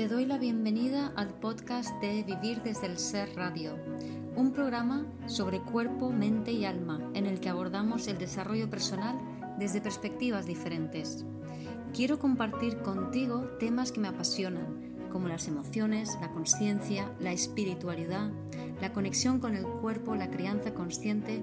Te 0.00 0.08
doy 0.08 0.24
la 0.24 0.38
bienvenida 0.38 1.12
al 1.14 1.28
podcast 1.28 1.90
de 2.00 2.22
Vivir 2.22 2.62
desde 2.62 2.86
el 2.86 2.96
Ser 2.96 3.36
Radio, 3.36 3.76
un 4.34 4.50
programa 4.50 5.04
sobre 5.26 5.60
cuerpo, 5.60 6.08
mente 6.08 6.52
y 6.52 6.64
alma 6.64 7.10
en 7.12 7.26
el 7.26 7.38
que 7.38 7.50
abordamos 7.50 8.08
el 8.08 8.16
desarrollo 8.16 8.70
personal 8.70 9.20
desde 9.58 9.82
perspectivas 9.82 10.46
diferentes. 10.46 11.26
Quiero 11.92 12.18
compartir 12.18 12.78
contigo 12.78 13.42
temas 13.58 13.92
que 13.92 14.00
me 14.00 14.08
apasionan, 14.08 15.10
como 15.12 15.28
las 15.28 15.48
emociones, 15.48 16.16
la 16.18 16.30
conciencia, 16.30 17.14
la 17.20 17.32
espiritualidad, 17.32 18.30
la 18.80 18.94
conexión 18.94 19.38
con 19.38 19.54
el 19.54 19.66
cuerpo, 19.66 20.16
la 20.16 20.30
crianza 20.30 20.72
consciente 20.72 21.42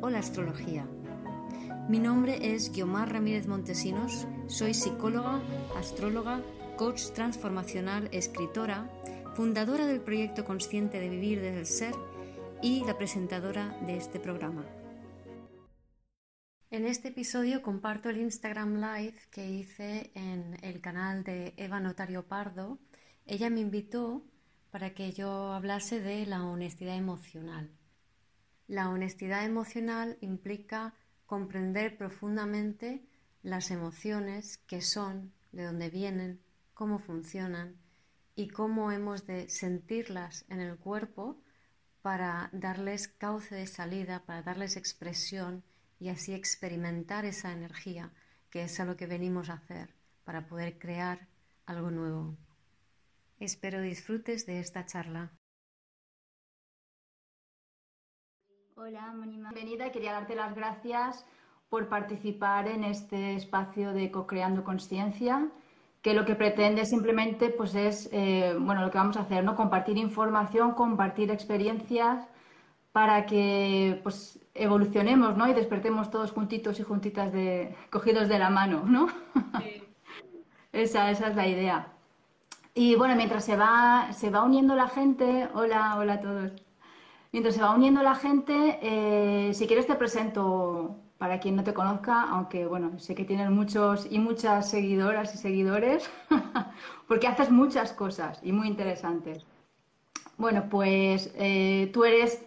o 0.00 0.10
la 0.10 0.20
astrología. 0.20 0.86
Mi 1.88 1.98
nombre 1.98 2.54
es 2.54 2.70
Guiomar 2.70 3.12
Ramírez 3.12 3.48
Montesinos, 3.48 4.28
soy 4.46 4.74
psicóloga, 4.74 5.40
astróloga, 5.76 6.40
coach 6.76 7.10
transformacional, 7.14 8.08
escritora, 8.12 8.90
fundadora 9.34 9.86
del 9.86 10.02
proyecto 10.02 10.44
consciente 10.44 11.00
de 11.00 11.08
vivir 11.08 11.40
desde 11.40 11.58
el 11.58 11.66
ser 11.66 11.94
y 12.62 12.84
la 12.84 12.98
presentadora 12.98 13.76
de 13.86 13.96
este 13.96 14.20
programa. 14.20 14.66
En 16.70 16.84
este 16.84 17.08
episodio 17.08 17.62
comparto 17.62 18.10
el 18.10 18.18
Instagram 18.18 18.74
Live 18.76 19.16
que 19.30 19.48
hice 19.48 20.10
en 20.14 20.58
el 20.62 20.80
canal 20.82 21.24
de 21.24 21.54
Eva 21.56 21.80
Notario 21.80 22.26
Pardo. 22.26 22.78
Ella 23.24 23.48
me 23.48 23.60
invitó 23.60 24.22
para 24.70 24.92
que 24.92 25.12
yo 25.12 25.52
hablase 25.52 26.00
de 26.00 26.26
la 26.26 26.44
honestidad 26.44 26.96
emocional. 26.96 27.70
La 28.66 28.90
honestidad 28.90 29.46
emocional 29.46 30.18
implica 30.20 30.92
comprender 31.24 31.96
profundamente 31.96 33.06
las 33.42 33.70
emociones, 33.70 34.58
que 34.66 34.82
son, 34.82 35.32
de 35.52 35.64
dónde 35.64 35.88
vienen, 35.88 36.40
cómo 36.76 36.98
funcionan 36.98 37.80
y 38.34 38.48
cómo 38.48 38.92
hemos 38.92 39.26
de 39.26 39.48
sentirlas 39.48 40.44
en 40.50 40.60
el 40.60 40.76
cuerpo 40.76 41.40
para 42.02 42.50
darles 42.52 43.08
cauce 43.08 43.54
de 43.54 43.66
salida, 43.66 44.24
para 44.26 44.42
darles 44.42 44.76
expresión 44.76 45.64
y 45.98 46.10
así 46.10 46.34
experimentar 46.34 47.24
esa 47.24 47.50
energía, 47.50 48.12
que 48.50 48.62
es 48.62 48.78
a 48.78 48.84
lo 48.84 48.94
que 48.94 49.06
venimos 49.06 49.48
a 49.48 49.54
hacer, 49.54 49.94
para 50.24 50.46
poder 50.46 50.78
crear 50.78 51.28
algo 51.64 51.90
nuevo. 51.90 52.36
Espero 53.40 53.80
disfrutes 53.80 54.44
de 54.44 54.60
esta 54.60 54.84
charla. 54.84 55.32
Hola, 58.74 59.14
Mónica. 59.14 59.50
Bienvenida. 59.50 59.90
Quería 59.90 60.12
darte 60.12 60.34
las 60.34 60.54
gracias 60.54 61.24
por 61.70 61.88
participar 61.88 62.68
en 62.68 62.84
este 62.84 63.34
espacio 63.34 63.94
de 63.94 64.10
Co-Creando 64.10 64.62
Conciencia, 64.62 65.50
que 66.06 66.14
lo 66.14 66.24
que 66.24 66.36
pretende 66.36 66.86
simplemente 66.86 67.48
pues 67.48 67.74
es, 67.74 68.08
eh, 68.12 68.54
bueno, 68.60 68.82
lo 68.82 68.92
que 68.92 68.98
vamos 68.98 69.16
a 69.16 69.22
hacer, 69.22 69.42
¿no? 69.42 69.56
Compartir 69.56 69.98
información, 69.98 70.70
compartir 70.70 71.32
experiencias 71.32 72.28
para 72.92 73.26
que 73.26 73.98
pues 74.04 74.38
evolucionemos, 74.54 75.36
¿no? 75.36 75.48
Y 75.48 75.52
despertemos 75.52 76.08
todos 76.12 76.30
juntitos 76.30 76.78
y 76.78 76.84
juntitas 76.84 77.32
de, 77.32 77.74
cogidos 77.90 78.28
de 78.28 78.38
la 78.38 78.50
mano, 78.50 78.84
¿no? 78.86 79.08
esa, 80.72 81.10
esa 81.10 81.26
es 81.26 81.34
la 81.34 81.48
idea. 81.48 81.88
Y 82.72 82.94
bueno, 82.94 83.16
mientras 83.16 83.44
se 83.44 83.56
va, 83.56 84.12
se 84.12 84.30
va 84.30 84.44
uniendo 84.44 84.76
la 84.76 84.86
gente, 84.86 85.48
hola, 85.54 85.96
hola 85.98 86.12
a 86.12 86.20
todos. 86.20 86.52
Mientras 87.32 87.56
se 87.56 87.62
va 87.62 87.74
uniendo 87.74 88.04
la 88.04 88.14
gente, 88.14 88.78
eh, 88.80 89.52
si 89.54 89.66
quieres 89.66 89.88
te 89.88 89.96
presento 89.96 91.00
para 91.18 91.40
quien 91.40 91.56
no 91.56 91.64
te 91.64 91.74
conozca, 91.74 92.22
aunque 92.24 92.66
bueno, 92.66 92.98
sé 92.98 93.14
que 93.14 93.24
tienes 93.24 93.50
muchos 93.50 94.06
y 94.10 94.18
muchas 94.18 94.70
seguidoras 94.70 95.34
y 95.34 95.38
seguidores, 95.38 96.10
porque 97.08 97.26
haces 97.26 97.50
muchas 97.50 97.92
cosas 97.92 98.38
y 98.42 98.52
muy 98.52 98.68
interesantes. 98.68 99.44
Bueno, 100.36 100.66
pues 100.68 101.32
eh, 101.36 101.90
tú 101.94 102.04
eres 102.04 102.44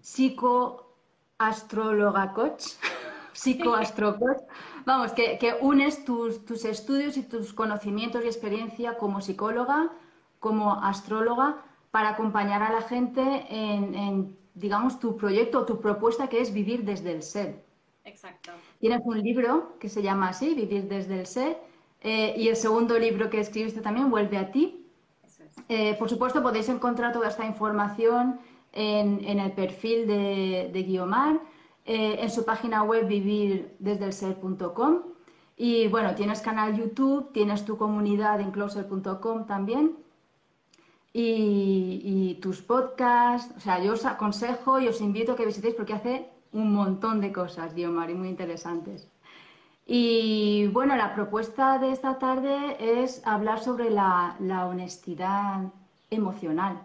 psicoastróloga 0.00 2.34
coach, 2.34 2.64
psicoastrocoach, 3.32 4.42
vamos, 4.84 5.12
que, 5.12 5.56
unes 5.62 6.04
tus, 6.04 6.44
tus, 6.44 6.66
estudios 6.66 7.16
y 7.16 7.22
tus 7.22 7.54
conocimientos 7.54 8.22
y 8.24 8.26
experiencia 8.26 8.98
como 8.98 9.22
psicóloga, 9.22 9.90
como 10.40 10.74
astróloga, 10.74 11.62
para 11.90 12.10
acompañar 12.10 12.62
a 12.62 12.70
la 12.72 12.82
gente 12.82 13.46
en, 13.48 14.36
digamos, 14.54 15.00
tu 15.00 15.16
proyecto, 15.16 15.64
tu 15.64 15.80
propuesta 15.80 16.28
que 16.28 16.42
es 16.42 16.52
vivir 16.52 16.84
desde 16.84 17.12
el 17.12 17.22
ser. 17.22 17.64
Exacto. 18.04 18.52
Tienes 18.80 19.00
un 19.04 19.22
libro 19.22 19.76
que 19.78 19.88
se 19.88 20.02
llama 20.02 20.28
así, 20.28 20.54
Vivir 20.54 20.88
desde 20.88 21.20
el 21.20 21.26
ser, 21.26 21.58
eh, 22.00 22.34
y 22.36 22.48
el 22.48 22.56
segundo 22.56 22.98
libro 22.98 23.30
que 23.30 23.40
escribiste 23.40 23.80
también, 23.80 24.10
Vuelve 24.10 24.36
a 24.38 24.50
ti. 24.50 24.86
Eh, 25.68 25.94
por 25.98 26.10
supuesto, 26.10 26.42
podéis 26.42 26.68
encontrar 26.68 27.12
toda 27.12 27.28
esta 27.28 27.46
información 27.46 28.38
en, 28.72 29.38
el 29.38 29.52
perfil 29.52 30.06
de, 30.06 30.70
de 30.72 30.82
Guiomar, 30.82 31.40
eh, 31.86 32.16
en 32.20 32.30
su 32.30 32.44
página 32.44 32.82
web 32.82 33.06
vivirdesdelser.com. 33.06 35.02
Y 35.56 35.86
bueno, 35.88 36.14
tienes 36.14 36.40
canal 36.40 36.76
YouTube, 36.76 37.32
tienes 37.32 37.64
tu 37.64 37.76
comunidad 37.76 38.40
en 38.40 38.50
closer.com 38.50 39.46
también 39.46 39.96
y, 41.14 42.38
tus 42.42 42.60
podcasts. 42.60 43.54
O 43.56 43.60
sea, 43.60 43.82
yo 43.82 43.92
os 43.92 44.04
aconsejo 44.04 44.80
y 44.80 44.88
os 44.88 45.00
invito 45.00 45.32
a 45.32 45.36
que 45.36 45.46
visitéis 45.46 45.74
porque 45.74 45.94
hace 45.94 46.28
un 46.54 46.72
montón 46.72 47.20
de 47.20 47.32
cosas, 47.32 47.74
Guiomar, 47.74 48.10
y 48.10 48.14
muy 48.14 48.28
interesantes. 48.28 49.08
Y 49.86 50.68
bueno, 50.68 50.96
la 50.96 51.14
propuesta 51.14 51.78
de 51.78 51.92
esta 51.92 52.18
tarde 52.18 53.02
es 53.02 53.20
hablar 53.26 53.60
sobre 53.62 53.90
la, 53.90 54.36
honestidad 54.66 55.64
emocional. 56.10 56.78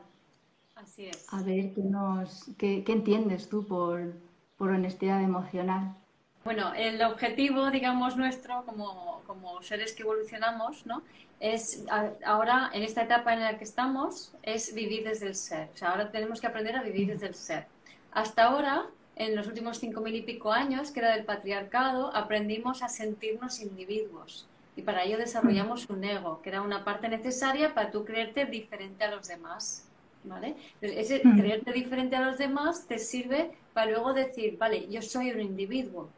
Así 0.75 1.05
es. 1.05 1.31
A 1.31 1.41
ver, 1.43 1.73
¿qué, 1.73 1.81
nos, 1.81 2.45
qué, 2.57 2.83
entiendes 2.87 3.47
tú 3.47 3.65
por, 3.65 4.13
por 4.57 4.71
honestidad 4.71 5.21
emocional? 5.23 5.95
Bueno, 6.43 6.73
el 6.73 7.01
objetivo, 7.03 7.69
digamos, 7.69 8.17
nuestro 8.17 8.65
como, 8.65 9.21
como 9.27 9.61
seres 9.61 9.93
que 9.93 10.03
evolucionamos, 10.03 10.85
¿no? 10.85 11.03
Es 11.39 11.85
ahora, 12.25 12.69
en 12.73 12.83
esta 12.83 13.03
etapa 13.03 13.33
en 13.33 13.41
la 13.41 13.57
que 13.57 13.63
estamos, 13.63 14.33
es 14.43 14.73
vivir 14.73 15.05
desde 15.05 15.27
el 15.27 15.35
ser. 15.35 15.69
O 15.73 15.77
sea, 15.77 15.91
ahora 15.91 16.11
tenemos 16.11 16.41
que 16.41 16.47
aprender 16.47 16.75
a 16.75 16.81
vivir 16.81 17.07
desde 17.07 17.27
el 17.27 17.35
ser. 17.35 17.67
Hasta 18.11 18.45
ahora, 18.45 18.87
en 19.19 19.35
los 19.35 19.47
últimos 19.47 19.79
cinco 19.79 19.99
mil 19.99 20.15
y 20.15 20.21
pico 20.21 20.51
años, 20.51 20.91
que 20.91 21.01
era 21.01 21.11
del 21.11 21.25
patriarcado, 21.25 22.15
aprendimos 22.15 22.81
a 22.81 22.87
sentirnos 22.87 23.59
individuos. 23.59 24.47
Y 24.77 24.81
para 24.81 25.03
ello 25.03 25.17
desarrollamos 25.17 25.89
un 25.89 26.05
ego, 26.05 26.41
que 26.41 26.49
era 26.49 26.61
una 26.61 26.85
parte 26.85 27.09
necesaria 27.09 27.73
para 27.73 27.91
tú 27.91 28.05
creerte 28.05 28.45
diferente 28.45 29.03
a 29.03 29.11
los 29.11 29.27
demás. 29.27 29.85
¿Vale? 30.21 30.53
ese 30.81 31.21
creerte 31.21 31.71
diferente 31.71 32.17
a 32.17 32.21
los 32.21 32.37
demás 32.37 32.85
te 32.87 32.99
sirve 32.99 33.51
para 33.73 33.91
luego 33.91 34.13
decir, 34.13 34.57
vale, 34.57 34.85
yo 34.89 35.01
soy 35.01 35.31
un 35.31 35.39
individuo, 35.39 36.09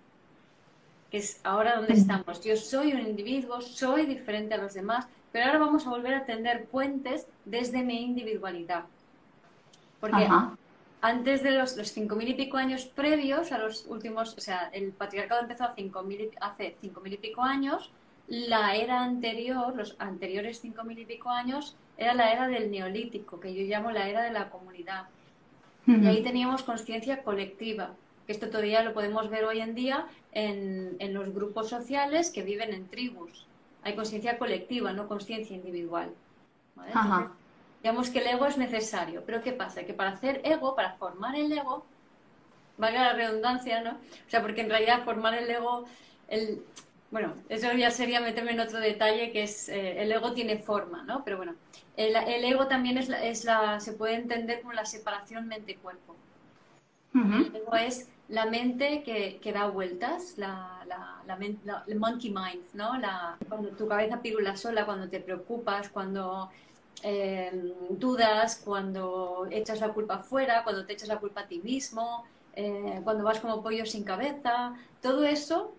que 1.11 1.17
es 1.17 1.40
ahora 1.44 1.75
donde 1.75 1.94
estamos. 1.94 2.44
Yo 2.44 2.57
soy 2.57 2.94
un 2.94 3.01
individuo, 3.01 3.61
soy 3.61 4.07
diferente 4.07 4.56
a 4.56 4.57
los 4.57 4.73
demás, 4.73 5.07
pero 5.31 5.45
ahora 5.45 5.59
vamos 5.59 5.85
a 5.85 5.91
volver 5.91 6.16
a 6.16 6.25
tender 6.25 6.66
puentes 6.66 7.28
desde 7.45 7.84
mi 7.84 8.01
individualidad. 8.01 8.85
Porque 10.00 10.28
antes 11.01 11.41
de 11.41 11.51
los, 11.51 11.78
los 11.78 11.97
mil 11.97 12.29
y 12.29 12.34
pico 12.35 12.57
años 12.57 12.85
previos 12.85 13.51
a 13.51 13.57
los 13.57 13.85
últimos, 13.88 14.35
o 14.38 14.41
sea, 14.41 14.69
el 14.72 14.91
patriarcado 14.91 15.41
empezó 15.41 15.63
hace 15.63 15.75
cinco 16.79 17.01
mil 17.01 17.13
y 17.13 17.17
pico 17.17 17.41
años, 17.41 17.91
la 18.28 18.75
era 18.75 19.03
anterior, 19.03 19.75
los 19.75 19.95
anteriores 20.00 20.61
cinco 20.61 20.84
mil 20.84 21.00
y 21.00 21.06
pico 21.06 21.29
años, 21.29 21.75
era 21.97 22.13
la 22.13 22.31
era 22.31 22.47
del 22.47 22.72
neolítico, 22.72 23.40
que 23.40 23.53
yo 23.53 23.63
llamo 23.63 23.91
la 23.91 24.07
era 24.09 24.22
de 24.23 24.31
la 24.31 24.50
comunidad. 24.50 25.07
Y 25.88 26.06
ahí 26.06 26.22
teníamos 26.22 26.61
conciencia 26.63 27.23
colectiva. 27.23 27.95
Esto 28.28 28.47
todavía 28.50 28.84
lo 28.84 28.94
podemos 28.94 29.29
ver 29.29 29.45
hoy 29.45 29.59
en 29.61 29.75
día 29.75 30.06
en, 30.31 30.95
los 31.13 31.34
grupos 31.34 31.69
sociales 31.69 32.29
que 32.29 32.44
viven 32.44 32.73
en 32.73 32.88
tribus. 32.88 33.47
Hay 33.84 33.95
conciencia 33.95 34.38
colectiva, 34.38 34.94
no 34.94 35.07
conciencia 35.07 35.56
individual. 35.56 36.13
Digamos 37.81 38.09
que 38.09 38.19
el 38.19 38.28
ego 38.28 38.45
es 38.45 38.57
necesario. 38.57 39.23
Pero 39.25 39.41
¿qué 39.41 39.53
pasa? 39.53 39.83
Que 39.83 39.93
para 39.93 40.11
hacer 40.11 40.41
ego, 40.43 40.75
para 40.75 40.93
formar 40.93 41.35
el 41.35 41.51
ego, 41.51 41.85
valga 42.78 43.03
la 43.03 43.13
redundancia, 43.13 43.81
¿no? 43.81 43.91
O 43.91 44.29
sea, 44.29 44.41
porque 44.41 44.61
en 44.61 44.69
realidad 44.69 45.03
formar 45.03 45.33
el 45.33 45.49
ego, 45.49 45.85
el, 46.28 46.63
bueno, 47.09 47.33
eso 47.49 47.72
ya 47.73 47.91
sería 47.91 48.22
meterme 48.22 48.51
en 48.51 48.59
otro 48.59 48.79
detalle 48.79 49.31
que 49.31 49.43
es 49.43 49.69
eh, 49.69 50.01
el 50.01 50.11
ego 50.11 50.33
tiene 50.33 50.57
forma, 50.57 51.03
¿no? 51.03 51.23
Pero 51.23 51.37
bueno, 51.37 51.55
el, 51.97 52.16
ego 52.45 52.67
también 52.67 52.97
es 52.97 53.09
es 53.09 53.45
la, 53.45 53.79
se 53.79 53.93
puede 53.93 54.16
entender 54.16 54.61
como 54.61 54.73
la 54.73 54.85
separación 54.85 55.47
mente-cuerpo. 55.47 56.16
El 57.13 57.53
ego 57.53 57.75
es 57.75 58.07
la 58.29 58.45
mente 58.45 59.03
que, 59.03 59.39
que 59.41 59.51
da 59.51 59.67
vueltas, 59.67 60.37
la, 60.37 60.85
la, 60.87 61.22
la, 61.25 61.95
monkey 61.97 62.29
mind, 62.29 62.63
¿no? 62.73 62.97
La, 62.97 63.37
cuando 63.49 63.69
tu 63.72 63.89
cabeza 63.89 64.22
pirula 64.22 64.55
sola, 64.55 64.85
cuando 64.85 65.09
te 65.09 65.19
preocupas, 65.19 65.89
cuando 65.89 66.49
eh, 67.03 67.73
dudas, 67.89 68.61
cuando 68.63 69.47
echas 69.49 69.79
la 69.79 69.89
culpa 69.89 70.15
afuera, 70.15 70.63
cuando 70.63 70.85
te 70.85 70.93
echas 70.93 71.07
la 71.07 71.19
culpa 71.19 71.41
a 71.41 71.47
ti 71.47 71.59
mismo, 71.59 72.25
eh, 72.55 73.01
cuando 73.03 73.23
vas 73.23 73.39
como 73.39 73.63
pollo 73.63 73.85
sin 73.85 74.03
cabeza, 74.03 74.73
todo 75.01 75.23
eso 75.23 75.73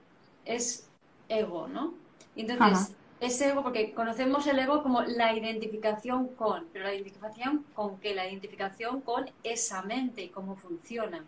es 0.44 0.88
ego, 1.28 1.68
¿no? 1.68 1.94
Entonces, 2.34 2.94
ese 3.20 3.50
ego, 3.50 3.62
porque 3.62 3.92
conocemos 3.92 4.46
el 4.46 4.58
ego 4.58 4.82
como 4.82 5.02
la 5.02 5.36
identificación 5.36 6.28
con, 6.28 6.66
pero 6.72 6.86
la 6.86 6.94
identificación 6.94 7.64
con 7.74 7.98
qué? 7.98 8.14
La 8.14 8.26
identificación 8.26 9.00
con 9.00 9.30
esa 9.44 9.82
mente 9.82 10.22
y 10.22 10.28
cómo 10.28 10.56
funciona. 10.56 11.24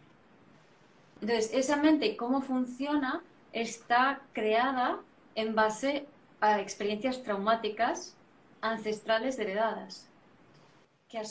Entonces, 1.21 1.51
esa 1.53 1.77
mente 1.77 2.07
y 2.07 2.17
cómo 2.17 2.43
funciona 2.43 3.23
está 3.53 4.23
creada 4.33 4.99
en 5.37 5.55
base 5.55 6.07
a 6.41 6.61
experiencias 6.61 7.23
traumáticas 7.23 8.17
ancestrales 8.65 9.39
heredadas. 9.39 10.09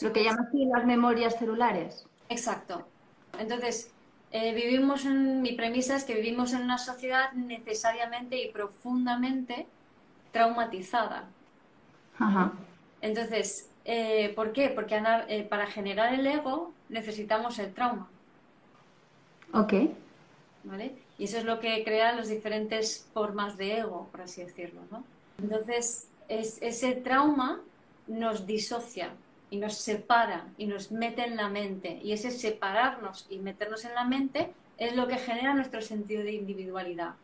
Lo 0.01 0.13
que 0.13 0.23
llaman 0.23 0.47
las 0.53 0.85
memorias 0.85 1.37
celulares. 1.37 2.05
Exacto. 2.29 2.87
Entonces, 3.37 3.91
eh, 4.31 4.53
vivimos 4.53 5.05
en, 5.05 5.41
mi 5.41 5.53
premisa 5.53 5.95
es 5.95 6.05
que 6.05 6.13
vivimos 6.13 6.53
en 6.53 6.61
una 6.61 6.77
sociedad 6.77 7.33
necesariamente 7.33 8.41
y 8.41 8.51
profundamente 8.51 9.67
traumatizada. 10.31 11.27
Entonces, 13.01 13.69
eh, 13.83 14.31
¿por 14.35 14.53
qué? 14.53 14.69
Porque 14.69 15.01
eh, 15.27 15.43
para 15.43 15.67
generar 15.67 16.13
el 16.13 16.25
ego 16.25 16.71
necesitamos 16.87 17.59
el 17.59 17.73
trauma. 17.73 18.07
Ok. 19.53 19.73
¿Vale? 20.63 20.95
Y 21.17 21.25
eso 21.25 21.39
es 21.39 21.43
lo 21.43 21.59
que 21.59 21.83
crea 21.83 22.13
las 22.13 22.29
diferentes 22.29 23.07
formas 23.13 23.57
de 23.57 23.79
ego, 23.79 24.07
por 24.11 24.21
así 24.21 24.43
decirlo, 24.43 24.81
¿no? 24.89 25.03
Entonces, 25.37 26.07
es, 26.39 26.61
ese 26.61 26.93
trauma 26.93 27.61
nos 28.07 28.45
disocia 28.45 29.11
y 29.49 29.57
nos 29.57 29.75
separa 29.75 30.47
y 30.57 30.65
nos 30.65 30.91
mete 30.91 31.25
en 31.25 31.35
la 31.35 31.49
mente. 31.49 31.99
Y 32.03 32.11
ese 32.11 32.31
separarnos 32.31 33.27
y 33.29 33.39
meternos 33.39 33.85
en 33.85 33.93
la 33.93 34.03
mente 34.03 34.51
es 34.77 34.95
lo 34.95 35.07
que 35.07 35.17
genera 35.17 35.53
nuestro 35.53 35.81
sentido 35.81 36.23
de 36.23 36.33
individualidad. 36.33 37.15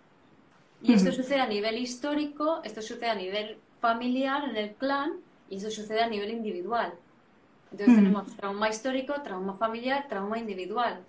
Y 0.81 0.93
esto 0.93 1.11
sucede 1.11 1.41
a 1.41 1.47
nivel 1.47 1.77
histórico, 1.77 2.61
esto 2.63 2.81
sucede 2.81 3.09
a 3.09 3.15
nivel 3.15 3.57
familiar, 3.81 4.47
en 4.47 4.55
el 4.55 4.71
clan, 4.75 5.13
y 5.49 5.57
eso 5.57 5.69
sucede 5.69 6.01
a 6.01 6.07
nivel 6.07 6.31
individual. 6.31 6.93
Entonces 7.71 7.95
tenemos 7.95 8.35
trauma 8.35 8.69
histórico, 8.69 9.13
trauma 9.21 9.53
familiar, 9.55 10.07
trauma 10.07 10.39
individual. 10.39 11.01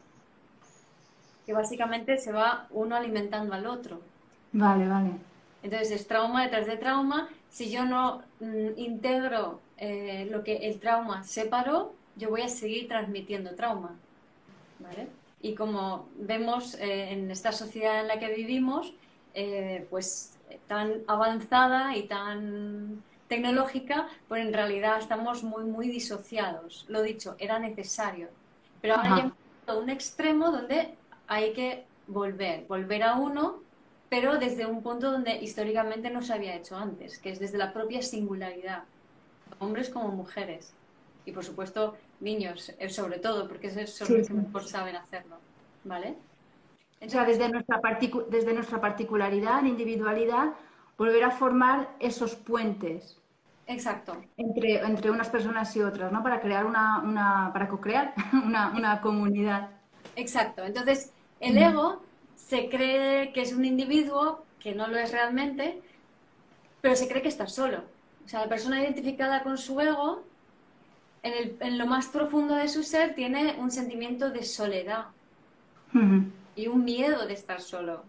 Que 1.46 1.52
básicamente 1.52 2.18
se 2.18 2.32
va 2.32 2.66
uno 2.70 2.96
alimentando 2.96 3.54
al 3.54 3.66
otro. 3.66 4.00
Vale, 4.52 4.88
vale. 4.88 5.10
Entonces 5.62 5.90
es 5.92 6.06
trauma 6.06 6.42
detrás 6.42 6.66
de 6.66 6.76
trauma. 6.76 7.28
Si 7.50 7.70
yo 7.70 7.84
no 7.84 8.22
mm, 8.40 8.78
integro 8.78 9.60
eh, 9.76 10.26
lo 10.30 10.42
que 10.44 10.56
el 10.68 10.78
trauma 10.78 11.24
separó, 11.24 11.94
yo 12.16 12.30
voy 12.30 12.42
a 12.42 12.48
seguir 12.48 12.88
transmitiendo 12.88 13.54
trauma. 13.54 13.96
¿Vale? 14.78 15.08
Y 15.42 15.54
como 15.54 16.08
vemos 16.16 16.74
eh, 16.74 17.12
en 17.12 17.30
esta 17.30 17.52
sociedad 17.52 18.00
en 18.00 18.08
la 18.08 18.18
que 18.18 18.34
vivimos, 18.34 18.92
eh, 19.34 19.86
pues 19.90 20.38
tan 20.66 21.02
avanzada 21.06 21.96
y 21.96 22.04
tan 22.04 23.02
tecnológica, 23.28 24.08
pues 24.28 24.44
en 24.44 24.52
realidad 24.52 24.98
estamos 24.98 25.42
muy, 25.44 25.64
muy 25.64 25.88
disociados. 25.88 26.84
Lo 26.88 27.02
dicho, 27.02 27.36
era 27.38 27.58
necesario. 27.58 28.28
Pero 28.80 28.96
ahora 28.96 29.14
hay 29.14 29.32
a 29.66 29.74
un 29.74 29.88
extremo 29.88 30.50
donde 30.50 30.94
hay 31.28 31.52
que 31.52 31.84
volver, 32.08 32.66
volver 32.66 33.04
a 33.04 33.14
uno, 33.14 33.60
pero 34.10 34.38
desde 34.38 34.66
un 34.66 34.82
punto 34.82 35.10
donde 35.10 35.36
históricamente 35.36 36.10
no 36.10 36.20
se 36.20 36.34
había 36.34 36.56
hecho 36.56 36.76
antes, 36.76 37.18
que 37.18 37.30
es 37.30 37.38
desde 37.38 37.56
la 37.56 37.72
propia 37.72 38.02
singularidad, 38.02 38.82
hombres 39.60 39.88
como 39.88 40.08
mujeres. 40.08 40.74
Y 41.24 41.32
por 41.32 41.44
supuesto, 41.44 41.96
niños, 42.18 42.72
eh, 42.78 42.88
sobre 42.90 43.20
todo, 43.20 43.46
porque 43.46 43.70
son 43.86 44.18
los 44.18 44.26
que 44.26 44.34
mejor 44.34 44.64
saben 44.64 44.96
hacerlo. 44.96 45.36
¿Vale? 45.84 46.16
o 47.02 47.08
sea, 47.08 47.24
desde 47.24 47.48
nuestra, 47.48 47.80
desde 48.28 48.52
nuestra 48.52 48.80
particularidad, 48.80 49.64
individualidad, 49.64 50.52
volver 50.98 51.24
a 51.24 51.30
formar 51.30 51.88
esos 51.98 52.34
puentes. 52.34 53.16
Exacto. 53.66 54.16
Entre, 54.36 54.80
entre 54.80 55.10
unas 55.10 55.30
personas 55.30 55.74
y 55.76 55.80
otras, 55.80 56.12
¿no? 56.12 56.22
Para 56.22 56.40
crear 56.40 56.66
una, 56.66 56.98
una 56.98 57.50
para 57.54 57.68
co-crear 57.68 58.12
una, 58.44 58.72
una, 58.76 59.00
comunidad. 59.00 59.70
Exacto. 60.16 60.64
Entonces, 60.64 61.12
el 61.38 61.56
ego 61.56 62.02
se 62.48 62.68
cree 62.68 63.32
que 63.32 63.42
es 63.42 63.52
un 63.52 63.64
individuo, 63.64 64.44
que 64.58 64.74
no 64.74 64.88
lo 64.88 64.98
es 64.98 65.12
realmente, 65.12 65.80
pero 66.80 66.96
se 66.96 67.08
cree 67.08 67.22
que 67.22 67.28
está 67.28 67.46
solo. 67.46 67.84
O 68.24 68.28
sea, 68.28 68.40
la 68.40 68.48
persona 68.48 68.80
identificada 68.82 69.42
con 69.42 69.58
su 69.58 69.80
ego, 69.80 70.24
en, 71.22 71.32
el, 71.32 71.56
en 71.60 71.78
lo 71.78 71.86
más 71.86 72.08
profundo 72.08 72.54
de 72.54 72.68
su 72.68 72.82
ser, 72.82 73.14
tiene 73.14 73.56
un 73.58 73.70
sentimiento 73.70 74.30
de 74.30 74.42
soledad 74.42 75.06
y 76.56 76.66
un 76.66 76.84
miedo 76.84 77.26
de 77.26 77.34
estar 77.34 77.60
solo. 77.60 78.04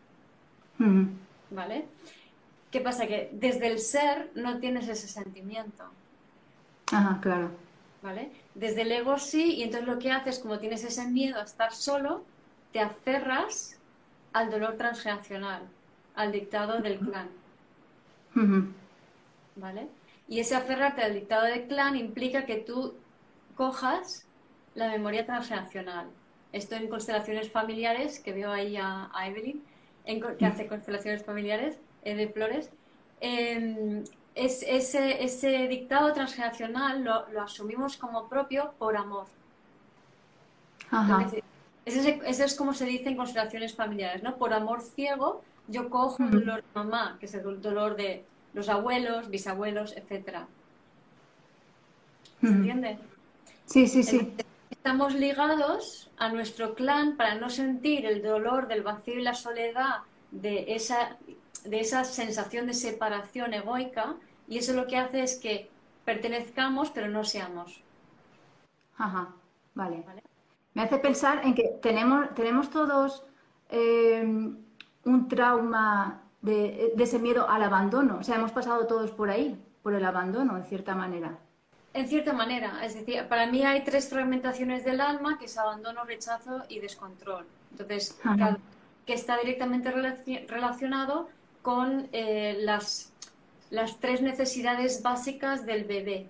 ¿Vale? 1.49 1.85
¿Qué 2.71 2.81
pasa? 2.81 3.07
Que 3.07 3.29
desde 3.33 3.67
el 3.67 3.79
ser 3.79 4.31
no 4.35 4.59
tienes 4.59 4.87
ese 4.87 5.07
sentimiento. 5.07 5.83
Ajá, 6.91 7.19
claro. 7.21 7.51
¿Vale? 8.01 8.31
Desde 8.55 8.81
el 8.81 8.91
ego 8.91 9.19
sí, 9.19 9.55
y 9.55 9.63
entonces 9.63 9.87
lo 9.87 9.99
que 9.99 10.11
haces, 10.11 10.39
como 10.39 10.57
tienes 10.57 10.83
ese 10.83 11.07
miedo 11.07 11.39
a 11.39 11.43
estar 11.43 11.73
solo, 11.73 12.23
te 12.71 12.79
aferras 12.79 13.77
al 14.33 14.49
dolor 14.49 14.77
transgeneracional, 14.77 15.63
al 16.15 16.31
dictado 16.31 16.81
del 16.81 16.99
clan. 16.99 17.29
¿Vale? 19.55 19.87
Y 20.27 20.39
ese 20.39 20.55
aferrarte 20.55 21.01
al 21.01 21.13
dictado 21.13 21.43
del 21.45 21.67
clan 21.67 21.95
implica 21.95 22.45
que 22.45 22.57
tú 22.57 22.95
cojas 23.55 24.25
la 24.75 24.89
memoria 24.89 25.25
transgeneracional 25.25 26.07
esto 26.51 26.75
en 26.75 26.87
constelaciones 26.87 27.49
familiares, 27.49 28.19
que 28.19 28.33
veo 28.33 28.51
ahí 28.51 28.77
a, 28.77 29.09
Evelyn, 29.25 29.63
que 30.05 30.45
hace 30.45 30.67
constelaciones 30.67 31.23
familiares 31.23 31.79
eh, 32.03 32.15
de 32.15 32.27
flores. 32.27 32.69
Em, 33.21 34.03
es, 34.35 34.63
ese, 34.63 35.23
ese, 35.23 35.67
dictado 35.67 36.11
transgeneracional 36.13 37.03
lo, 37.03 37.41
asumimos 37.41 37.97
como 37.97 38.27
propio 38.27 38.73
por 38.77 38.97
amor. 38.97 39.25
Eso 41.85 42.43
es, 42.43 42.55
como 42.55 42.73
se 42.73 42.85
dice 42.85 43.09
en 43.09 43.17
constelaciones 43.17 43.75
familiares, 43.75 44.21
¿no? 44.21 44.37
Por 44.37 44.53
amor 44.53 44.81
ciego, 44.81 45.41
yo 45.67 45.89
cojo 45.89 46.21
el 46.23 46.31
dolor 46.31 46.57
de 46.57 46.67
mamá, 46.75 47.17
que 47.19 47.25
es 47.25 47.33
el 47.33 47.61
dolor 47.61 47.95
de 47.95 48.23
los 48.53 48.69
abuelos, 48.69 49.29
bisabuelos, 49.29 49.95
etc. 49.97 50.45
¿Se 52.39 52.47
entiende? 52.47 52.97
Sí, 53.65 53.87
sí, 53.87 54.03
sí 54.03 54.33
estamos 54.81 55.13
ligados 55.13 56.09
a 56.17 56.29
nuestro 56.29 56.73
clan 56.73 57.15
para 57.15 57.35
no 57.35 57.51
sentir 57.51 58.03
el 58.07 58.23
dolor 58.23 58.67
del 58.67 58.81
vacío 58.81 59.19
y 59.19 59.21
la 59.21 59.35
soledad 59.35 59.97
de 60.31 60.73
esa, 60.73 61.17
de 61.65 61.81
esa 61.81 62.03
sensación 62.03 62.65
de 62.65 62.73
separación 62.73 63.53
egoica 63.53 64.15
y 64.47 64.57
eso 64.57 64.73
lo 64.73 64.87
que 64.87 64.97
hace 64.97 65.21
es 65.21 65.35
que 65.35 65.69
pertenezcamos 66.03 66.89
pero 66.89 67.09
no 67.09 67.23
seamos. 67.23 67.79
Ajá, 68.97 69.29
vale. 69.75 70.03
Me 70.73 70.83
hace 70.83 70.97
pensar 70.97 71.45
en 71.45 71.53
que 71.53 71.79
tenemos, 71.81 72.33
tenemos 72.33 72.69
todos 72.69 73.23
eh, 73.69 74.23
un 75.03 75.27
trauma 75.27 76.21
de, 76.41 76.93
de 76.95 77.03
ese 77.03 77.19
miedo 77.19 77.49
al 77.49 77.63
abandono. 77.63 78.17
O 78.19 78.23
sea, 78.23 78.35
hemos 78.35 78.51
pasado 78.51 78.87
todos 78.87 79.11
por 79.11 79.29
ahí, 79.29 79.59
por 79.83 79.93
el 79.93 80.05
abandono, 80.05 80.57
en 80.57 80.63
cierta 80.65 80.95
manera. 80.95 81.37
En 81.93 82.07
cierta 82.07 82.31
manera, 82.31 82.85
es 82.85 82.93
decir, 82.93 83.27
para 83.27 83.47
mí 83.47 83.65
hay 83.65 83.83
tres 83.83 84.07
fragmentaciones 84.07 84.85
del 84.85 85.01
alma, 85.01 85.37
que 85.37 85.45
es 85.45 85.57
abandono, 85.57 86.05
rechazo 86.05 86.63
y 86.69 86.79
descontrol. 86.79 87.45
Entonces, 87.71 88.17
que 89.05 89.13
está 89.13 89.37
directamente 89.37 89.91
relacionado 90.47 91.27
con 91.61 92.07
eh, 92.13 92.57
las, 92.61 93.11
las 93.71 93.99
tres 93.99 94.21
necesidades 94.21 95.03
básicas 95.03 95.65
del 95.65 95.83
bebé. 95.83 96.29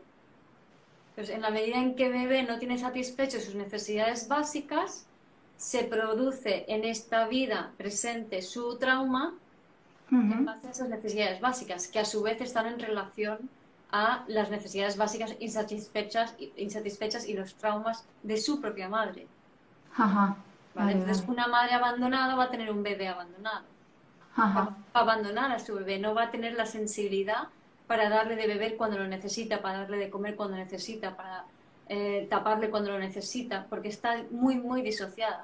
Entonces, 1.21 1.35
en 1.35 1.43
la 1.43 1.51
medida 1.51 1.77
en 1.77 1.95
que 1.95 2.07
el 2.07 2.13
bebé 2.13 2.41
no 2.41 2.57
tiene 2.57 2.79
satisfecho 2.79 3.39
sus 3.39 3.53
necesidades 3.53 4.27
básicas, 4.27 5.05
se 5.55 5.83
produce 5.83 6.65
en 6.67 6.83
esta 6.83 7.27
vida 7.27 7.73
presente 7.77 8.41
su 8.41 8.79
trauma 8.79 9.35
en 10.09 10.45
base 10.45 10.67
a 10.67 10.71
esas 10.71 10.89
necesidades 10.89 11.39
básicas, 11.39 11.87
que 11.87 11.99
a 11.99 12.05
su 12.05 12.23
vez 12.23 12.41
están 12.41 12.65
en 12.65 12.79
relación 12.79 13.37
a 13.91 14.23
las 14.27 14.49
necesidades 14.49 14.97
básicas 14.97 15.35
insatisfechas, 15.39 16.33
insatisfechas 16.57 17.27
y 17.27 17.33
los 17.33 17.53
traumas 17.53 18.03
de 18.23 18.37
su 18.37 18.59
propia 18.59 18.89
madre. 18.89 19.27
Ajá. 19.95 20.37
Entonces, 20.75 21.23
una 21.27 21.47
madre 21.47 21.75
abandonada 21.75 22.33
va 22.33 22.45
a 22.45 22.49
tener 22.49 22.71
un 22.71 22.81
bebé 22.81 23.07
abandonado. 23.07 23.65
Va 24.35 24.75
a 24.93 24.99
abandonar 25.01 25.51
a 25.51 25.59
su 25.59 25.75
bebé, 25.75 25.99
no 25.99 26.15
va 26.15 26.23
a 26.23 26.31
tener 26.31 26.55
la 26.55 26.65
sensibilidad 26.65 27.49
para 27.91 28.07
darle 28.07 28.37
de 28.37 28.47
beber 28.47 28.77
cuando 28.77 28.97
lo 28.97 29.05
necesita, 29.05 29.61
para 29.61 29.79
darle 29.79 29.97
de 29.97 30.09
comer 30.09 30.37
cuando 30.37 30.55
necesita, 30.55 31.17
para 31.17 31.43
eh, 31.89 32.25
taparle 32.29 32.69
cuando 32.69 32.89
lo 32.89 32.97
necesita, 32.97 33.65
porque 33.69 33.89
está 33.89 34.23
muy, 34.31 34.55
muy 34.55 34.81
disociada. 34.81 35.43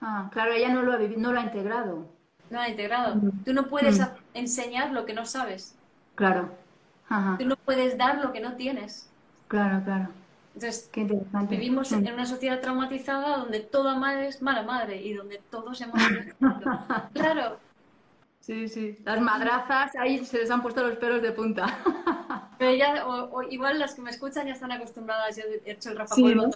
Ah, 0.00 0.30
claro, 0.32 0.52
ella 0.52 0.68
no 0.68 0.82
lo 0.82 0.92
ha, 0.92 0.98
no 0.98 1.32
lo 1.32 1.40
ha 1.40 1.42
integrado. 1.42 2.06
No 2.48 2.58
lo 2.58 2.60
ha 2.60 2.68
integrado. 2.68 3.20
Tú 3.44 3.52
no 3.52 3.66
puedes 3.66 4.00
enseñar 4.34 4.92
lo 4.92 5.04
que 5.04 5.14
no 5.14 5.26
sabes. 5.26 5.74
Claro. 6.14 6.52
Tú 7.40 7.44
no 7.44 7.56
puedes 7.56 7.98
dar 7.98 8.18
lo 8.18 8.32
que 8.32 8.38
no 8.38 8.54
tienes. 8.54 9.10
Claro, 9.48 9.82
claro. 9.84 10.10
Entonces, 10.54 10.88
vivimos 11.50 11.90
en 11.90 12.06
una 12.06 12.24
sociedad 12.24 12.60
traumatizada 12.60 13.38
donde 13.38 13.58
toda 13.58 13.96
madre 13.96 14.28
es 14.28 14.40
mala 14.42 14.62
madre 14.62 15.02
y 15.02 15.12
donde 15.12 15.42
todos 15.50 15.80
hemos... 15.80 16.00
claro. 17.14 17.58
Sí, 18.44 18.68
sí. 18.68 18.98
Las 19.04 19.22
madrazas 19.22 19.96
ahí 19.96 20.22
se 20.22 20.38
les 20.38 20.50
han 20.50 20.60
puesto 20.60 20.86
los 20.86 20.98
pelos 20.98 21.22
de 21.22 21.32
punta. 21.32 21.78
Pero 22.58 22.74
ya, 22.74 23.06
o, 23.06 23.42
igual 23.44 23.78
las 23.78 23.94
que 23.94 24.02
me 24.02 24.10
escuchan 24.10 24.46
ya 24.46 24.52
están 24.52 24.70
acostumbradas, 24.70 25.34
yo 25.36 25.44
he 25.44 25.72
hecho 25.72 25.90
el 25.90 25.96
rapapolvo. 25.96 26.50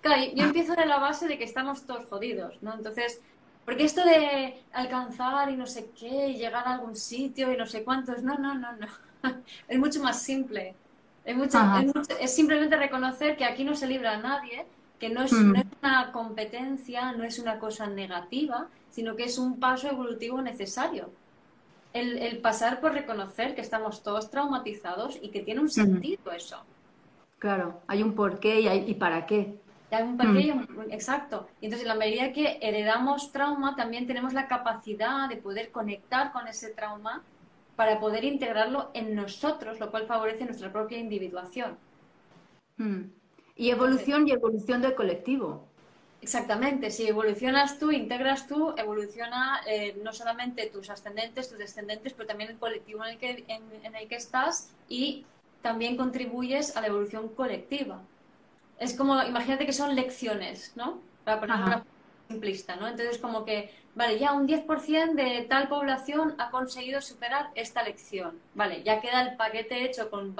Claro, 0.00 0.22
yo 0.34 0.44
empiezo 0.44 0.74
de 0.74 0.86
la 0.86 0.98
base 0.98 1.28
de 1.28 1.36
que 1.36 1.44
estamos 1.44 1.82
todos 1.82 2.08
jodidos, 2.08 2.54
¿no? 2.62 2.72
Entonces, 2.72 3.20
porque 3.66 3.84
esto 3.84 4.02
de 4.04 4.62
alcanzar 4.72 5.50
y 5.50 5.56
no 5.56 5.66
sé 5.66 5.90
qué, 5.98 6.28
y 6.28 6.36
llegar 6.38 6.66
a 6.66 6.74
algún 6.74 6.96
sitio 6.96 7.52
y 7.52 7.58
no 7.58 7.66
sé 7.66 7.84
cuántos, 7.84 8.22
no, 8.22 8.38
no, 8.38 8.54
no, 8.54 8.72
no. 8.72 8.86
Es 9.68 9.78
mucho 9.78 10.02
más 10.02 10.20
simple. 10.20 10.74
Es, 11.26 11.36
mucho, 11.36 11.58
es, 12.20 12.34
simplemente 12.34 12.74
reconocer 12.76 13.36
que 13.36 13.44
aquí 13.44 13.64
no 13.64 13.76
se 13.76 13.86
libra 13.86 14.14
a 14.14 14.16
nadie, 14.16 14.64
que 14.98 15.10
no 15.10 15.22
es, 15.22 15.32
no 15.32 15.58
es 15.58 15.66
una 15.82 16.10
competencia, 16.10 17.12
no 17.12 17.22
es 17.22 17.38
una 17.38 17.58
cosa 17.58 17.86
negativa, 17.86 18.66
sino 18.92 19.16
que 19.16 19.24
es 19.24 19.38
un 19.38 19.58
paso 19.58 19.88
evolutivo 19.88 20.40
necesario. 20.40 21.10
El, 21.92 22.38
pasar 22.38 22.80
por 22.80 22.92
reconocer 22.92 23.54
que 23.54 23.60
estamos 23.60 24.02
todos 24.02 24.30
traumatizados 24.30 25.18
y 25.20 25.28
que 25.28 25.40
tiene 25.40 25.60
un 25.60 25.68
sentido 25.68 26.32
eso. 26.32 26.62
Claro, 27.38 27.80
hay 27.86 28.02
un 28.02 28.14
porqué 28.14 28.60
y, 28.60 28.68
hay, 28.68 28.88
y 28.88 28.94
para 28.94 29.26
qué. 29.26 29.58
Hay 29.90 30.04
un 30.04 30.16
porqué, 30.16 30.54
exacto. 30.90 31.48
Y 31.60 31.66
entonces, 31.66 31.86
en 31.86 31.88
la 31.88 32.02
medida 32.02 32.32
que 32.32 32.58
heredamos 32.62 33.30
trauma, 33.30 33.76
también 33.76 34.06
tenemos 34.06 34.32
la 34.32 34.48
capacidad 34.48 35.28
de 35.28 35.36
poder 35.36 35.70
conectar 35.70 36.32
con 36.32 36.48
ese 36.48 36.70
trauma 36.70 37.22
para 37.76 38.00
poder 38.00 38.24
integrarlo 38.24 38.90
en 38.94 39.14
nosotros, 39.14 39.80
lo 39.80 39.90
cual 39.90 40.06
favorece 40.06 40.44
nuestra 40.44 40.72
propia 40.72 40.98
individuación. 40.98 41.76
Y 43.56 43.70
evolución 43.70 44.26
y 44.26 44.32
evolución 44.32 44.80
del 44.80 44.94
colectivo. 44.94 45.68
Exactamente, 46.22 46.92
si 46.92 47.08
evolucionas 47.08 47.80
tú, 47.80 47.90
integras 47.90 48.46
tú, 48.46 48.72
evoluciona 48.78 49.60
eh, 49.66 50.00
no 50.04 50.12
solamente 50.12 50.66
tus 50.66 50.88
ascendentes, 50.88 51.48
tus 51.48 51.58
descendentes, 51.58 52.12
pero 52.12 52.28
también 52.28 52.50
el 52.50 52.58
colectivo 52.58 53.04
en 53.04 53.10
el, 53.10 53.18
que, 53.18 53.44
en, 53.48 53.94
el 53.96 54.08
que 54.08 54.14
estás 54.14 54.70
y 54.88 55.26
también 55.62 55.96
contribuyes 55.96 56.76
a 56.76 56.80
la 56.80 56.86
evolución 56.86 57.28
colectiva. 57.30 58.00
Es 58.78 58.94
como, 58.94 59.20
imagínate 59.20 59.66
que 59.66 59.72
son 59.72 59.96
lecciones, 59.96 60.72
¿no? 60.76 61.00
Para 61.24 61.40
poner 61.40 61.56
una 61.56 61.84
simplista, 62.28 62.76
¿no? 62.76 62.86
Entonces, 62.86 63.18
como 63.18 63.44
que, 63.44 63.74
vale, 63.96 64.20
ya 64.20 64.32
un 64.32 64.46
10% 64.46 65.14
de 65.14 65.42
tal 65.50 65.66
población 65.66 66.36
ha 66.38 66.52
conseguido 66.52 67.00
superar 67.00 67.50
esta 67.56 67.82
lección. 67.82 68.38
Vale, 68.54 68.84
ya 68.84 69.00
queda 69.00 69.22
el 69.22 69.36
paquete 69.36 69.84
hecho 69.84 70.08
con, 70.08 70.36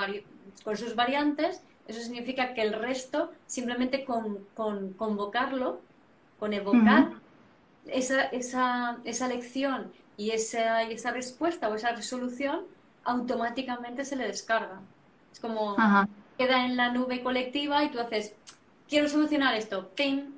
con 0.63 0.77
sus 0.77 0.95
variantes 0.95 1.61
eso 1.89 2.01
significa 2.01 2.55
que 2.55 2.63
el 2.63 2.75
resto, 2.75 3.33
simplemente 3.47 4.05
con, 4.05 4.45
convocarlo, 4.55 5.81
con 6.39 6.53
evocar 6.53 7.13
esa, 7.87 8.25
esa, 8.27 8.99
esa, 9.05 9.29
lección 9.29 9.93
y 10.17 10.31
esa, 10.31 10.83
esa 10.83 11.11
respuesta 11.11 11.69
o 11.69 11.75
esa 11.75 11.93
resolución, 11.93 12.63
automáticamente 13.05 14.05
se 14.05 14.17
le 14.17 14.27
descarga. 14.27 14.81
Es 15.33 15.41
como 15.41 15.77
queda 16.39 16.65
en 16.65 16.77
la 16.77 16.93
nube 16.93 17.23
colectiva 17.23 17.85
y 17.85 17.91
tú 17.91 18.01
haces, 18.01 18.35
quiero 18.89 19.09
solucionar 19.09 19.55
esto, 19.55 19.91
¡ping! 19.95 20.31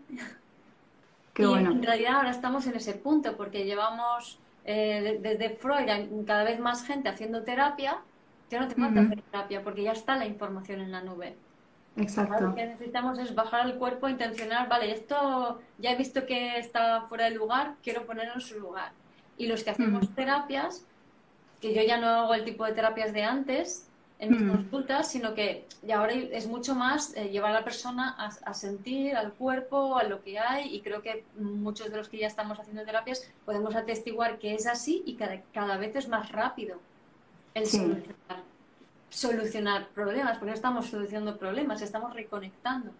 y 1.36 1.42
en 1.42 1.82
realidad 1.82 2.16
ahora 2.16 2.30
estamos 2.30 2.66
en 2.66 2.76
ese 2.76 2.94
punto 2.94 3.36
porque 3.36 3.64
llevamos 3.64 4.38
eh, 4.64 5.18
desde 5.20 5.50
Freud 5.50 6.24
cada 6.26 6.44
vez 6.44 6.60
más 6.60 6.86
gente 6.86 7.08
haciendo 7.08 7.42
terapia 7.42 7.98
ya 8.54 8.60
no 8.60 8.68
te 8.68 8.74
falta 8.74 9.00
hacer 9.00 9.22
terapia 9.22 9.62
porque 9.62 9.82
ya 9.82 9.92
está 9.92 10.16
la 10.16 10.26
información 10.26 10.80
en 10.80 10.92
la 10.92 11.02
nube. 11.02 11.36
Exacto. 11.96 12.48
Lo 12.48 12.54
que 12.54 12.66
necesitamos 12.66 13.18
es 13.18 13.34
bajar 13.34 13.62
al 13.62 13.76
cuerpo, 13.76 14.08
intencionar, 14.08 14.68
vale, 14.68 14.92
esto 14.92 15.60
ya 15.78 15.92
he 15.92 15.96
visto 15.96 16.26
que 16.26 16.58
está 16.58 17.02
fuera 17.02 17.24
de 17.26 17.32
lugar, 17.32 17.74
quiero 17.82 18.04
ponerlo 18.04 18.34
en 18.34 18.40
su 18.40 18.58
lugar. 18.58 18.92
Y 19.36 19.46
los 19.46 19.62
que 19.62 19.70
hacemos 19.70 20.08
terapias, 20.14 20.84
que 21.60 21.74
yo 21.74 21.82
ya 21.82 21.98
no 21.98 22.08
hago 22.08 22.34
el 22.34 22.44
tipo 22.44 22.64
de 22.64 22.72
terapias 22.72 23.12
de 23.12 23.24
antes 23.24 23.88
en 24.20 24.30
mis 24.30 24.50
consultas, 24.50 25.10
sino 25.10 25.34
que 25.34 25.66
ya 25.82 25.98
ahora 25.98 26.12
es 26.12 26.46
mucho 26.46 26.74
más 26.74 27.14
eh, 27.16 27.30
llevar 27.30 27.50
a 27.50 27.60
la 27.60 27.64
persona 27.64 28.16
a, 28.16 28.54
sentir, 28.54 29.16
al 29.16 29.32
cuerpo, 29.32 29.96
a 29.96 30.04
lo 30.04 30.22
que 30.22 30.38
hay, 30.38 30.74
y 30.74 30.80
creo 30.80 31.02
que 31.02 31.24
muchos 31.36 31.90
de 31.90 31.96
los 31.96 32.08
que 32.08 32.18
ya 32.18 32.28
estamos 32.28 32.58
haciendo 32.58 32.84
terapias 32.84 33.28
podemos 33.44 33.74
atestiguar 33.74 34.38
que 34.38 34.54
es 34.54 34.66
así 34.66 35.02
y 35.04 35.14
cada, 35.14 35.40
cada 35.52 35.76
vez 35.76 35.96
es 35.96 36.08
más 36.08 36.30
rápido 36.30 36.78
el 37.54 37.66
solucionar, 39.08 39.88
problemas, 39.94 40.38
porque 40.38 40.50
no 40.50 40.54
estamos 40.54 40.86
solucionando 40.86 41.38
problemas, 41.38 41.80
estamos 41.82 42.12
reconectando. 42.12 42.90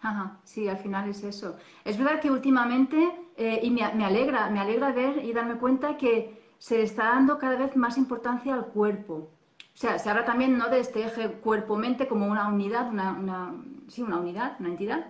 Ajá, 0.00 0.38
sí, 0.44 0.68
al 0.68 0.78
final 0.78 1.08
es 1.08 1.22
eso. 1.22 1.56
Es 1.84 1.98
verdad 1.98 2.20
que 2.20 2.30
últimamente, 2.30 2.96
eh, 3.36 3.60
y 3.62 3.70
me, 3.70 3.82
alegra, 3.82 4.48
me 4.50 4.60
alegra 4.60 4.92
ver 4.92 5.24
y 5.24 5.32
darme 5.32 5.56
cuenta 5.56 5.96
que 5.96 6.42
se 6.58 6.82
está 6.82 7.04
dando 7.04 7.38
cada 7.38 7.56
vez 7.56 7.76
más 7.76 7.98
importancia 7.98 8.54
al 8.54 8.66
cuerpo. 8.66 9.30
O 9.74 9.76
sea, 9.76 9.98
se 9.98 10.08
habla 10.08 10.24
también 10.24 10.56
no 10.56 10.68
de 10.68 10.80
este 10.80 11.04
eje 11.04 11.28
cuerpo-mente 11.28 12.06
como 12.06 12.26
una 12.26 12.48
unidad, 12.48 12.88
una, 12.88 13.12
una, 13.12 13.54
sí, 13.88 14.02
una 14.02 14.18
unidad, 14.18 14.56
una 14.60 14.70
entidad, 14.70 15.06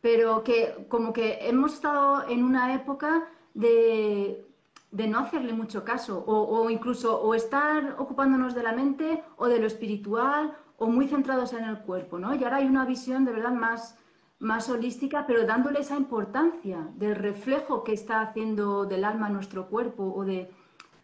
pero 0.00 0.44
que 0.44 0.86
como 0.88 1.12
que 1.12 1.38
hemos 1.48 1.74
estado 1.74 2.28
en 2.28 2.44
una 2.44 2.74
época 2.74 3.28
de 3.54 4.47
de 4.90 5.06
no 5.06 5.18
hacerle 5.18 5.52
mucho 5.52 5.84
caso 5.84 6.24
o, 6.26 6.70
incluso 6.70 7.20
o 7.20 7.34
estar 7.34 7.96
ocupándonos 7.98 8.54
de 8.54 8.62
la 8.62 8.72
mente 8.72 9.22
o 9.36 9.46
de 9.46 9.58
lo 9.58 9.66
espiritual 9.66 10.56
o 10.78 10.86
muy 10.86 11.08
centrados 11.08 11.52
en 11.52 11.64
el 11.64 11.78
cuerpo, 11.80 12.18
¿no? 12.18 12.34
Y 12.34 12.42
ahora 12.44 12.56
hay 12.56 12.66
una 12.66 12.84
visión 12.84 13.24
de 13.24 13.32
verdad 13.32 13.52
más, 13.52 13.96
más 14.38 14.68
holística, 14.70 15.26
pero 15.26 15.44
dándole 15.44 15.80
esa 15.80 15.96
importancia 15.96 16.88
del 16.94 17.16
reflejo 17.16 17.84
que 17.84 17.92
está 17.92 18.20
haciendo 18.20 18.86
del 18.86 19.04
alma 19.04 19.28
nuestro 19.28 19.68
cuerpo 19.68 20.04
o 20.14 20.24
de 20.24 20.50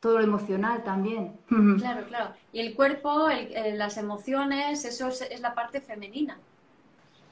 todo 0.01 0.19
lo 0.19 0.25
emocional 0.25 0.83
también. 0.85 1.39
Claro, 1.79 2.07
claro. 2.07 2.35
Y 2.53 2.61
el 2.61 2.75
cuerpo, 2.75 3.29
las 3.75 3.97
emociones, 3.97 4.85
eso 4.85 5.09
es, 5.09 5.41
la 5.41 5.55
parte 5.55 5.81
femenina. 5.81 6.39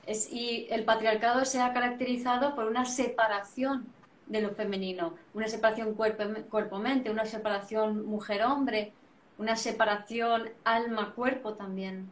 Es, 0.07 0.31
y 0.33 0.67
el 0.71 0.85
patriarcado 0.85 1.45
se 1.45 1.61
ha 1.61 1.73
caracterizado 1.73 2.55
por 2.57 2.67
una 2.67 2.85
separación 2.85 3.87
de 4.33 4.41
lo 4.41 4.51
femenino, 4.51 5.15
una 5.35 5.47
separación 5.47 5.95
cuerpo-mente, 5.95 7.11
una 7.11 7.27
separación 7.27 8.07
mujer-hombre, 8.07 8.93
una 9.37 9.57
separación 9.57 10.49
alma-cuerpo 10.65 11.53
también. 11.53 12.11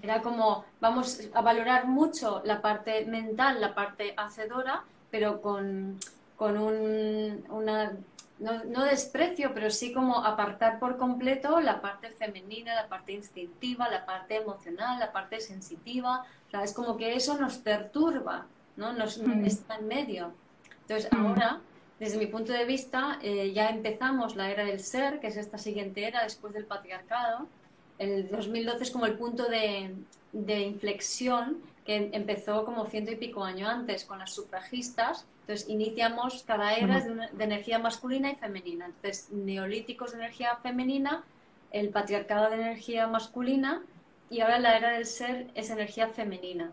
Era 0.00 0.22
como, 0.22 0.64
vamos 0.80 1.22
a 1.34 1.40
valorar 1.40 1.88
mucho 1.88 2.40
la 2.44 2.62
parte 2.62 3.04
mental, 3.06 3.60
la 3.60 3.74
parte 3.74 4.14
hacedora, 4.16 4.84
pero 5.10 5.42
con, 5.42 5.98
con 6.36 6.56
un, 6.56 7.44
una, 7.48 7.92
no, 8.38 8.84
desprecio, 8.84 9.52
pero 9.52 9.68
sí 9.70 9.92
como 9.92 10.24
apartar 10.24 10.78
por 10.78 10.98
completo 10.98 11.58
la 11.58 11.80
parte 11.80 12.10
femenina, 12.10 12.76
la 12.76 12.88
parte 12.88 13.12
instintiva, 13.12 13.88
la 13.88 14.06
parte 14.06 14.36
emocional, 14.36 15.00
la 15.00 15.10
parte 15.10 15.40
sensitiva. 15.40 16.24
O 16.46 16.50
sea, 16.52 16.62
es 16.62 16.72
como 16.72 16.96
que 16.96 17.16
eso 17.16 17.36
nos 17.38 17.56
perturba, 17.56 18.46
¿no? 18.76 18.92
Nos, 18.92 19.18
mm. 19.18 19.44
está 19.46 19.76
en 19.76 19.88
medio. 19.88 20.32
Entonces, 20.88 21.10
mm. 21.12 21.26
ahora, 21.26 21.60
desde 21.98 22.18
mi 22.18 22.26
punto 22.26 22.52
de 22.52 22.64
vista, 22.64 23.18
eh, 23.22 23.52
ya 23.52 23.68
empezamos 23.68 24.36
la 24.36 24.50
era 24.50 24.64
del 24.64 24.80
ser, 24.80 25.20
que 25.20 25.28
es 25.28 25.36
esta 25.36 25.58
siguiente 25.58 26.06
era 26.06 26.22
después 26.22 26.52
del 26.54 26.64
patriarcado. 26.64 27.46
El 27.98 28.30
2012 28.30 28.84
es 28.84 28.90
como 28.90 29.06
el 29.06 29.14
punto 29.14 29.48
de, 29.48 29.94
inflexión 30.32 31.58
que 31.84 32.10
empezó 32.12 32.64
como 32.64 32.86
ciento 32.86 33.12
y 33.12 33.16
pico 33.16 33.44
año 33.44 33.68
antes 33.68 34.04
con 34.04 34.18
las 34.18 34.32
sufragistas. 34.32 35.24
Entonces, 35.42 35.68
iniciamos 35.68 36.42
cada 36.44 36.74
era 36.74 37.00
de, 37.00 37.14
de, 37.32 37.44
energía 37.44 37.78
masculina 37.78 38.30
y 38.30 38.34
femenina. 38.34 38.86
Entonces, 38.86 39.30
neolíticos 39.30 40.12
de 40.12 40.18
energía 40.18 40.56
femenina, 40.56 41.24
el 41.72 41.90
patriarcado 41.90 42.50
de 42.50 42.56
energía 42.56 43.06
masculina 43.06 43.82
y 44.30 44.40
ahora 44.40 44.58
la 44.58 44.76
era 44.76 44.90
del 44.90 45.06
ser 45.06 45.48
es 45.54 45.70
energía 45.70 46.08
femenina. 46.08 46.70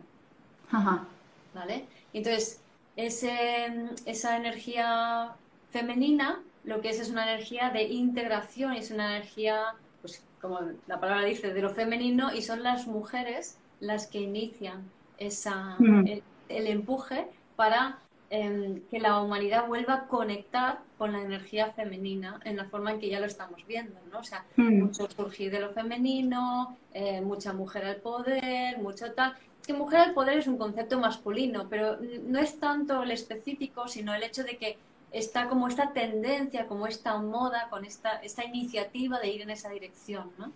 Ajá. 0.72 1.05
¿Vale? 1.53 1.86
Entonces, 2.13 2.62
ese, 2.95 3.89
esa 4.05 4.38
energía 4.38 5.35
femenina 5.71 6.41
lo 6.63 6.81
que 6.81 6.89
es 6.89 7.00
es 7.00 7.09
una 7.09 7.29
energía 7.29 7.69
de 7.69 7.83
integración, 7.83 8.73
es 8.73 8.91
una 8.91 9.17
energía, 9.17 9.75
pues 10.01 10.23
como 10.41 10.59
la 10.88 11.00
palabra 11.00 11.25
dice, 11.25 11.53
de 11.53 11.62
lo 11.62 11.69
femenino 11.69 12.33
y 12.33 12.41
son 12.41 12.63
las 12.63 12.88
mujeres 12.88 13.57
las 13.79 14.07
que 14.07 14.21
inician 14.21 14.83
esa, 15.17 15.75
mm. 15.79 16.07
el, 16.50 16.67
empuje 16.67 17.27
para 17.55 18.00
em, 18.29 18.81
que 18.89 19.00
la 19.00 19.21
humanidad 19.21 19.67
vuelva 19.67 19.93
a 19.93 20.07
conectar 20.07 20.79
con 20.97 21.12
la 21.12 21.21
energía 21.21 21.71
femenina 21.73 22.39
en 22.45 22.57
la 22.57 22.65
forma 22.65 22.91
en 22.91 23.00
que 23.00 23.09
ya 23.09 23.19
lo 23.19 23.25
estamos 23.25 23.65
viendo, 23.67 24.00
¿no? 24.12 24.19
O 24.19 24.23
sea, 24.23 24.45
mm. 24.55 24.83
mucho 24.83 25.09
surgir 25.09 25.51
de 25.51 25.59
lo 25.59 25.71
femenino, 25.71 26.77
eh, 26.93 27.19
mucha 27.21 27.51
mujer 27.51 27.85
al 27.85 27.97
poder, 27.97 28.77
mucho 28.79 29.12
tal, 29.13 29.35
que 29.65 29.74
mujer 29.74 30.00
al 30.01 30.13
poder 30.13 30.38
es 30.38 30.48
un 30.48 30.58
concepto 30.58 31.00
masculino, 31.00 31.67
pero 31.70 31.98
no 32.25 32.39
es 32.39 32.60
tanto 32.60 33.03
el 33.03 33.12
específico, 33.12 33.88
sino 33.88 34.13
el 34.13 34.24
hecho 34.24 34.43
de 34.43 34.58
que 34.58 34.77
está 35.12 35.48
como 35.48 35.67
esta 35.67 35.93
tendencia, 35.93 36.67
como 36.67 36.88
esta 36.88 37.17
moda, 37.17 37.67
con 37.70 37.86
esta, 37.86 38.17
esta 38.17 38.43
iniciativa 38.43 39.20
de 39.20 39.29
ir 39.29 39.41
en 39.41 39.51
esa 39.51 39.70
dirección, 39.70 40.32
¿no? 40.38 40.51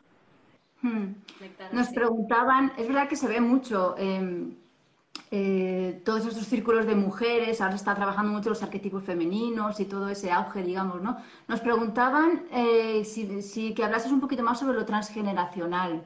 Hmm. 0.82 1.16
Nos 1.72 1.90
preguntaban, 1.90 2.72
es 2.78 2.88
verdad 2.88 3.08
que 3.08 3.16
se 3.16 3.28
ve 3.28 3.40
mucho, 3.40 3.96
em, 3.98 4.56
eh, 5.32 6.02
todos 6.06 6.26
esos 6.26 6.46
círculos 6.46 6.86
de 6.86 6.96
mujeres, 6.96 7.62
ahora 7.62 7.76
está 7.76 7.96
trabajando 7.96 8.32
mucho 8.32 8.50
los 8.50 8.64
arquetipos 8.64 9.04
femeninos 9.04 9.80
y 9.80 9.86
todo 9.86 10.08
ese 10.10 10.32
auge, 10.32 10.64
digamos, 10.64 11.02
¿no? 11.02 11.18
Nos 11.48 11.60
preguntaban 11.62 12.44
eh, 12.52 13.04
si, 13.04 13.74
que 13.74 13.84
hablases 13.84 14.12
un 14.12 14.22
poquito 14.22 14.44
más 14.44 14.60
sobre 14.60 14.78
lo 14.78 14.86
transgeneracional. 14.86 16.06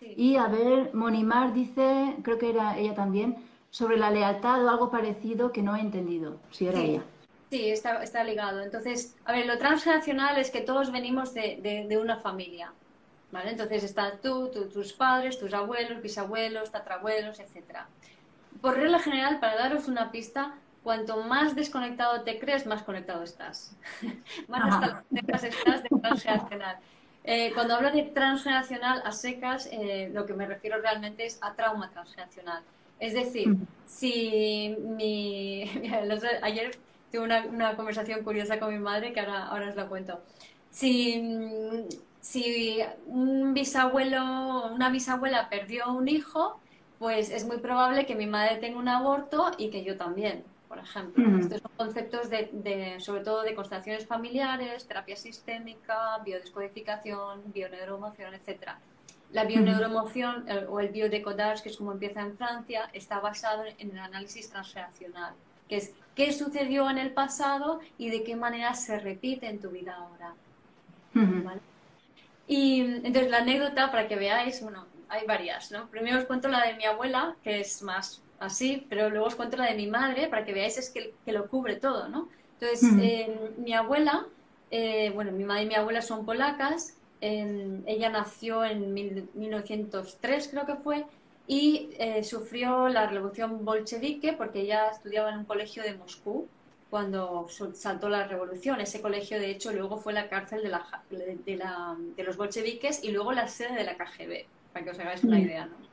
Y 0.00 0.36
a 0.36 0.46
ver, 0.46 0.94
Monimar 0.94 1.52
dice, 1.52 2.16
creo 2.22 2.38
que 2.38 2.50
era 2.50 2.78
ella 2.78 2.94
también, 2.94 3.36
sobre 3.70 3.96
la 3.96 4.10
lealtad 4.10 4.64
o 4.64 4.70
algo 4.70 4.90
parecido 4.90 5.52
que 5.52 5.62
no 5.62 5.76
he 5.76 5.80
entendido, 5.80 6.38
si 6.50 6.66
era 6.66 6.80
ella. 6.80 7.02
Sí, 7.50 7.70
está, 7.70 8.02
está, 8.02 8.24
ligado. 8.24 8.60
Entonces, 8.62 9.16
a 9.24 9.32
ver, 9.32 9.46
lo 9.46 9.58
transgeneracional 9.58 10.38
es 10.38 10.50
que 10.50 10.60
todos 10.60 10.92
venimos 10.92 11.34
de, 11.34 11.86
de, 11.88 11.98
una 11.98 12.16
familia. 12.16 12.72
¿Vale? 13.32 13.50
Entonces 13.50 13.84
estás 13.84 14.20
tú, 14.20 14.50
tus 14.50 14.92
padres, 14.92 15.38
tus 15.38 15.54
abuelos, 15.54 16.02
bisabuelos, 16.02 16.72
tatarabuelos, 16.72 17.38
etcétera 17.38 17.86
por 18.60 18.76
regla 18.76 18.98
general, 18.98 19.40
para 19.40 19.56
daros 19.56 19.88
una 19.88 20.10
pista, 20.10 20.54
cuanto 20.82 21.22
más 21.24 21.54
desconectado 21.54 22.22
te 22.22 22.38
crees, 22.38 22.66
más 22.66 22.82
conectado 22.82 23.22
estás. 23.22 23.74
más 24.48 24.74
hasta 24.74 25.04
estás 25.48 25.82
de 25.82 25.88
transgeneracional. 26.00 26.78
Eh, 27.24 27.52
cuando 27.54 27.74
hablo 27.74 27.90
de 27.90 28.02
transgeneracional 28.02 29.02
a 29.04 29.12
secas, 29.12 29.68
eh, 29.72 30.10
lo 30.12 30.26
que 30.26 30.34
me 30.34 30.46
refiero 30.46 30.80
realmente 30.80 31.26
es 31.26 31.38
a 31.42 31.54
trauma 31.54 31.90
transgeneracional. 31.90 32.62
Es 32.98 33.14
decir, 33.14 33.48
mm. 33.48 33.66
si 33.86 34.76
mi... 34.80 35.64
ayer 36.42 36.78
tuve 37.12 37.24
una, 37.24 37.76
conversación 37.76 38.22
curiosa 38.22 38.58
con 38.58 38.72
mi 38.72 38.78
madre 38.78 39.12
que 39.12 39.20
ahora, 39.20 39.46
ahora 39.46 39.68
os 39.68 39.76
la 39.76 39.86
cuento. 39.86 40.20
Si, 40.70 41.86
si 42.20 42.78
un 43.06 43.54
bisabuelo, 43.54 44.72
una 44.72 44.90
bisabuela 44.90 45.48
perdió 45.48 45.92
un 45.92 46.08
hijo, 46.08 46.60
pues 46.98 47.30
es 47.30 47.46
muy 47.46 47.58
probable 47.58 48.06
que 48.06 48.14
mi 48.14 48.26
madre 48.26 48.56
tenga 48.56 48.78
un 48.78 48.88
aborto 48.88 49.50
y 49.58 49.70
que 49.70 49.82
yo 49.82 49.96
también, 49.96 50.44
por 50.70 50.78
ejemplo. 50.78 51.40
Estos 51.40 51.62
son 51.62 51.72
conceptos 51.76 52.30
de, 52.30 52.96
sobre 53.00 53.24
todo 53.24 53.42
de 53.42 53.56
constelaciones 53.56 54.06
familiares, 54.06 54.86
terapia 54.86 55.16
sistémica, 55.16 56.18
biodescodificación, 56.24 57.42
bioneuroemoción, 57.52 58.34
etc. 58.34 58.74
La 59.32 59.44
bioneuroemoción 59.46 60.46
o 60.68 60.78
el 60.78 60.90
biodecodage, 60.90 61.64
que 61.64 61.70
es 61.70 61.76
como 61.76 61.90
empieza 61.90 62.20
en 62.20 62.34
Francia, 62.34 62.88
está 62.92 63.18
basado 63.18 63.64
en 63.78 63.90
el 63.90 63.98
análisis 63.98 64.48
transgeneracional, 64.48 65.34
que 65.68 65.78
es 65.78 65.92
qué 66.14 66.32
sucedió 66.32 66.88
en 66.88 66.98
el 66.98 67.10
pasado 67.10 67.80
y 67.98 68.10
de 68.10 68.22
qué 68.22 68.36
manera 68.36 68.72
se 68.74 69.00
repite 69.00 69.48
en 69.48 69.58
tu 69.60 69.70
vida 69.70 69.96
ahora. 69.96 70.34
Y 72.46 72.80
entonces 72.80 73.28
la 73.28 73.38
anécdota, 73.38 73.90
para 73.90 74.06
que 74.06 74.14
veáis, 74.14 74.62
bueno, 74.62 74.86
hay 75.08 75.26
varias, 75.26 75.72
¿no? 75.72 75.88
Primero 75.88 76.18
os 76.18 76.26
cuento 76.26 76.46
la 76.46 76.64
de 76.64 76.74
mi 76.74 76.84
abuela, 76.84 77.34
que 77.42 77.58
es 77.58 77.82
más 77.82 78.22
así, 78.40 78.86
pero 78.88 79.10
luego 79.10 79.26
os 79.26 79.36
cuento 79.36 79.56
la 79.56 79.66
de 79.66 79.74
mi 79.74 79.86
madre 79.86 80.28
para 80.28 80.44
que 80.44 80.52
veáis 80.52 80.78
es 80.78 80.90
que, 80.90 81.14
lo 81.32 81.48
cubre 81.48 81.76
todo, 81.76 82.08
¿no? 82.08 82.28
Entonces, 82.58 82.90
eh, 83.00 83.52
mi 83.58 83.72
abuela, 83.72 84.26
eh, 84.70 85.10
bueno, 85.14 85.32
mi 85.32 85.44
madre 85.44 85.62
y 85.62 85.66
mi 85.66 85.74
abuela 85.74 86.02
son 86.02 86.26
polacas, 86.26 86.96
ella 87.22 88.08
nació 88.08 88.64
en 88.64 88.94
1903, 88.94 90.48
creo 90.48 90.66
que 90.66 90.76
fue, 90.76 91.04
y 91.46 91.90
eh, 91.98 92.22
sufrió 92.24 92.88
la 92.88 93.06
revolución 93.06 93.64
bolchevique 93.64 94.32
porque 94.32 94.60
ella 94.60 94.88
estudiaba 94.88 95.30
en 95.30 95.38
un 95.38 95.44
colegio 95.44 95.82
de 95.82 95.94
Moscú 95.94 96.48
cuando 96.88 97.46
saltó 97.74 98.08
la 98.08 98.26
revolución. 98.26 98.80
Ese 98.80 99.00
colegio, 99.02 99.38
de 99.38 99.50
hecho, 99.50 99.72
luego 99.72 99.98
fue 99.98 100.12
la 100.12 100.28
cárcel 100.28 100.62
de, 100.62 100.68
la, 101.56 101.96
de 102.16 102.22
los 102.24 102.36
bolcheviques 102.36 103.02
y 103.04 103.10
luego 103.10 103.32
la 103.32 103.48
sede 103.48 103.74
de 103.74 103.84
la 103.84 103.96
KGB 103.96 104.46
para 104.72 104.84
que 104.84 104.90
os 104.90 104.98
hagáis 104.98 105.24
una 105.24 105.38
mm. 105.38 105.42
idea, 105.42 105.66
¿no? 105.66 105.89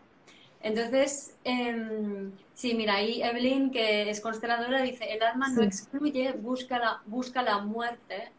Entonces, 0.62 1.36
eh, 1.44 2.30
sí, 2.54 2.74
mira, 2.74 2.96
ahí 2.96 3.22
Evelyn, 3.22 3.72
que 3.72 4.10
es 4.10 4.20
consteladora, 4.22 4.82
dice, 4.82 5.06
el 5.06 5.22
alma 5.22 5.50
no 5.50 5.62
excluye, 5.62 6.34
busca 6.34 6.80
la, 6.80 7.02
busca 7.06 7.42
la 7.44 7.60
muerte, 7.60 8.32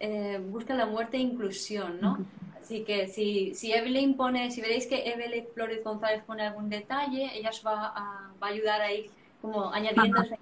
eh, 0.00 0.40
busca 0.50 0.74
la 0.74 0.86
muerte 0.86 1.18
e 1.18 1.20
inclusión, 1.20 2.00
¿no? 2.00 2.18
Así 2.60 2.84
que 2.84 3.06
si, 3.06 3.54
si 3.54 3.72
Evelyn 3.72 4.14
pone, 4.14 4.50
si 4.50 4.60
veréis 4.60 4.86
que 4.86 5.10
Evelyn 5.10 5.46
Flores 5.54 5.82
González 5.84 6.22
pone 6.24 6.42
algún 6.42 6.68
detalle, 6.68 7.30
ella 7.34 7.50
os 7.50 7.64
va 7.64 7.92
a, 7.94 8.32
va 8.42 8.46
a 8.46 8.50
ayudar 8.50 8.80
ahí 8.80 9.10
como 9.40 9.72
añadiendo 9.72 10.22
esa 10.22 10.36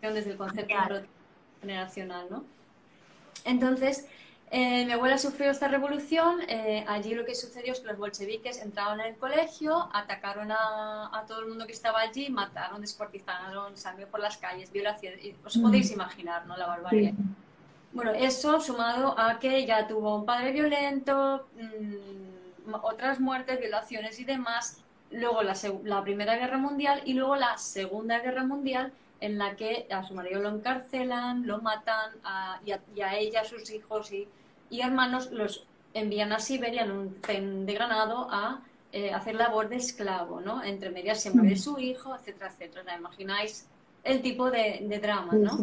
desde 0.00 0.32
el 0.32 0.36
concepto 0.36 0.74
generacional, 1.60 2.26
¿no? 2.30 2.44
Entonces, 3.44 4.06
eh, 4.52 4.84
mi 4.84 4.92
abuela 4.92 5.16
sufrió 5.16 5.50
esta 5.52 5.68
revolución. 5.68 6.40
Eh, 6.48 6.84
allí 6.88 7.14
lo 7.14 7.24
que 7.24 7.36
sucedió 7.36 7.72
es 7.72 7.80
que 7.80 7.86
los 7.86 7.98
bolcheviques 7.98 8.60
entraron 8.60 9.00
en 9.00 9.06
el 9.06 9.16
colegio, 9.16 9.88
atacaron 9.92 10.50
a, 10.50 11.24
todo 11.28 11.40
el 11.40 11.48
mundo 11.48 11.66
que 11.66 11.72
estaba 11.72 12.00
allí, 12.00 12.28
mataron, 12.30 12.80
descuartizaron, 12.80 13.76
sangre 13.76 14.06
por 14.06 14.18
las 14.18 14.38
calles, 14.38 14.72
violaciones. 14.72 15.20
Os 15.44 15.56
mm. 15.56 15.62
podéis 15.62 15.92
imaginar, 15.92 16.46
¿no? 16.46 16.56
La 16.56 16.66
barbarie. 16.66 17.14
Bueno, 17.92 18.10
eso 18.10 18.60
sumado 18.60 19.16
a 19.16 19.38
que 19.38 19.64
ya 19.66 19.86
tuvo 19.86 20.16
un 20.16 20.24
padre 20.24 20.50
violento, 20.50 21.46
mm, 21.54 22.74
otras 22.82 23.20
muertes, 23.20 23.60
violaciones 23.60 24.18
y 24.18 24.24
demás. 24.24 24.82
Luego 25.12 25.42
la, 25.42 26.02
Primera 26.02 26.36
Guerra 26.36 26.58
Mundial 26.58 27.02
y 27.04 27.14
luego 27.14 27.36
la 27.36 27.56
Segunda 27.56 28.18
Guerra 28.18 28.44
Mundial, 28.44 28.92
en 29.20 29.38
la 29.38 29.54
que 29.54 29.86
a 29.90 30.02
su 30.02 30.14
marido 30.14 30.40
lo 30.40 30.48
encarcelan, 30.48 31.46
lo 31.46 31.60
matan 31.60 32.12
y, 32.64 32.72
a, 32.72 32.80
y, 32.96 33.00
a, 33.00 33.16
ella, 33.16 33.42
a 33.42 33.44
sus 33.44 33.70
hijos 33.70 34.12
y 34.12 34.28
y 34.70 34.80
hermanos 34.80 35.30
los 35.32 35.66
envían 35.92 36.32
a 36.32 36.38
Siberia 36.38 36.84
en 36.84 36.92
un 36.92 37.20
tren 37.20 37.66
de 37.66 37.74
Granado 37.74 38.28
a 38.30 38.60
eh, 38.92 39.12
hacer 39.12 39.34
labor 39.34 39.68
de 39.68 39.76
esclavo, 39.76 40.40
¿no? 40.40 40.62
Entre 40.62 40.90
medias 40.90 41.20
siempre 41.20 41.48
de 41.48 41.56
su 41.56 41.78
hijo, 41.78 42.14
etcétera, 42.14 42.50
etcétera. 42.50 42.96
imagináis 42.96 43.66
el 44.04 44.22
tipo 44.22 44.50
de, 44.50 44.98
drama, 45.02 45.32
¿no? 45.34 45.58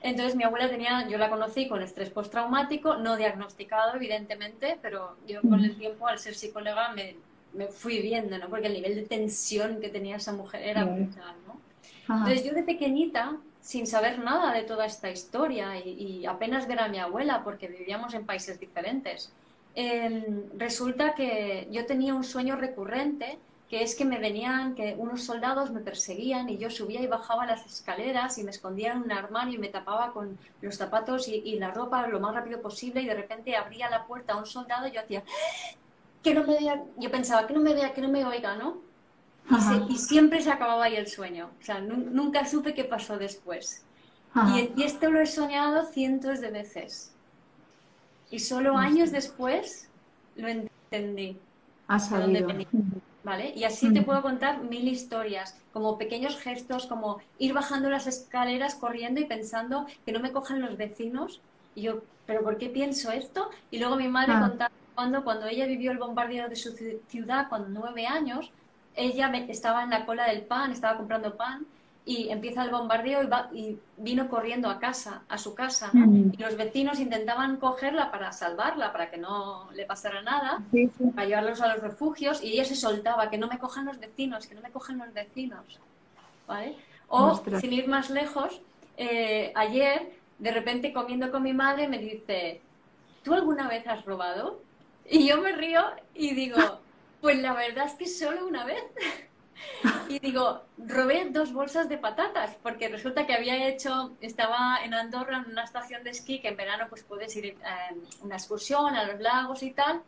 Entonces 0.00 0.36
mi 0.36 0.44
abuela 0.44 0.68
tenía, 0.68 1.08
yo 1.08 1.16
la 1.16 1.30
conocí 1.30 1.66
con 1.66 1.82
estrés 1.82 2.10
postraumático, 2.10 2.96
no 2.96 3.16
diagnosticado 3.16 3.96
evidentemente, 3.96 4.78
pero 4.82 5.16
yo 5.26 5.40
con 5.40 5.64
el 5.64 5.76
tiempo 5.76 6.06
al 6.06 6.18
ser 6.18 6.34
psicóloga 6.34 6.92
me, 6.92 7.16
me 7.54 7.68
fui 7.68 8.00
viendo, 8.02 8.36
¿no? 8.38 8.48
Porque 8.48 8.66
el 8.66 8.74
nivel 8.74 8.94
de 8.96 9.02
tensión 9.02 9.80
que 9.80 9.88
tenía 9.88 10.16
esa 10.16 10.32
mujer 10.32 10.62
era 10.62 10.84
brutal, 10.84 11.34
¿no? 11.46 11.58
Entonces 12.16 12.44
yo 12.44 12.52
de 12.52 12.62
pequeñita 12.62 13.38
sin 13.64 13.86
saber 13.86 14.18
nada 14.18 14.52
de 14.52 14.62
toda 14.62 14.84
esta 14.84 15.10
historia 15.10 15.78
y, 15.78 16.26
apenas 16.26 16.68
ver 16.68 16.80
a 16.80 16.88
mi 16.88 16.98
abuela 16.98 17.42
porque 17.42 17.66
vivíamos 17.66 18.12
en 18.12 18.26
países 18.26 18.60
diferentes. 18.60 19.32
Em, 19.74 20.44
resulta 20.58 21.14
que 21.14 21.66
yo 21.70 21.86
tenía 21.86 22.14
un 22.14 22.24
sueño 22.24 22.56
recurrente 22.56 23.38
que 23.70 23.82
es 23.82 23.94
que 23.96 24.04
me 24.04 24.18
venían, 24.18 24.74
que 24.74 24.94
unos 24.98 25.22
soldados 25.24 25.70
me 25.70 25.80
perseguían 25.80 26.50
y 26.50 26.58
yo 26.58 26.68
subía 26.68 27.00
y 27.00 27.06
bajaba 27.06 27.46
las 27.46 27.64
escaleras 27.64 28.36
y 28.36 28.44
me 28.44 28.50
escondía 28.50 28.92
en 28.92 28.98
un 28.98 29.12
armario 29.12 29.54
y 29.54 29.58
me 29.58 29.68
tapaba 29.68 30.12
con 30.12 30.38
los 30.60 30.76
zapatos 30.76 31.26
y, 31.28 31.58
la 31.58 31.70
ropa 31.70 32.06
lo 32.06 32.20
más 32.20 32.34
rápido 32.34 32.60
posible 32.60 33.00
y 33.00 33.06
de 33.06 33.14
repente 33.14 33.56
abría 33.56 33.88
la 33.88 34.06
puerta 34.06 34.34
a 34.34 34.36
un 34.36 34.44
soldado 34.46 34.86
y 34.86 34.92
yo 34.92 35.00
hacía 35.00 35.22
que 36.22 36.34
no 36.34 36.44
me 36.44 36.58
vea, 36.58 36.84
yo 36.98 37.10
pensaba 37.10 37.46
que 37.46 37.54
no 37.54 37.60
me 37.60 37.72
vea, 37.72 37.94
que 37.94 38.02
no 38.02 38.10
me 38.10 38.26
oiga, 38.26 38.56
¿no? 38.56 38.76
Y, 39.88 39.98
siempre 39.98 40.40
se 40.40 40.50
acababa 40.50 40.84
ahí 40.84 40.96
el 40.96 41.06
sueño. 41.06 41.50
O 41.60 41.64
sea, 41.64 41.80
nunca 41.80 42.46
supe 42.46 42.74
qué 42.74 42.84
pasó 42.84 43.18
después. 43.18 43.84
Y, 44.76 44.82
esto 44.82 45.10
lo 45.10 45.20
he 45.20 45.26
soñado 45.26 45.86
cientos 45.86 46.40
de 46.40 46.50
veces. 46.50 47.12
Y 48.30 48.38
solo 48.40 48.76
años 48.76 49.12
después 49.12 49.88
lo 50.36 50.48
entendí. 50.48 51.38
Ha 51.86 51.98
salido. 51.98 52.48
¿Vale? 53.22 53.54
Y 53.56 53.64
así 53.64 53.90
te 53.90 54.02
puedo 54.02 54.20
contar 54.20 54.62
mil 54.62 54.86
historias, 54.86 55.56
como 55.72 55.96
pequeños 55.96 56.36
gestos, 56.36 56.86
como 56.86 57.20
ir 57.38 57.54
bajando 57.54 57.88
las 57.88 58.06
escaleras 58.06 58.74
corriendo 58.74 59.18
y 59.18 59.24
pensando 59.24 59.86
que 60.04 60.12
no 60.12 60.20
me 60.20 60.30
cojan 60.30 60.60
los 60.60 60.76
vecinos. 60.76 61.40
Y 61.74 61.82
yo, 61.82 62.02
¿pero 62.26 62.42
por 62.42 62.58
qué 62.58 62.68
pienso 62.68 63.12
esto? 63.12 63.48
Y 63.70 63.78
luego 63.78 63.96
mi 63.96 64.08
madre 64.08 64.32
ah. 64.34 64.40
contaba 64.40 64.72
cuando, 64.94 65.24
cuando 65.24 65.46
ella 65.46 65.66
vivió 65.66 65.90
el 65.90 65.98
bombardeo 65.98 66.48
de 66.48 66.56
su 66.56 66.72
ciudad 67.08 67.48
con 67.48 67.72
nueve 67.72 68.06
años, 68.06 68.52
ella 68.96 69.28
estaba 69.48 69.82
en 69.82 69.90
la 69.90 70.06
cola 70.06 70.26
del 70.26 70.42
pan, 70.42 70.72
estaba 70.72 70.96
comprando 70.96 71.36
pan 71.36 71.66
y 72.06 72.28
empieza 72.28 72.62
el 72.62 72.70
bombardeo 72.70 73.22
y, 73.52 73.78
vino 73.96 74.28
corriendo 74.28 74.68
a 74.68 74.78
casa, 74.78 75.22
a 75.28 75.38
su 75.38 75.54
casa, 75.54 75.90
y 75.94 76.36
los 76.36 76.56
vecinos 76.56 77.00
intentaban 77.00 77.56
cogerla 77.56 78.10
para 78.10 78.30
salvarla, 78.32 78.92
para 78.92 79.10
que 79.10 79.16
no 79.16 79.70
le 79.72 79.86
pasara 79.86 80.20
nada, 80.20 80.62
para 81.14 81.26
llevarlos 81.26 81.62
a 81.62 81.72
los 81.72 81.82
refugios 81.82 82.42
y 82.42 82.52
ella 82.52 82.64
se 82.64 82.76
soltaba, 82.76 83.30
que 83.30 83.38
no 83.38 83.46
me 83.48 83.58
cojan 83.58 83.86
los 83.86 83.98
vecinos, 83.98 84.46
que 84.46 84.54
no 84.54 84.60
me 84.60 84.70
cojan 84.70 84.98
los 84.98 85.12
vecinos, 85.14 85.64
¿vale? 86.46 86.76
O, 87.08 87.42
sin 87.58 87.72
ir 87.72 87.88
más 87.88 88.10
lejos, 88.10 88.60
eh, 88.96 89.52
ayer, 89.54 90.12
de 90.38 90.50
repente 90.50 90.92
comiendo 90.92 91.30
con 91.30 91.42
mi 91.42 91.54
madre, 91.54 91.88
me 91.88 91.98
dice, 91.98 92.60
¿tú 93.22 93.32
alguna 93.32 93.66
vez 93.66 93.86
has 93.86 94.04
robado? 94.04 94.60
Y 95.08 95.28
yo 95.28 95.40
me 95.40 95.52
río 95.52 95.82
y 96.14 96.34
digo, 96.34 96.80
pues 97.24 97.38
la 97.38 97.54
verdad 97.54 97.86
es 97.86 97.94
que 97.94 98.06
solo 98.06 98.46
una 98.46 98.66
vez. 98.66 98.84
y 100.10 100.18
digo, 100.18 100.60
robé 100.76 101.26
dos 101.30 101.54
bolsas 101.54 101.88
de 101.88 101.96
patatas, 101.96 102.54
porque 102.62 102.88
resulta 102.88 103.26
que 103.26 103.32
había 103.32 103.66
hecho, 103.66 104.12
estaba 104.20 104.84
en 104.84 104.92
Andorra 104.92 105.38
en 105.38 105.50
una 105.50 105.64
estación 105.64 106.04
de 106.04 106.10
esquí, 106.10 106.40
que 106.40 106.48
en 106.48 106.56
verano 106.58 106.84
pues 106.90 107.02
puedes 107.02 107.34
ir 107.34 107.56
a 107.64 107.92
eh, 107.92 107.96
una 108.20 108.36
excursión 108.36 108.94
a 108.94 109.04
los 109.04 109.18
lagos 109.22 109.62
y 109.62 109.70
tal, 109.70 110.02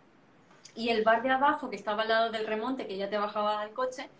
y 0.74 0.90
el 0.90 1.04
bar 1.04 1.22
de 1.22 1.30
abajo, 1.30 1.70
que 1.70 1.76
estaba 1.76 2.02
al 2.02 2.08
lado 2.08 2.30
del 2.30 2.46
remonte, 2.46 2.86
que 2.86 2.98
ya 2.98 3.08
te 3.08 3.16
bajaba 3.16 3.62
al 3.62 3.70
coche, 3.70 4.10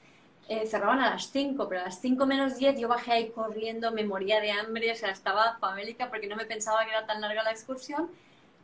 eh, 0.49 0.67
cerraban 0.67 1.01
a 1.01 1.11
las 1.11 1.31
5, 1.31 1.69
pero 1.69 1.83
a 1.83 1.85
las 1.85 2.01
5 2.01 2.25
menos 2.25 2.57
10 2.57 2.81
yo 2.81 2.89
bajé 2.89 3.13
ahí 3.13 3.29
corriendo, 3.29 3.93
me 3.93 4.05
moría 4.05 4.41
de 4.41 4.53
hambre, 4.53 4.91
o 4.91 4.97
sea, 4.97 5.11
estaba 5.11 5.59
famélica 5.59 6.09
porque 6.09 6.29
no 6.29 6.37
me 6.37 6.47
pensaba 6.47 6.83
que 6.87 6.93
era 6.93 7.05
tan 7.05 7.21
larga 7.21 7.43
la 7.43 7.51
excursión. 7.51 8.09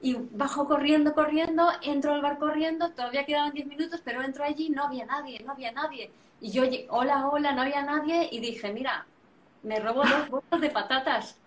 Y 0.03 0.17
bajo 0.33 0.67
corriendo, 0.67 1.15
corriendo, 1.15 1.69
entro 1.81 2.13
al 2.13 2.21
bar 2.21 2.39
corriendo, 2.39 2.91
todavía 2.91 3.25
quedaban 3.25 3.53
10 3.53 3.67
minutos, 3.69 4.03
pero 4.05 4.21
entro 4.21 4.45
allí, 4.45 4.69
no 4.69 4.85
había 4.85 5.07
nadie, 5.07 5.41
no 5.45 5.53
había 5.53 5.73
nadie. 5.73 6.11
Y 6.41 6.51
yo, 6.51 6.65
hola, 6.91 7.29
hola, 7.29 7.53
no 7.53 7.63
había 7.63 7.85
nadie, 7.85 8.29
y 8.31 8.41
dije, 8.41 8.73
mira, 8.73 9.07
me 9.63 9.79
robo 9.79 10.03
dos 10.03 10.29
bolsas 10.29 10.61
de 10.61 10.71
patatas, 10.71 11.39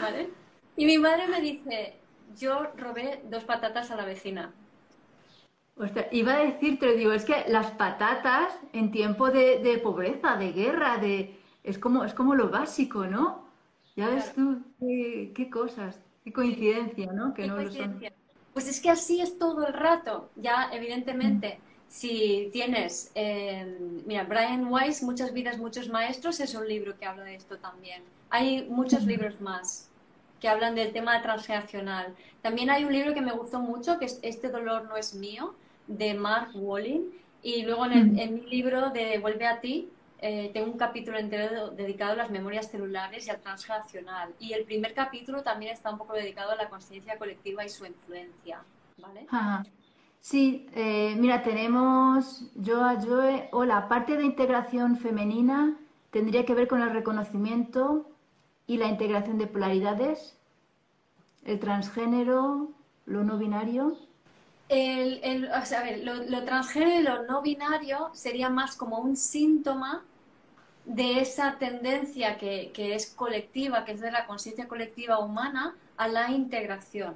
¿vale? 0.00 0.30
Y 0.76 0.86
mi 0.86 0.96
madre 0.96 1.26
me 1.26 1.40
dice, 1.40 1.96
yo 2.38 2.68
robé 2.76 3.20
dos 3.24 3.44
patatas 3.44 3.90
a 3.90 3.96
la 3.96 4.04
vecina. 4.04 4.52
iba 6.12 6.34
a 6.34 6.44
decirte, 6.44 6.94
digo, 6.94 7.12
es 7.12 7.24
que 7.24 7.44
las 7.48 7.72
patatas 7.72 8.52
en 8.72 8.92
tiempo 8.92 9.30
de, 9.30 9.80
pobreza, 9.82 10.36
de 10.36 10.52
guerra, 10.52 10.98
de 10.98 11.36
es 11.64 11.78
como, 11.78 12.04
es 12.04 12.14
como 12.14 12.34
lo 12.34 12.48
básico, 12.48 13.06
¿no? 13.06 13.48
Ya 13.96 14.08
ves 14.08 14.32
tú 14.34 14.62
qué, 14.78 15.50
cosas, 15.50 16.00
qué 16.28 16.32
coincidencia, 16.32 17.12
¿no? 17.12 17.32
Que 17.32 17.46
no 17.46 17.56
lo 17.56 17.72
son. 17.72 18.00
Pues 18.52 18.68
es 18.68 18.80
que 18.80 18.90
así 18.90 19.20
es 19.20 19.38
todo 19.38 19.66
el 19.66 19.72
rato, 19.72 20.30
ya 20.36 20.70
evidentemente. 20.72 21.60
Si 21.86 22.50
tienes, 22.52 23.10
eh, 23.14 23.78
mira, 24.04 24.24
Brian 24.24 24.70
Weiss, 24.70 25.02
Muchas 25.02 25.32
vidas, 25.32 25.58
muchos 25.58 25.88
maestros, 25.88 26.38
es 26.40 26.54
un 26.54 26.68
libro 26.68 26.98
que 26.98 27.06
habla 27.06 27.24
de 27.24 27.34
esto 27.34 27.56
también. 27.58 28.02
Hay 28.30 28.66
muchos 28.68 29.04
libros 29.04 29.40
más 29.40 29.88
que 30.40 30.48
hablan 30.48 30.74
del 30.74 30.92
tema 30.92 31.22
transgeneracional. 31.22 32.14
También 32.42 32.68
hay 32.68 32.84
un 32.84 32.92
libro 32.92 33.14
que 33.14 33.22
me 33.22 33.32
gustó 33.32 33.58
mucho, 33.58 33.98
que 33.98 34.04
es 34.04 34.18
Este 34.22 34.50
dolor 34.50 34.84
no 34.84 34.96
es 34.96 35.14
mío, 35.14 35.54
de 35.86 36.14
Mark 36.14 36.50
Walling. 36.54 37.10
Y 37.42 37.62
luego 37.62 37.86
en, 37.86 38.34
mi 38.34 38.42
libro 38.42 38.90
de 38.90 39.18
Vuelve 39.18 39.46
a 39.46 39.60
ti, 39.60 39.88
eh, 40.20 40.50
tengo 40.52 40.72
un 40.72 40.78
capítulo 40.78 41.18
entero 41.18 41.70
dedicado 41.70 42.12
a 42.12 42.16
las 42.16 42.30
memorias 42.30 42.70
celulares 42.70 43.26
y 43.26 43.30
al 43.30 43.40
transgeneracional. 43.40 44.34
Y 44.40 44.52
el 44.52 44.64
primer 44.64 44.92
capítulo 44.94 45.42
también 45.42 45.72
está 45.72 45.90
un 45.90 45.98
poco 45.98 46.14
dedicado 46.14 46.50
a 46.52 46.56
la 46.56 46.68
conciencia 46.68 47.16
colectiva 47.18 47.64
y 47.64 47.68
su 47.68 47.86
influencia. 47.86 48.62
¿vale? 48.98 49.26
Sí, 50.20 50.66
eh, 50.74 51.14
mira, 51.18 51.42
tenemos 51.42 52.44
yo 52.56 52.84
a 52.84 53.00
Joe. 53.00 53.48
O 53.52 53.64
la 53.64 53.88
parte 53.88 54.16
de 54.16 54.24
integración 54.24 54.96
femenina 54.96 55.76
tendría 56.10 56.44
que 56.44 56.54
ver 56.54 56.66
con 56.66 56.82
el 56.82 56.90
reconocimiento 56.90 58.10
y 58.66 58.76
la 58.76 58.88
integración 58.88 59.38
de 59.38 59.46
polaridades, 59.46 60.36
el 61.44 61.60
transgénero, 61.60 62.70
lo 63.06 63.24
no 63.24 63.38
binario. 63.38 63.96
El, 64.68 65.50
o 65.50 65.64
sea, 65.64 65.80
a 65.80 65.82
ver, 65.82 66.04
lo, 66.04 66.44
transgénero 66.44 67.00
y 67.00 67.02
lo 67.02 67.22
no 67.24 67.42
binario 67.42 68.10
sería 68.12 68.50
más 68.50 68.76
como 68.76 68.98
un 68.98 69.16
síntoma 69.16 70.04
de 70.84 71.20
esa 71.20 71.56
tendencia 71.58 72.36
que, 72.36 72.70
que 72.72 72.94
es 72.94 73.06
colectiva, 73.06 73.84
que 73.84 73.92
es 73.92 74.00
de 74.00 74.10
la 74.10 74.26
conciencia 74.26 74.68
colectiva 74.68 75.18
humana, 75.18 75.74
a 75.96 76.08
la 76.08 76.30
integración. 76.30 77.14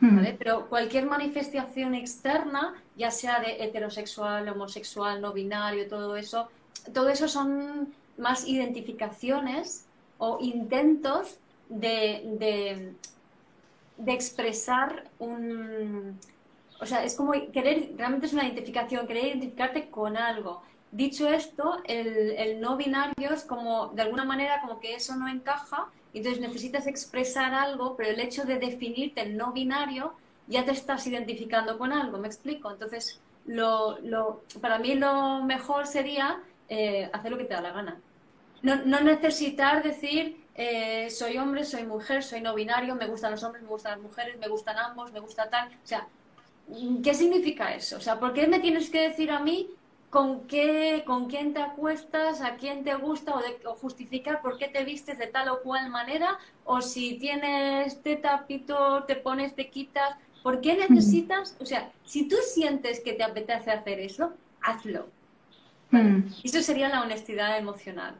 Hmm. 0.00 0.18
Pero 0.38 0.68
cualquier 0.68 1.06
manifestación 1.06 1.94
externa, 1.94 2.74
ya 2.96 3.12
sea 3.12 3.38
de 3.40 3.62
heterosexual, 3.62 4.48
homosexual, 4.48 5.20
no 5.20 5.32
binario, 5.32 5.88
todo 5.88 6.16
eso, 6.16 6.48
todo 6.92 7.08
eso 7.08 7.28
son 7.28 7.94
más 8.18 8.48
identificaciones 8.48 9.86
o 10.18 10.38
intentos 10.40 11.38
de, 11.68 12.22
de, 12.38 12.92
expresar 14.06 15.04
un... 15.18 16.18
O 16.80 16.86
sea, 16.86 17.04
es 17.04 17.14
como 17.14 17.32
querer, 17.52 17.92
realmente 17.96 18.26
es 18.26 18.32
una 18.32 18.44
identificación, 18.44 19.06
querer 19.06 19.26
identificarte 19.26 19.88
con 19.88 20.16
algo. 20.16 20.62
Dicho 20.90 21.28
esto, 21.28 21.80
el, 21.84 22.60
no 22.60 22.76
binario 22.76 23.32
es 23.32 23.44
como, 23.44 23.88
de 23.88 24.02
alguna 24.02 24.24
manera, 24.24 24.60
como 24.60 24.80
que 24.80 24.94
eso 24.94 25.14
no 25.14 25.28
encaja, 25.28 25.88
entonces 26.12 26.40
necesitas 26.40 26.86
expresar 26.86 27.54
algo, 27.54 27.96
pero 27.96 28.10
el 28.10 28.20
hecho 28.20 28.44
de 28.44 28.58
definirte 28.58 29.22
el 29.22 29.36
no 29.36 29.52
binario 29.52 30.14
ya 30.48 30.64
te 30.64 30.72
estás 30.72 31.06
identificando 31.06 31.78
con 31.78 31.92
algo, 31.92 32.18
¿me 32.18 32.26
explico? 32.26 32.70
Entonces, 32.70 33.20
lo, 33.46 33.98
lo, 34.00 34.42
para 34.60 34.78
mí 34.78 34.94
lo 34.94 35.44
mejor 35.44 35.86
sería 35.86 36.42
eh, 36.68 37.08
hacer 37.12 37.30
lo 37.30 37.38
que 37.38 37.44
te 37.44 37.54
da 37.54 37.60
la 37.60 37.72
gana 37.72 38.00
no, 38.62 38.76
no 38.84 39.00
necesitar 39.00 39.82
decir 39.82 40.41
eh, 40.54 41.10
soy 41.10 41.38
hombre, 41.38 41.64
soy 41.64 41.84
mujer, 41.84 42.22
soy 42.22 42.40
no 42.40 42.54
binario, 42.54 42.94
me 42.94 43.06
gustan 43.06 43.32
los 43.32 43.42
hombres, 43.42 43.62
me 43.62 43.70
gustan 43.70 43.92
las 43.92 44.02
mujeres, 44.02 44.38
me 44.38 44.48
gustan 44.48 44.78
ambos, 44.78 45.12
me 45.12 45.20
gusta 45.20 45.48
tal. 45.48 45.68
O 45.68 45.86
sea, 45.86 46.06
¿qué 47.02 47.14
significa 47.14 47.74
eso? 47.74 47.96
O 47.96 48.00
sea, 48.00 48.20
¿por 48.20 48.32
qué 48.32 48.46
me 48.46 48.60
tienes 48.60 48.90
que 48.90 49.08
decir 49.08 49.30
a 49.30 49.40
mí 49.40 49.70
con 50.10 50.46
qué, 50.46 51.04
con 51.06 51.26
quién 51.26 51.54
te 51.54 51.62
acuestas, 51.62 52.42
a 52.42 52.56
quién 52.56 52.84
te 52.84 52.94
gusta 52.94 53.34
o, 53.64 53.74
justificar 53.76 54.42
por 54.42 54.58
qué 54.58 54.68
te 54.68 54.84
vistes 54.84 55.18
de 55.18 55.26
tal 55.26 55.48
o 55.48 55.62
cual 55.62 55.88
manera? 55.88 56.38
O 56.64 56.82
si 56.82 57.14
tienes 57.14 57.94
este 57.94 58.16
tapito, 58.16 59.04
te 59.04 59.16
pones, 59.16 59.54
te 59.54 59.70
quitas. 59.70 60.16
¿Por 60.42 60.60
qué 60.60 60.76
necesitas? 60.76 61.56
O 61.60 61.66
sea, 61.66 61.90
si 62.04 62.28
tú 62.28 62.36
sientes 62.44 63.00
que 63.00 63.14
te 63.14 63.22
apetece 63.22 63.70
hacer 63.70 64.00
eso, 64.00 64.34
hazlo. 64.60 65.06
Mm. 65.92 66.26
Eso 66.42 66.60
sería 66.62 66.88
la 66.88 67.02
honestidad 67.02 67.56
emocional. 67.56 68.16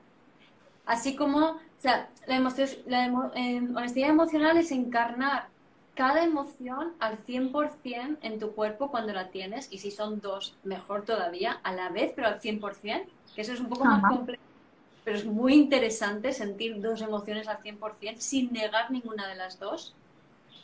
Así 0.87 1.15
como, 1.15 1.59
o 1.83 1.85
sea, 1.85 2.09
la, 2.29 3.07
em, 3.35 3.77
honestidad 3.77 4.11
emocional 4.11 4.57
es 4.57 4.71
encarnar 4.71 5.49
cada 5.97 6.23
emoción 6.23 6.93
al 7.01 7.19
100% 7.19 8.19
en 8.23 8.39
tu 8.39 8.53
cuerpo 8.53 8.93
cuando 8.93 9.13
la 9.13 9.31
tienes, 9.31 9.67
y 9.73 9.79
si 9.79 9.91
son 9.91 10.21
dos, 10.21 10.57
mejor 10.63 11.05
todavía, 11.05 11.59
a 11.65 11.73
la 11.73 11.89
vez, 11.89 12.13
pero 12.15 12.29
al 12.29 12.41
100%, 12.41 13.05
que 13.35 13.41
eso 13.41 13.53
es 13.53 13.59
un 13.59 13.69
poco 13.69 13.85
más 13.85 14.01
complejo, 14.01 14.41
pero 15.03 15.17
es 15.17 15.25
muy 15.25 15.55
interesante 15.55 16.33
sentir 16.33 16.81
dos 16.81 17.03
emociones 17.03 17.49
al 17.49 17.59
100% 17.59 18.21
sin 18.21 18.53
negar 18.53 18.93
ninguna 18.93 19.27
de 19.27 19.35
las 19.35 19.59
dos 19.59 19.93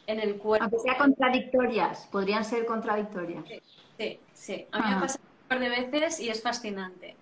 en 0.06 0.20
el 0.20 0.36
cuerpo. 0.36 0.66
Aunque 0.66 0.78
sea 0.78 0.98
contradictorias, 0.98 2.06
podrían 2.12 2.44
ser 2.44 2.64
contradictorias. 2.64 3.44
Sí, 3.98 4.20
sí, 4.32 4.66
A 4.70 4.78
mí 4.78 4.84
me 4.86 4.94
ha 4.94 5.00
pasado 5.00 5.24
un 5.42 5.48
par 5.48 5.58
de 5.58 5.68
veces 5.68 6.20
y 6.20 6.28
es 6.28 6.40
fascinante. 6.40 7.16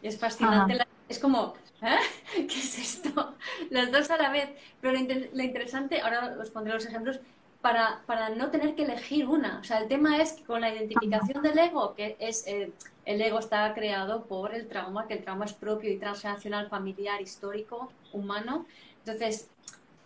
Es 0.00 0.16
fascinante. 0.16 0.78
es 1.08 1.18
como, 1.18 1.54
¿Eh? 1.82 2.46
¿Qué 2.48 2.58
es 2.58 2.78
esto? 2.78 3.34
Las 3.70 3.90
dos 3.90 4.10
a 4.10 4.16
la 4.16 4.30
vez. 4.30 4.50
Pero 4.80 4.98
lo, 4.98 5.42
interesante, 5.42 6.00
ahora 6.00 6.36
os 6.40 6.50
pondré 6.50 6.72
los 6.72 6.86
ejemplos, 6.86 7.20
para, 7.60 8.02
para, 8.06 8.30
no 8.30 8.50
tener 8.50 8.74
que 8.74 8.84
elegir 8.84 9.26
una. 9.26 9.58
O 9.60 9.64
sea, 9.64 9.78
el 9.80 9.88
tema 9.88 10.20
es 10.20 10.32
que 10.32 10.44
con 10.44 10.62
la 10.62 10.74
identificación 10.74 11.42
del 11.42 11.58
ego, 11.58 11.94
que 11.94 12.16
es 12.18 12.46
eh, 12.46 12.72
el 13.04 13.20
ego 13.20 13.38
está 13.38 13.74
creado 13.74 14.24
por 14.24 14.54
el 14.54 14.66
trauma, 14.66 15.06
que 15.06 15.14
el 15.14 15.22
trauma 15.22 15.44
es 15.44 15.52
propio 15.52 15.90
y 15.92 15.98
transnacional, 15.98 16.68
familiar, 16.68 17.20
histórico, 17.20 17.92
humano. 18.12 18.66
Entonces, 19.04 19.50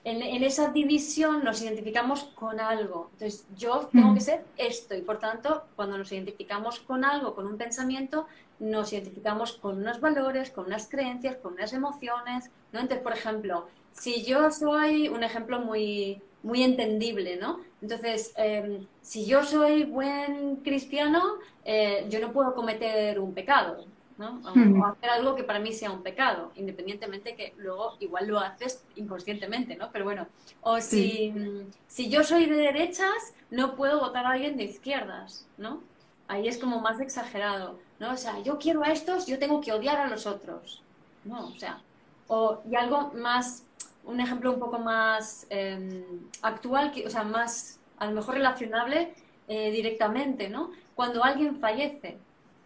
en, 0.03 0.21
en, 0.21 0.43
esa 0.43 0.71
división 0.71 1.45
nos 1.45 1.63
identificamos 1.63 2.25
con 2.35 2.59
algo. 2.59 3.11
Entonces, 3.13 3.47
yo 3.57 3.89
tengo 3.93 4.15
que 4.15 4.21
ser 4.21 4.45
esto 4.57 4.95
y 4.97 5.03
por 5.03 5.19
tanto, 5.19 5.65
cuando 5.77 5.97
nos 5.97 6.11
identificamos 6.11 6.81
con 6.81 7.05
algo, 7.05 7.35
con 7.35 7.47
un 7.47 7.57
pensamiento, 7.57 8.27
nos 8.59 8.93
identificamos 8.93 9.53
con 9.53 9.79
unos 9.79 10.01
valores, 10.01 10.51
con 10.51 10.67
unas 10.67 10.89
creencias, 10.89 11.37
con 11.37 11.55
unas 11.55 11.73
emociones, 11.73 12.51
¿no? 12.73 12.81
Entonces, 12.81 13.03
por 13.03 13.13
ejemplo, 13.13 13.69
si 13.93 14.25
yo 14.25 14.51
soy 14.51 15.09
un 15.09 15.23
ejemplo 15.23 15.61
muy, 15.61 16.21
muy 16.43 16.63
entendible, 16.63 17.37
¿no? 17.37 17.61
Entonces, 17.81 18.33
em, 18.37 18.87
si 19.01 19.27
yo 19.27 19.45
soy 19.45 19.85
buen 19.85 20.57
cristiano, 20.57 21.23
eh, 21.65 22.07
yo 22.09 22.21
no 22.21 22.33
puedo 22.33 22.55
cometer 22.55 23.19
un 23.19 23.33
pecado, 23.35 23.87
¿no? 24.19 24.41
O, 24.45 24.85
hacer 24.87 25.11
algo 25.11 25.35
que 25.35 25.43
para 25.43 25.59
mí 25.59 25.73
sea 25.73 25.91
un 25.91 26.03
pecado, 26.03 26.53
independientemente 26.55 27.35
que 27.35 27.55
luego 27.57 27.97
igual 28.01 28.29
lo 28.29 28.39
haces 28.39 28.85
inconscientemente, 28.97 29.77
¿no? 29.77 29.91
Pero 29.93 30.05
bueno, 30.05 30.27
o 30.61 30.81
si, 30.81 31.33
si 31.89 32.09
yo 32.09 32.23
soy 32.23 32.47
de 32.47 32.57
derechas, 32.57 33.35
no 33.51 33.75
puedo 33.75 34.01
votar 34.01 34.27
a 34.27 34.31
alguien 34.31 34.57
de 34.57 34.65
izquierdas, 34.65 35.47
¿no? 35.59 35.83
Ahí 36.29 36.49
es 36.49 36.59
como 36.59 36.81
más 36.81 37.01
exagerado. 37.01 37.79
¿No? 38.05 38.13
O 38.13 38.17
sea, 38.17 38.39
yo 38.41 38.59
quiero 38.59 38.83
a 38.83 38.93
estos, 38.93 39.27
yo 39.27 39.39
tengo 39.39 39.61
que 39.61 39.73
odiar 39.73 39.99
a 39.99 40.07
los 40.07 40.27
otros, 40.27 40.83
¿no? 41.25 41.47
O 41.47 41.59
sea, 41.59 41.81
o, 42.29 42.61
y 42.71 42.77
algo 42.77 43.13
más, 43.15 43.65
un 44.05 44.21
ejemplo 44.21 44.53
un 44.53 44.61
poco 44.61 44.79
más 44.79 45.47
em, 45.49 46.05
actual, 46.43 46.93
que, 46.93 47.07
o 47.07 47.11
sea, 47.11 47.25
más, 47.25 47.79
a 47.99 48.07
lo 48.07 48.13
mejor 48.13 48.35
relacionable 48.35 49.15
eh, 49.49 49.71
directamente, 49.71 50.49
¿no? 50.49 50.71
Cuando 50.95 51.25
alguien 51.25 51.57
fallece. 51.57 52.19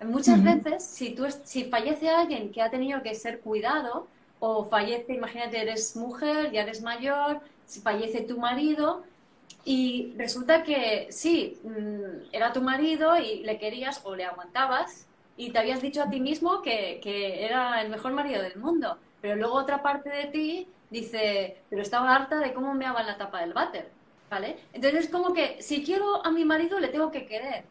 Muchas 0.05 0.43
veces, 0.45 0.85
si, 0.85 1.11
tú, 1.11 1.27
si 1.45 1.65
fallece 1.65 2.09
alguien 2.09 2.53
que 2.53 2.63
ha 2.63 2.71
tenido 2.71 3.03
que 3.03 3.15
ser 3.15 3.41
cuidado, 3.41 4.07
o 4.39 4.65
fallece, 4.65 5.15
imagínate, 5.15 5.61
eres 5.61 5.97
mujer, 5.97 6.53
ya 6.53 6.63
eres 6.63 6.83
mayor, 6.83 7.41
si 7.67 7.81
fallece 7.81 8.21
tu 8.21 8.39
marido, 8.39 9.03
y 9.65 10.15
resulta 10.17 10.63
que 10.63 11.09
sí, 11.11 11.59
mm, 11.65 12.29
era 12.33 12.53
tu 12.53 12.63
marido 12.63 13.17
y 13.17 13.43
le 13.43 13.59
querías 13.59 14.01
o 14.05 14.15
le 14.15 14.25
aguantabas, 14.25 15.08
y 15.39 15.51
te 15.51 15.59
habías 15.61 15.81
dicho 15.81 16.03
a 16.03 16.11
ti 16.11 16.21
mismo 16.21 16.61
que, 16.63 17.01
era 17.47 17.81
el 17.81 17.89
mejor 17.89 18.13
marido 18.13 18.43
del 18.43 18.57
mundo. 18.57 18.99
Pero 19.23 19.37
luego 19.37 19.55
otra 19.55 19.83
parte 19.83 20.11
de 20.11 20.27
ti 20.27 20.69
dice, 20.91 21.63
pero 21.71 21.81
estaba 21.81 22.15
harta 22.15 22.41
de 22.41 22.53
cómo 22.53 22.75
me 22.75 22.85
en 22.85 22.93
la 22.93 23.17
tapa 23.17 23.41
del 23.41 23.53
váter. 23.53 23.89
¿Vale? 24.29 24.59
Entonces 24.73 25.05
es 25.05 25.11
como 25.11 25.33
que 25.33 25.63
si 25.63 25.83
quiero 25.83 26.27
a 26.27 26.31
mi 26.31 26.45
marido 26.45 26.81
le 26.81 26.89
tengo 26.89 27.11
que 27.13 27.25
querer. 27.25 27.65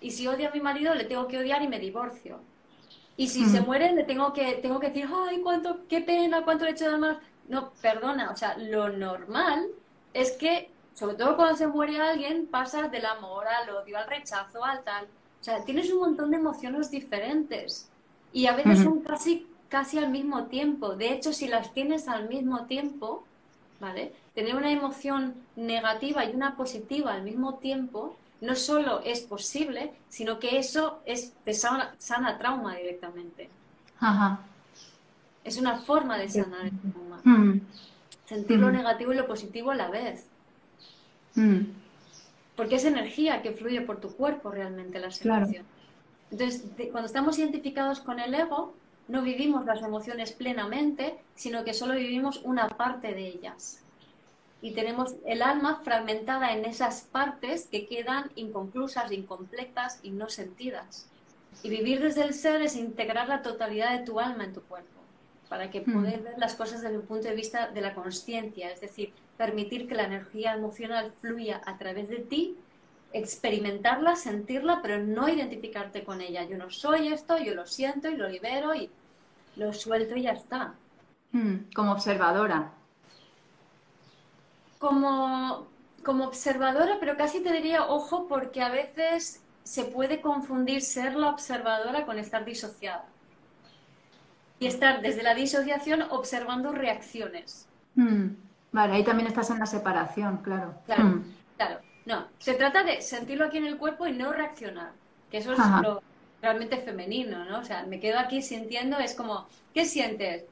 Y 0.00 0.10
si 0.10 0.28
odio 0.28 0.48
a 0.48 0.52
mi 0.52 0.60
marido 0.60 0.94
le 0.94 1.04
tengo 1.04 1.26
que 1.26 1.38
odiar 1.38 1.62
y 1.62 1.68
me 1.68 1.80
divorcio. 1.80 2.38
Y 3.16 3.28
si 3.28 3.46
se 3.46 3.62
muere, 3.62 3.92
le 3.92 4.04
tengo 4.04 4.34
que, 4.34 4.56
tengo 4.56 4.78
que 4.78 4.88
decir, 4.88 5.08
ay, 5.26 5.40
cuánto, 5.40 5.86
qué 5.88 6.02
pena, 6.02 6.44
cuánto 6.44 6.64
le 6.64 6.72
he 6.72 6.74
hecho 6.74 6.90
de 6.90 6.98
mal. 6.98 7.18
No, 7.48 7.72
perdona, 7.80 8.30
o 8.30 8.36
sea, 8.36 8.58
lo 8.58 8.90
normal 8.90 9.68
es 10.12 10.32
que, 10.32 10.70
sobre 10.92 11.16
todo 11.16 11.34
cuando 11.34 11.56
se 11.56 11.66
muere 11.66 11.98
alguien, 11.98 12.46
pasas 12.46 12.90
del 12.90 13.06
amor 13.06 13.46
al 13.48 13.70
odio, 13.70 13.96
al 13.96 14.06
rechazo, 14.06 14.62
al 14.62 14.84
tal. 14.84 15.08
O 15.46 15.48
sea, 15.48 15.64
tienes 15.64 15.92
un 15.92 16.00
montón 16.00 16.32
de 16.32 16.38
emociones 16.38 16.90
diferentes 16.90 17.88
y 18.32 18.46
a 18.46 18.56
veces 18.56 18.80
son 18.80 18.98
casi, 18.98 19.46
casi 19.68 19.96
al 19.96 20.10
mismo 20.10 20.46
tiempo. 20.46 20.96
De 20.96 21.12
hecho, 21.12 21.32
si 21.32 21.46
las 21.46 21.72
tienes 21.72 22.08
al 22.08 22.28
mismo 22.28 22.64
tiempo, 22.64 23.22
¿vale? 23.78 24.12
Tener 24.34 24.56
una 24.56 24.72
emoción 24.72 25.34
negativa 25.54 26.24
y 26.24 26.34
una 26.34 26.56
positiva 26.56 27.14
al 27.14 27.22
mismo 27.22 27.54
tiempo 27.58 28.16
no 28.40 28.56
solo 28.56 29.02
es 29.04 29.20
posible, 29.20 29.92
sino 30.08 30.40
que 30.40 30.58
eso 30.58 30.98
es 31.06 31.32
de 31.44 31.54
sana, 31.54 32.38
trauma 32.40 32.74
directamente. 32.74 33.48
Ajá. 34.00 34.40
Es 35.44 35.58
una 35.58 35.78
forma 35.78 36.18
de 36.18 36.28
sanar 36.28 36.66
el 36.66 36.72
trauma. 36.80 37.20
Mm. 37.22 37.60
Sentir 38.24 38.58
lo 38.58 38.72
negativo 38.72 39.12
y 39.12 39.16
lo 39.16 39.28
positivo 39.28 39.70
a 39.70 39.76
la 39.76 39.90
vez. 39.90 40.26
Mm. 41.36 41.85
Porque 42.56 42.76
es 42.76 42.84
energía 42.84 43.42
que 43.42 43.52
fluye 43.52 43.80
por 43.82 44.00
tu 44.00 44.16
cuerpo 44.16 44.50
realmente 44.50 44.98
las 44.98 45.24
emociones. 45.24 45.66
Entonces, 46.30 46.64
cuando 46.90 47.06
estamos 47.06 47.38
identificados 47.38 48.00
con 48.00 48.18
el 48.18 48.34
ego, 48.34 48.74
no 49.08 49.22
vivimos 49.22 49.64
las 49.66 49.82
emociones 49.82 50.32
plenamente, 50.32 51.18
sino 51.34 51.64
que 51.64 51.74
solo 51.74 51.94
vivimos 51.94 52.40
una 52.44 52.68
parte 52.68 53.14
de 53.14 53.28
ellas 53.28 53.82
y 54.62 54.72
tenemos 54.72 55.14
el 55.24 55.42
alma 55.42 55.80
fragmentada 55.84 56.52
en 56.52 56.64
esas 56.64 57.02
partes 57.02 57.68
que 57.70 57.86
quedan 57.86 58.30
inconclusas, 58.36 59.12
incompletas 59.12 60.00
y 60.02 60.10
no 60.10 60.28
sentidas. 60.28 61.08
Y 61.62 61.68
vivir 61.68 62.00
desde 62.00 62.24
el 62.24 62.34
ser 62.34 62.62
es 62.62 62.76
integrar 62.76 63.28
la 63.28 63.42
totalidad 63.42 63.96
de 63.96 64.04
tu 64.04 64.18
alma 64.18 64.44
en 64.44 64.52
tu 64.52 64.62
cuerpo, 64.62 65.00
para 65.48 65.70
que 65.70 65.82
hmm. 65.82 66.02
ver 66.02 66.34
las 66.38 66.54
cosas 66.54 66.82
desde 66.82 66.96
el 66.96 67.02
punto 67.02 67.28
de 67.28 67.34
vista 67.34 67.68
de 67.68 67.80
la 67.80 67.94
conciencia, 67.94 68.70
es 68.70 68.80
decir, 68.80 69.12
permitir 69.36 69.88
que 69.88 69.94
la 69.94 70.04
energía 70.04 70.54
emocional 70.54 71.12
fluya 71.20 71.60
a 71.64 71.78
través 71.78 72.08
de 72.08 72.18
ti, 72.18 72.56
experimentarla, 73.12 74.16
sentirla, 74.16 74.80
pero 74.82 74.98
no 74.98 75.28
identificarte 75.28 76.04
con 76.04 76.20
ella. 76.20 76.44
Yo 76.44 76.56
no 76.56 76.70
soy 76.70 77.08
esto, 77.08 77.38
yo 77.38 77.54
lo 77.54 77.66
siento 77.66 78.08
y 78.08 78.16
lo 78.16 78.28
libero 78.28 78.74
y 78.74 78.90
lo 79.56 79.72
suelto 79.72 80.16
y 80.16 80.22
ya 80.22 80.32
está. 80.32 80.74
Hmm. 81.32 81.70
Como 81.74 81.92
observadora 81.92 82.72
como, 84.78 85.66
como 86.04 86.26
observadora, 86.26 86.96
pero 87.00 87.16
casi 87.16 87.40
te 87.40 87.52
diría 87.52 87.86
ojo 87.86 88.26
porque 88.28 88.62
a 88.62 88.68
veces 88.68 89.42
se 89.64 89.84
puede 89.84 90.20
confundir 90.20 90.82
ser 90.82 91.16
la 91.16 91.30
observadora 91.30 92.06
con 92.06 92.18
estar 92.18 92.44
disociada. 92.44 93.04
Y 94.58 94.66
estar 94.66 95.02
desde 95.02 95.22
la 95.22 95.34
disociación 95.34 96.02
observando 96.02 96.72
reacciones. 96.72 97.66
Hmm. 97.94 98.28
Vale, 98.76 98.92
ahí 98.92 99.04
también 99.04 99.26
estás 99.26 99.48
en 99.48 99.58
la 99.58 99.64
separación, 99.64 100.36
claro. 100.42 100.74
Claro, 100.84 101.04
hmm. 101.04 101.34
claro. 101.56 101.80
No, 102.04 102.26
se 102.38 102.52
trata 102.52 102.82
de 102.84 103.00
sentirlo 103.00 103.46
aquí 103.46 103.56
en 103.56 103.64
el 103.64 103.78
cuerpo 103.78 104.06
y 104.06 104.12
no 104.12 104.34
reaccionar, 104.34 104.92
que 105.30 105.38
eso 105.38 105.54
es 105.54 105.58
lo 105.82 106.02
realmente 106.42 106.76
femenino, 106.76 107.46
¿no? 107.46 107.60
O 107.60 107.64
sea, 107.64 107.86
me 107.86 107.98
quedo 108.00 108.18
aquí 108.18 108.42
sintiendo, 108.42 108.98
es 108.98 109.14
como, 109.14 109.46
¿qué 109.72 109.86
sientes? 109.86 110.44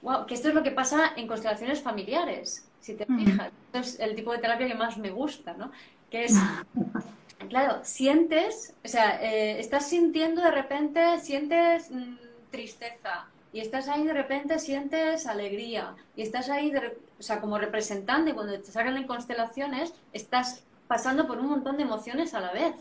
Wow, 0.00 0.24
que 0.24 0.32
esto 0.32 0.48
es 0.48 0.54
lo 0.54 0.62
que 0.62 0.70
pasa 0.70 1.12
en 1.16 1.28
constelaciones 1.28 1.82
familiares 1.82 2.66
si 2.80 2.94
te 2.94 3.04
fijas. 3.04 3.52
es 3.74 4.00
el 4.00 4.14
tipo 4.14 4.32
de 4.32 4.38
terapia 4.38 4.66
que 4.66 4.74
más 4.74 4.96
me 4.96 5.10
gusta, 5.10 5.52
¿no? 5.52 5.70
Que 6.10 6.24
es, 6.24 6.34
claro, 7.50 7.80
sientes, 7.82 8.72
o 8.82 8.88
sea, 8.88 9.22
eh, 9.22 9.60
estás 9.60 9.86
sintiendo 9.86 10.40
de 10.40 10.50
repente, 10.50 11.20
sientes 11.20 11.90
mm, 11.90 12.14
tristeza, 12.50 13.26
y 13.52 13.60
estás 13.60 13.86
ahí 13.88 14.04
de 14.04 14.14
repente 14.14 14.58
sientes 14.58 15.26
alegría, 15.26 15.94
y 16.16 16.22
estás 16.22 16.48
ahí, 16.48 16.72
o 17.18 17.22
sea, 17.22 17.40
como 17.40 17.58
representante, 17.58 18.34
cuando 18.34 18.58
te 18.58 18.70
sacan 18.70 18.96
en 18.96 19.06
constelaciones, 19.06 19.94
estás 20.12 20.62
pasando 20.88 21.26
por 21.26 21.38
un 21.38 21.48
montón 21.48 21.76
de 21.76 21.84
emociones 21.84 22.34
a 22.34 22.40
la 22.40 22.52
vez. 22.52 22.74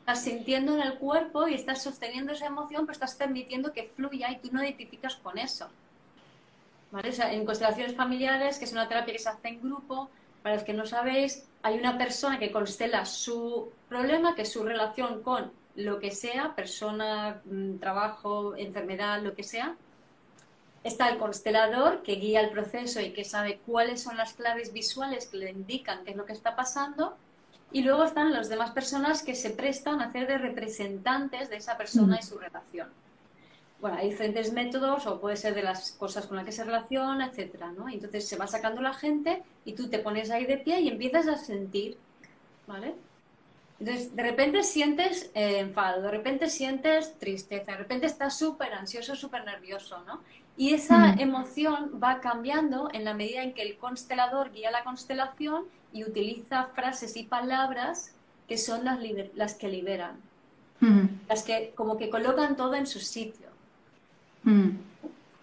Estás 0.00 0.22
sintiendo 0.22 0.74
en 0.74 0.82
el 0.82 0.98
cuerpo 0.98 1.48
y 1.48 1.54
estás 1.54 1.82
sosteniendo 1.82 2.32
esa 2.32 2.46
emoción, 2.46 2.82
pero 2.82 2.92
estás 2.92 3.14
permitiendo 3.14 3.72
que 3.72 3.90
fluya 3.94 4.30
y 4.30 4.38
tú 4.38 4.50
no 4.52 4.62
identificas 4.62 5.16
con 5.16 5.38
eso 5.38 5.68
en 7.02 7.44
constelaciones 7.44 7.96
familiares, 7.96 8.58
que 8.58 8.64
es 8.64 8.72
una 8.72 8.88
terapia 8.88 9.14
que 9.14 9.18
se 9.18 9.28
hace 9.28 9.48
en 9.48 9.60
grupo, 9.60 10.08
para 10.42 10.56
los 10.56 10.64
que 10.64 10.74
no 10.74 10.86
sabéis, 10.86 11.44
hay 11.62 11.78
una 11.78 11.96
persona 11.96 12.38
que 12.38 12.52
constela 12.52 13.04
su 13.04 13.70
problema, 13.88 14.34
que 14.34 14.42
es 14.42 14.52
su 14.52 14.62
relación 14.62 15.22
con 15.22 15.50
lo 15.76 15.98
que 15.98 16.10
sea, 16.10 16.54
persona, 16.54 17.40
mm, 17.44 17.78
trabajo, 17.78 18.54
enfermedad, 18.56 19.22
lo 19.22 19.34
que 19.34 19.42
sea. 19.42 19.74
Está 20.84 21.08
el 21.08 21.18
constelador 21.18 22.02
que 22.02 22.14
guía 22.16 22.40
el 22.40 22.50
proceso 22.50 23.00
y 23.00 23.12
que 23.12 23.24
sabe 23.24 23.58
cuáles 23.66 24.02
son 24.02 24.16
las 24.16 24.34
claves 24.34 24.72
visuales 24.72 25.26
que 25.26 25.38
le 25.38 25.50
indican 25.50 26.04
qué 26.04 26.12
es 26.12 26.16
lo 26.16 26.26
que 26.26 26.32
está 26.32 26.54
pasando. 26.54 27.16
Y 27.72 27.82
luego 27.82 28.04
están 28.04 28.32
las 28.32 28.48
demás 28.48 28.70
personas 28.70 29.24
que 29.24 29.34
se 29.34 29.50
prestan 29.50 30.00
a 30.00 30.06
hacer 30.06 30.28
de 30.28 30.38
representantes 30.38 31.50
de 31.50 31.56
esa 31.56 31.76
persona 31.76 32.18
y 32.20 32.22
su 32.22 32.38
relación 32.38 32.88
bueno, 33.84 33.98
hay 33.98 34.08
diferentes 34.08 34.50
métodos 34.50 35.06
o 35.06 35.20
puede 35.20 35.36
ser 35.36 35.54
de 35.54 35.62
las 35.62 35.92
cosas 35.92 36.26
con 36.26 36.38
las 36.38 36.46
que 36.46 36.52
se 36.52 36.64
relaciona, 36.64 37.26
etcétera, 37.26 37.70
¿no? 37.70 37.86
Entonces 37.90 38.26
se 38.26 38.38
va 38.38 38.46
sacando 38.46 38.80
la 38.80 38.94
gente 38.94 39.42
y 39.66 39.74
tú 39.74 39.90
te 39.90 39.98
pones 39.98 40.30
ahí 40.30 40.46
de 40.46 40.56
pie 40.56 40.80
y 40.80 40.88
empiezas 40.88 41.28
a 41.28 41.36
sentir, 41.36 41.98
¿vale? 42.66 42.94
Entonces, 43.78 44.16
de 44.16 44.22
repente 44.22 44.62
sientes 44.62 45.30
eh, 45.34 45.58
enfado, 45.58 46.00
de 46.00 46.10
repente 46.10 46.48
sientes 46.48 47.18
tristeza, 47.18 47.72
de 47.72 47.76
repente 47.76 48.06
estás 48.06 48.38
súper 48.38 48.72
ansioso, 48.72 49.14
súper 49.16 49.44
nervioso, 49.44 50.02
¿no? 50.06 50.22
Y 50.56 50.72
esa 50.72 51.14
emoción 51.14 52.00
va 52.02 52.20
cambiando 52.20 52.88
en 52.92 53.04
la 53.04 53.14
medida 53.14 53.42
en 53.42 53.54
que 53.54 53.62
el 53.62 53.76
constelador 53.76 54.52
guía 54.52 54.70
la 54.70 54.84
constelación 54.84 55.64
y 55.92 56.04
utiliza 56.04 56.66
frases 56.74 57.16
y 57.16 57.24
palabras 57.24 58.12
que 58.46 58.56
son 58.56 58.84
las, 58.84 58.98
las 59.34 59.54
que 59.54 59.68
liberan, 59.68 60.16
las 61.28 61.42
que 61.42 61.72
como 61.74 61.96
que 61.96 62.08
colocan 62.08 62.56
todo 62.56 62.74
en 62.74 62.86
su 62.86 63.00
sitio. 63.00 63.48
Mm. 64.44 64.70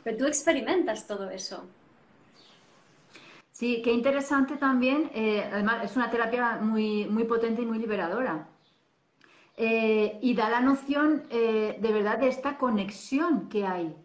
Pero 0.03 0.17
tú 0.17 0.25
experimentas 0.27 1.07
todo 1.07 1.29
eso. 1.29 1.65
Sí, 3.51 3.81
qué 3.83 3.91
interesante 3.91 4.57
también. 4.57 5.11
Eh, 5.13 5.47
además, 5.51 5.83
es 5.83 5.95
una 5.95 6.09
terapia 6.09 6.57
muy, 6.61 7.05
muy 7.05 7.25
potente 7.25 7.61
y 7.61 7.65
muy 7.65 7.79
liberadora. 7.79 8.47
Eh, 9.57 10.17
y 10.21 10.33
da 10.33 10.49
la 10.49 10.61
noción 10.61 11.23
eh, 11.29 11.77
de 11.79 11.91
verdad 11.91 12.17
de 12.17 12.29
esta 12.29 12.57
conexión 12.57 13.49
que 13.49 13.67
hay 13.67 13.95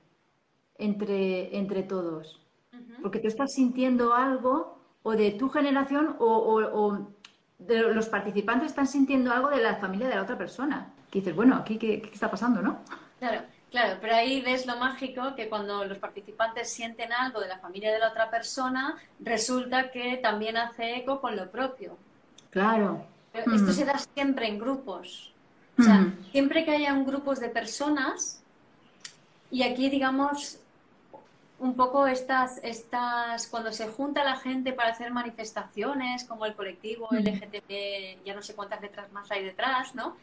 entre, 0.78 1.56
entre 1.56 1.82
todos. 1.82 2.40
Porque 3.02 3.18
tú 3.18 3.28
estás 3.28 3.52
sintiendo 3.52 4.14
algo 4.14 4.78
o 5.02 5.12
de 5.12 5.32
tu 5.32 5.48
generación 5.48 6.16
o, 6.18 7.08
de 7.58 7.94
los 7.94 8.08
participantes 8.08 8.68
están 8.68 8.86
sintiendo 8.86 9.32
algo 9.32 9.48
de 9.50 9.62
la 9.62 9.76
familia 9.76 10.08
de 10.08 10.16
la 10.16 10.22
otra 10.22 10.36
persona. 10.36 10.92
Que 11.10 11.20
dices, 11.20 11.34
bueno, 11.34 11.56
aquí 11.56 11.78
qué, 11.78 12.02
qué 12.02 12.10
está 12.10 12.30
pasando, 12.30 12.60
¿no? 12.60 12.80
Claro. 13.18 13.42
Claro, 13.70 13.98
pero 14.00 14.14
ahí 14.14 14.40
ves 14.40 14.64
lo 14.64 14.76
mágico 14.76 15.34
que 15.34 15.48
cuando 15.48 15.84
los 15.84 15.98
participantes 15.98 16.70
sienten 16.70 17.12
algo 17.12 17.40
de 17.40 17.48
la 17.48 17.58
familia 17.58 17.92
de 17.92 17.98
la 17.98 18.08
otra 18.08 18.30
persona, 18.30 18.96
resulta 19.20 19.90
que 19.90 20.16
también 20.18 20.56
hace 20.56 20.96
eco 20.96 21.20
con 21.20 21.36
lo 21.36 21.50
propio. 21.50 21.98
Claro. 22.50 23.04
Pero 23.32 23.54
esto 23.54 23.72
mm. 23.72 23.74
se 23.74 23.84
da 23.84 23.98
siempre 23.98 24.46
en 24.48 24.58
grupos. 24.58 25.32
O 25.78 25.82
sea, 25.82 25.96
mm. 25.96 26.24
siempre 26.30 26.64
que 26.64 26.70
haya 26.70 26.94
un 26.94 27.04
grupos 27.04 27.40
de 27.40 27.48
personas, 27.48 28.42
y 29.50 29.62
aquí 29.62 29.90
digamos 29.90 30.60
un 31.58 31.74
poco 31.74 32.06
estas, 32.06 32.60
estas, 32.62 33.46
cuando 33.46 33.72
se 33.72 33.88
junta 33.88 34.24
la 34.24 34.36
gente 34.36 34.72
para 34.72 34.90
hacer 34.90 35.10
manifestaciones, 35.10 36.24
como 36.24 36.44
el 36.44 36.54
colectivo. 36.54 37.08
LGTB, 37.10 38.24
ya 38.24 38.34
no 38.34 38.42
sé 38.42 38.54
cuántas 38.54 38.80
letras 38.82 39.10
más 39.12 39.30
hay 39.30 39.44
detrás, 39.44 39.94
¿no? 39.94 40.16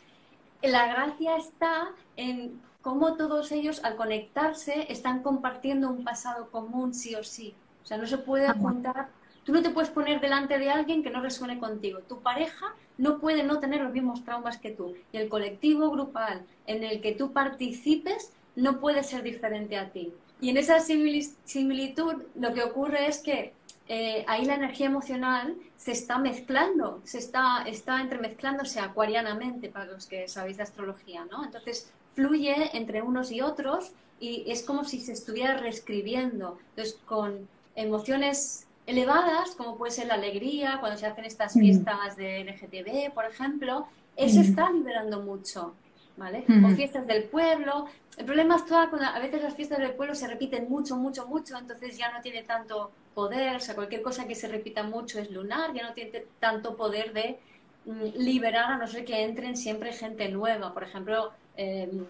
La 0.62 0.88
gracia 0.88 1.36
está 1.38 1.90
en 2.16 2.62
cómo 2.82 3.16
todos 3.16 3.52
ellos 3.52 3.84
al 3.84 3.96
conectarse 3.96 4.92
están 4.92 5.24
compartiendo 5.24 5.90
un 5.90 6.04
pasado 6.04 6.52
común 6.52 6.94
sí 6.94 7.16
o 7.16 7.24
sí. 7.24 7.56
O 7.84 7.86
sea, 7.86 7.98
no 7.98 8.06
se 8.06 8.18
puede 8.18 8.48
juntar, 8.54 9.10
tú 9.44 9.52
no 9.52 9.62
te 9.62 9.72
puedes 9.72 9.90
poner 9.90 10.22
delante 10.22 10.60
de 10.60 10.70
alguien 10.70 11.04
que 11.04 11.10
no 11.10 11.22
resuene 11.22 11.58
contigo. 11.60 12.00
Tu 12.08 12.22
pareja 12.22 12.76
no 12.98 13.20
puede 13.20 13.44
no 13.44 13.60
tener 13.60 13.82
los 13.82 13.92
mismos 13.92 14.24
traumas 14.24 14.58
que 14.58 14.72
tú. 14.72 14.96
Y 15.12 15.18
el 15.18 15.30
colectivo 15.30 15.90
grupal 15.90 16.46
en 16.68 16.84
el 16.84 17.02
que 17.02 17.14
tú 17.14 17.34
participes 17.34 18.32
no 18.56 18.80
puede 18.80 19.04
ser 19.04 19.24
diferente 19.24 19.78
a 19.78 19.90
ti. 19.90 20.14
Y 20.44 20.50
en 20.50 20.58
esa 20.58 20.82
similitud 20.82 22.16
lo 22.36 22.54
que 22.54 22.64
ocurre 22.64 23.08
es 23.08 23.20
que 23.20 23.54
eh, 23.88 24.26
ahí 24.28 24.44
la 24.44 24.56
energía 24.56 24.88
emocional 24.88 25.56
se 25.78 25.94
está 25.94 26.18
mezclando, 26.18 27.00
se 27.06 27.20
está, 27.20 27.64
está 27.66 28.02
entremezclándose 28.02 28.82
acuarianamente 28.82 29.70
para 29.70 29.86
los 29.86 30.06
que 30.06 30.28
sabéis 30.28 30.58
de 30.58 30.64
astrología, 30.64 31.24
¿no? 31.32 31.46
Entonces, 31.46 31.90
fluye 32.14 32.76
entre 32.78 33.02
unos 33.02 33.32
y 33.32 33.40
otros 33.40 33.94
y 34.20 34.44
es 34.52 34.64
como 34.64 34.84
si 34.84 35.00
se 35.00 35.14
estuviera 35.14 35.56
reescribiendo. 35.56 36.58
Entonces, 36.72 37.00
con 37.06 37.48
emociones 37.78 38.68
elevadas, 38.86 39.52
como 39.56 39.78
puede 39.78 39.94
ser 39.94 40.08
la 40.08 40.16
alegría, 40.16 40.80
cuando 40.82 40.98
se 40.98 41.06
hacen 41.06 41.24
estas 41.24 41.56
mm. 41.56 41.60
fiestas 41.62 42.18
de 42.18 42.44
LGTB, 42.44 43.14
por 43.14 43.24
ejemplo, 43.24 43.88
eso 44.18 44.40
mm. 44.40 44.44
está 44.44 44.70
liberando 44.72 45.22
mucho. 45.22 45.74
¿Vale? 46.18 46.46
O 46.66 46.70
fiestas 46.76 47.08
del 47.08 47.24
pueblo. 47.24 47.88
El 48.18 48.26
problema 48.26 48.56
es 48.56 48.64
que 48.64 48.74
a 48.76 49.20
veces 49.20 49.42
las 49.42 49.56
fiestas 49.56 49.80
del 49.80 49.94
pueblo 49.94 50.16
se 50.16 50.28
repiten 50.28 50.70
mucho, 50.70 50.96
mucho, 50.96 51.28
mucho, 51.28 51.58
entonces 51.58 51.98
ya 51.98 52.12
no 52.12 52.22
tiene 52.22 52.44
tanto 52.44 52.92
poder, 53.14 53.56
o 53.56 53.60
sea, 53.60 53.76
cualquier 53.76 54.02
cosa 54.02 54.28
que 54.28 54.36
se 54.36 54.48
repita 54.48 54.84
mucho 54.84 55.20
es 55.20 55.32
lunar, 55.32 55.74
ya 55.74 55.88
no 55.88 55.94
tiene 55.94 56.26
tanto 56.40 56.76
poder 56.76 57.14
de 57.14 57.40
mm, 57.86 58.18
liberar 58.18 58.72
a 58.72 58.78
no 58.78 58.88
ser 58.88 59.06
que 59.06 59.24
entren 59.24 59.58
siempre 59.58 59.94
gente 59.94 60.30
nueva, 60.30 60.74
por 60.74 60.84
ejemplo, 60.84 61.32
em, 61.56 62.06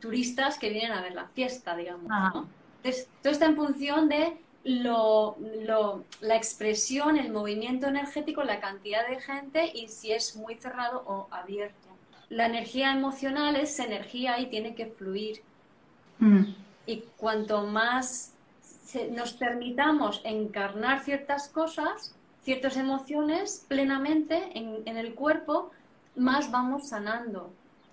turistas 0.00 0.58
que 0.58 0.70
vienen 0.70 0.92
a 0.92 1.02
ver 1.02 1.14
la 1.14 1.26
fiesta, 1.28 1.76
digamos. 1.76 2.08
¿no? 2.08 2.48
Entonces, 2.82 3.08
todo 3.22 3.32
está 3.32 3.46
en 3.46 3.56
función 3.56 4.08
de 4.08 4.36
lo, 4.64 5.36
la 6.20 6.36
expresión, 6.36 7.16
el 7.16 7.32
movimiento 7.32 7.86
energético, 7.86 8.42
la 8.44 8.60
cantidad 8.60 9.06
de 9.08 9.20
gente 9.20 9.70
y 9.74 9.88
si 9.88 10.12
es 10.12 10.36
muy 10.36 10.54
cerrado 10.56 11.02
o 11.06 11.28
abierto. 11.30 11.91
La 12.32 12.46
energía 12.46 12.92
emocional 12.92 13.56
es 13.56 13.78
energía 13.78 14.40
y 14.40 14.46
tiene 14.46 14.74
que 14.74 14.86
fluir. 14.86 15.42
Mm. 16.18 16.44
Y 16.86 17.04
cuanto 17.18 17.66
más 17.66 18.32
nos 19.10 19.34
permitamos 19.34 20.22
encarnar 20.24 21.04
ciertas 21.04 21.48
cosas, 21.48 22.14
ciertas 22.42 22.78
emociones 22.78 23.66
plenamente 23.68 24.50
en, 24.54 24.96
el 24.96 25.14
cuerpo, 25.14 25.72
más 26.16 26.50
vamos 26.50 26.88
sanando. 26.88 27.50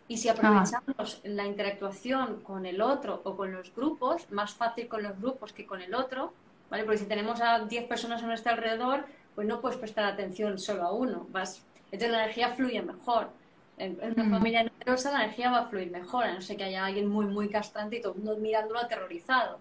Y 0.07 0.17
si 0.17 0.29
aprovechamos 0.29 1.19
la 1.25 1.45
interactuación 1.45 2.39
con 2.39 2.65
el 2.65 2.81
otro 2.81 3.21
o 3.25 3.35
con 3.35 3.51
los 3.51 3.75
grupos, 3.75 4.31
más 4.31 4.53
fácil 4.53 4.87
con 4.87 5.03
los 5.03 5.19
grupos 5.19 5.51
que 5.51 5.65
con 5.65 5.81
el 5.81 5.93
otro, 5.93 6.33
¿vale? 6.69 6.85
Porque 6.85 6.99
si 6.99 7.05
tenemos 7.05 7.41
a 7.41 7.59
10 7.59 7.87
personas 7.87 8.23
a 8.23 8.25
nuestro 8.25 8.53
alrededor, 8.53 9.05
pues 9.35 9.45
no 9.45 9.59
puedes 9.59 9.77
prestar 9.77 10.05
atención 10.05 10.57
solo 10.57 10.83
a 10.83 10.93
uno. 10.93 11.27
Vas, 11.29 11.61
entonces 11.91 12.11
la 12.11 12.23
energía 12.23 12.53
fluye 12.53 12.81
mejor. 12.81 13.37
En, 13.79 13.97
una 14.01 14.23
mm. 14.23 14.31
familia 14.31 14.63
numerosa 14.63 15.11
la 15.11 15.23
energía 15.23 15.51
va 15.51 15.59
a 15.59 15.65
fluir 15.67 15.89
mejor, 15.89 16.25
a 16.25 16.33
no 16.33 16.41
ser 16.41 16.57
que 16.57 16.65
haya 16.65 16.85
alguien 16.85 17.07
muy, 17.07 17.25
muy 17.25 17.49
castrante 17.49 17.97
y 17.97 18.01
todo 18.01 18.13
el 18.13 18.19
mundo 18.19 18.37
mirándolo 18.37 18.79
aterrorizado. 18.79 19.59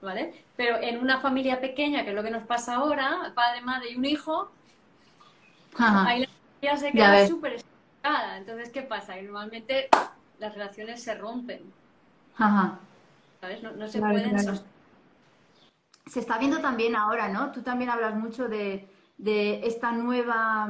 ¿Vale? 0.00 0.44
Pero 0.56 0.78
en 0.78 1.00
una 1.00 1.20
familia 1.20 1.60
pequeña, 1.60 2.04
que 2.04 2.10
es 2.10 2.16
lo 2.16 2.22
que 2.22 2.30
nos 2.30 2.44
pasa 2.44 2.76
ahora, 2.76 3.32
padre, 3.34 3.60
madre 3.62 3.90
y 3.90 3.96
un 3.96 4.04
hijo, 4.04 4.48
ahí 5.76 6.20
la 6.20 6.28
energía 6.60 6.76
se 6.76 6.92
queda 6.92 7.26
súper 7.26 7.54
estancada. 7.54 8.38
Entonces, 8.38 8.70
¿qué 8.70 8.82
pasa? 8.82 9.18
Y 9.18 9.24
normalmente 9.24 9.88
las 10.38 10.54
relaciones 10.54 11.02
se 11.02 11.16
rompen. 11.16 11.62
Ajá. 12.36 12.78
¿Sabes? 13.40 13.60
No, 13.62 13.88
se 13.88 13.98
pueden 13.98 14.38
sostener 14.38 14.78
se 16.08 16.20
está 16.20 16.38
viendo 16.38 16.60
también 16.60 16.96
ahora, 16.96 17.28
¿no? 17.28 17.52
Tú 17.52 17.62
también 17.62 17.90
hablas 17.90 18.14
mucho 18.14 18.48
de, 18.48 18.88
esta 19.64 19.92
nueva 19.92 20.68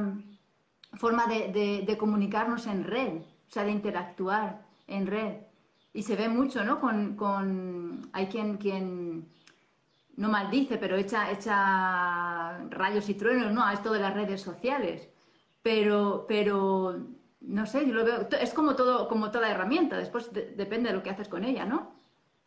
forma 0.93 1.27
de, 1.27 1.95
comunicarnos 1.97 2.67
en 2.67 2.83
red, 2.83 3.17
o 3.17 3.51
sea, 3.51 3.63
de 3.63 3.71
interactuar 3.71 4.61
en 4.87 5.07
red. 5.07 5.33
Y 5.93 6.03
se 6.03 6.15
ve 6.15 6.29
mucho, 6.29 6.63
¿no? 6.63 6.79
Con, 6.79 8.09
hay 8.13 8.27
quien, 8.27 8.57
quien 8.57 9.27
no 10.17 10.29
maldice, 10.29 10.77
pero 10.77 10.95
echa, 10.95 11.31
echa 11.31 12.59
rayos 12.69 13.09
y 13.09 13.13
truenos, 13.15 13.51
¿no? 13.51 13.63
A 13.63 13.73
esto 13.73 13.91
de 13.91 13.99
las 13.99 14.13
redes 14.13 14.41
sociales. 14.41 15.09
Pero, 15.61 16.25
pero 16.27 16.99
no 17.41 17.65
sé, 17.65 17.87
yo 17.87 17.93
lo 17.93 18.05
veo, 18.05 18.27
es 18.39 18.53
como 18.53 18.75
todo, 18.75 19.07
como 19.07 19.31
toda 19.31 19.49
herramienta, 19.49 19.97
después 19.97 20.31
depende 20.33 20.89
de 20.89 20.95
lo 20.95 21.03
que 21.03 21.09
haces 21.09 21.27
con 21.27 21.43
ella, 21.43 21.65
¿no? 21.65 21.93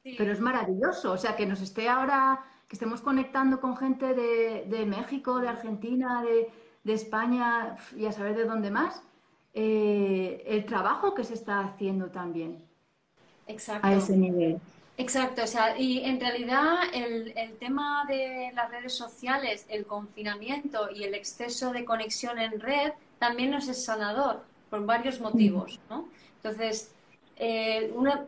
Pero 0.03 0.33
es 0.33 0.41
maravilloso, 0.41 1.13
o 1.13 1.17
sea, 1.17 1.37
que 1.37 1.47
nos 1.47 1.61
esté 1.61 1.89
ahora 1.89 2.45
que 2.69 2.77
estemos 2.77 3.01
conectando 3.01 3.61
con 3.61 3.77
gente 3.77 4.15
de, 4.15 4.87
México, 4.87 5.39
de 5.41 5.49
Argentina, 5.49 6.23
de, 6.23 6.51
España 6.85 7.77
y 7.97 8.07
a 8.07 8.13
saber 8.13 8.37
de 8.37 8.45
dónde 8.45 8.71
más, 8.71 9.03
eh, 9.55 10.43
el 10.47 10.65
trabajo 10.65 11.15
que 11.15 11.25
se 11.25 11.35
está 11.35 11.61
haciendo 11.61 12.07
también 12.11 12.65
Exacto. 13.47 13.87
a 13.87 13.95
ese 13.95 14.17
nivel. 14.17 14.61
Exacto, 14.99 15.43
o 15.45 15.47
sea, 15.47 15.79
y 15.79 16.05
en 16.05 16.21
realidad 16.21 16.75
el, 16.93 17.33
el, 17.37 17.57
tema 17.57 18.05
de 18.07 18.53
las 18.55 18.71
redes 18.71 18.93
sociales, 18.93 19.65
el 19.69 19.87
confinamiento 19.87 20.91
y 20.95 21.05
el 21.05 21.15
exceso 21.15 21.73
de 21.73 21.85
conexión 21.85 22.39
en 22.39 22.61
red 22.61 22.93
también 23.19 23.51
nos 23.51 23.69
es 23.69 23.85
sanador 23.85 24.43
por 24.69 24.85
varios 24.85 25.21
motivos, 25.21 25.81
¿no? 25.89 26.09
Entonces, 26.37 26.93
eh, 27.37 27.93
una, 27.95 28.27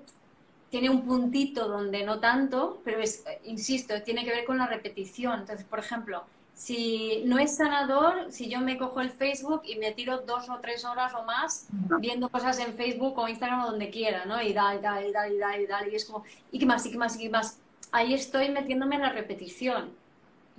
tiene 0.71 0.91
un 0.91 1.03
puntito 1.07 1.69
donde 1.69 2.05
no 2.05 2.21
tanto, 2.21 2.81
pero 2.85 3.01
es, 3.01 3.25
insisto, 3.45 4.03
tiene 4.03 4.25
que 4.25 4.31
ver 4.31 4.45
con 4.45 4.59
la 4.59 4.67
repetición. 4.67 5.41
Entonces, 5.41 5.65
por 5.65 5.79
ejemplo, 5.79 6.25
si 6.55 7.23
no 7.27 7.39
es 7.39 7.57
sanador, 7.57 8.31
si 8.31 8.49
yo 8.49 8.61
me 8.61 8.79
cojo 8.79 9.01
el 9.01 9.11
Facebook 9.11 9.63
y 9.65 9.77
me 9.77 9.93
tiro 9.93 10.19
dos 10.19 10.49
o 10.49 10.59
tres 10.61 10.85
horas 10.85 11.13
o 11.15 11.25
más 11.25 11.67
viendo 11.99 12.29
cosas 12.29 12.59
en 12.61 12.75
Facebook 12.75 13.19
o 13.19 13.29
Instagram 13.29 13.65
o 13.65 13.71
donde 13.71 13.91
quiera, 13.91 14.25
¿no? 14.25 14.41
Y 14.41 14.53
da, 14.53 14.75
y 14.75 14.81
da, 14.81 15.05
y 15.05 15.13
da, 15.13 15.29
y 15.29 15.39
da, 15.39 15.59
y 15.59 15.67
da, 15.67 15.89
y 15.89 15.95
es 15.97 16.05
como, 16.05 16.25
¿y 16.53 16.59
qué 16.59 16.67
más, 16.67 16.87
y 16.87 16.93
qué 16.93 16.99
más, 16.99 17.17
y 17.17 17.19
qué 17.19 17.29
más? 17.29 17.59
Ahí 17.91 18.15
estoy 18.15 18.49
metiéndome 18.51 18.97
en 18.97 19.03
la 19.03 19.11
repetición. 19.11 19.91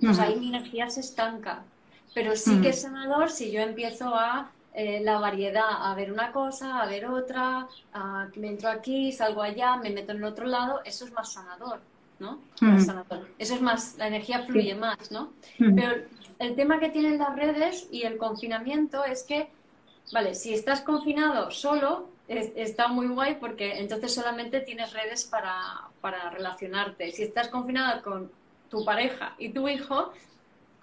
Pues 0.00 0.18
ahí 0.18 0.36
mi 0.36 0.48
energía 0.48 0.90
se 0.90 1.00
estanca. 1.00 1.62
Pero 2.14 2.36
sí 2.36 2.60
que 2.60 2.70
es 2.70 2.82
sanador 2.82 3.30
si 3.30 3.50
yo 3.50 3.60
empiezo 3.60 4.14
a 4.14 4.50
eh, 4.78 5.00
la 5.02 5.18
variedad, 5.18 5.90
a 5.90 5.94
ver 5.94 6.12
una 6.12 6.32
cosa, 6.32 6.82
a 6.82 6.86
ver 6.86 7.06
otra, 7.06 7.66
a, 7.94 8.28
me 8.36 8.48
entro 8.48 8.68
aquí, 8.68 9.10
salgo 9.10 9.40
allá, 9.40 9.76
me 9.76 9.88
meto 9.88 10.12
en 10.12 10.18
el 10.18 10.24
otro 10.24 10.46
lado, 10.46 10.82
eso 10.84 11.06
es 11.06 11.12
más 11.12 11.32
sanador, 11.32 11.80
¿no? 12.18 12.40
Eso 13.38 13.54
es 13.54 13.60
más, 13.60 13.96
la 13.98 14.06
energía 14.08 14.44
fluye 14.44 14.74
más, 14.74 15.10
¿no? 15.10 15.32
Pero 15.58 15.92
el 16.38 16.54
tema 16.54 16.78
que 16.78 16.88
tienen 16.88 17.18
las 17.18 17.34
redes 17.34 17.88
y 17.90 18.02
el 18.02 18.16
confinamiento 18.16 19.04
es 19.04 19.22
que, 19.22 19.48
vale, 20.12 20.34
si 20.34 20.54
estás 20.54 20.80
confinado 20.80 21.50
solo, 21.50 22.08
está 22.28 22.88
muy 22.88 23.06
guay 23.06 23.36
porque 23.36 23.78
entonces 23.78 24.14
solamente 24.14 24.60
tienes 24.60 24.92
redes 24.92 25.24
para, 25.24 25.88
para 26.00 26.30
relacionarte. 26.30 27.10
Si 27.12 27.22
estás 27.22 27.48
confinado 27.48 28.02
con 28.02 28.30
tu 28.70 28.84
pareja 28.84 29.34
y 29.38 29.50
tu 29.50 29.68
hijo, 29.68 30.12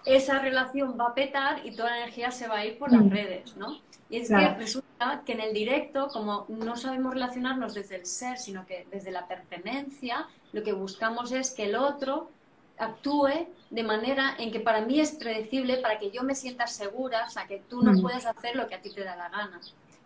esa 0.04 0.38
relación 0.38 0.96
va 0.98 1.08
a 1.08 1.14
petar 1.14 1.64
y 1.64 1.74
toda 1.74 1.90
la 1.90 1.98
energía 1.98 2.30
se 2.30 2.48
va 2.48 2.58
a 2.58 2.66
ir 2.66 2.78
por 2.78 2.92
las 2.92 3.08
redes, 3.08 3.56
¿no? 3.56 3.80
Y 4.10 4.18
es 4.18 4.28
que 4.28 4.48
resulta 4.54 5.22
que 5.24 5.32
en 5.32 5.40
el 5.40 5.54
directo, 5.54 6.08
como 6.08 6.46
no 6.48 6.76
sabemos 6.76 7.14
relacionarnos 7.14 7.74
desde 7.74 7.96
el 7.96 8.06
ser, 8.06 8.38
sino 8.38 8.66
que 8.66 8.86
desde 8.90 9.10
la 9.10 9.26
pertenencia, 9.26 10.28
lo 10.52 10.62
que 10.62 10.72
buscamos 10.72 11.32
es 11.32 11.50
que 11.50 11.64
el 11.64 11.76
otro 11.76 12.30
actúe 12.78 13.48
de 13.70 13.82
manera 13.82 14.34
en 14.38 14.50
que 14.50 14.60
para 14.60 14.80
mí 14.82 15.00
es 15.00 15.12
predecible, 15.12 15.78
para 15.78 15.98
que 15.98 16.10
yo 16.10 16.22
me 16.22 16.34
sienta 16.34 16.66
segura, 16.66 17.24
o 17.26 17.30
sea, 17.30 17.46
que 17.46 17.62
tú 17.68 17.82
no 17.82 17.92
mm. 17.92 18.02
puedes 18.02 18.26
hacer 18.26 18.56
lo 18.56 18.68
que 18.68 18.74
a 18.74 18.80
ti 18.80 18.90
te 18.90 19.04
da 19.04 19.16
la 19.16 19.28
gana. 19.28 19.60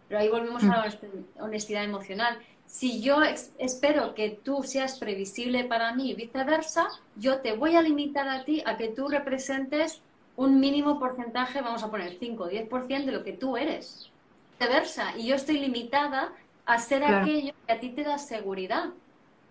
Pero 0.08 0.20
ahí 0.20 0.28
volvemos 0.28 0.62
a 0.64 0.68
la 0.68 0.86
mm. 0.86 1.42
honestidad 1.42 1.84
emocional. 1.84 2.38
Si 2.66 3.00
yo 3.00 3.22
espero 3.58 4.14
que 4.14 4.30
tú 4.30 4.62
seas 4.62 4.98
previsible 4.98 5.64
para 5.64 5.94
mí 5.94 6.10
y 6.10 6.14
viceversa, 6.14 6.88
yo 7.16 7.40
te 7.40 7.56
voy 7.56 7.76
a 7.76 7.82
limitar 7.82 8.28
a 8.28 8.44
ti 8.44 8.62
a 8.66 8.76
que 8.76 8.88
tú 8.88 9.08
representes 9.08 10.02
un 10.38 10.60
mínimo 10.60 11.00
porcentaje, 11.00 11.60
vamos 11.62 11.82
a 11.82 11.90
poner 11.90 12.16
5 12.16 12.44
o 12.44 12.48
10% 12.48 13.04
de 13.04 13.10
lo 13.10 13.24
que 13.24 13.32
tú 13.32 13.56
eres. 13.56 14.08
Viceversa. 14.52 15.16
Y 15.18 15.26
yo 15.26 15.34
estoy 15.34 15.58
limitada 15.58 16.32
a 16.64 16.78
ser 16.78 17.02
aquello 17.02 17.52
que 17.66 17.72
a 17.72 17.80
ti 17.80 17.88
te 17.90 18.04
da 18.04 18.18
seguridad. 18.18 18.90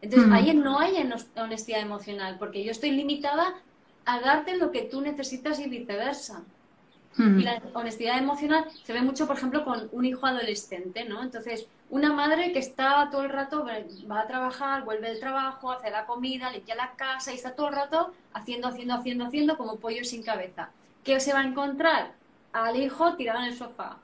Entonces, 0.02 0.32
ahí 0.32 0.54
no 0.54 0.80
hay 0.80 0.96
honestidad 1.36 1.82
emocional, 1.82 2.38
porque 2.40 2.64
yo 2.64 2.72
estoy 2.72 2.92
limitada 2.92 3.56
a 4.06 4.22
darte 4.22 4.56
lo 4.56 4.72
que 4.72 4.84
tú 4.84 5.02
necesitas 5.02 5.60
y 5.60 5.68
viceversa. 5.68 6.44
Y 7.18 7.42
la 7.42 7.62
honestidad 7.74 8.18
emocional 8.20 8.66
se 8.86 8.94
ve 8.94 9.02
mucho, 9.02 9.28
por 9.28 9.36
ejemplo, 9.36 9.66
con 9.66 9.90
un 9.92 10.06
hijo 10.06 10.26
adolescente, 10.26 11.04
¿no? 11.04 11.22
Entonces, 11.22 11.68
una 11.90 12.14
madre 12.14 12.54
que 12.54 12.60
está 12.60 13.10
todo 13.12 13.24
el 13.24 13.30
rato, 13.30 13.66
va 14.10 14.20
a 14.22 14.28
trabajar, 14.28 14.86
vuelve 14.86 15.10
del 15.10 15.20
trabajo, 15.20 15.72
hace 15.72 15.90
la 15.90 16.06
comida, 16.06 16.52
limpia 16.52 16.76
la 16.76 16.92
casa 16.92 17.34
y 17.34 17.36
está 17.36 17.56
todo 17.56 17.70
el 17.70 17.76
rato 17.76 18.14
haciendo, 18.34 18.68
haciendo, 18.70 18.94
haciendo, 18.94 19.26
haciendo 19.26 19.58
como 19.58 19.78
pollo 19.78 20.06
sin 20.06 20.24
cabeza. 20.24 20.70
¿Qué 21.08 21.22
se 21.22 21.32
va 21.32 21.40
a 21.40 21.48
encontrar? 21.48 22.12
Al 22.52 22.76
hijo 22.76 23.16
tirado 23.16 23.40
en 23.40 23.46
el 23.46 23.58
sofá, 23.58 23.96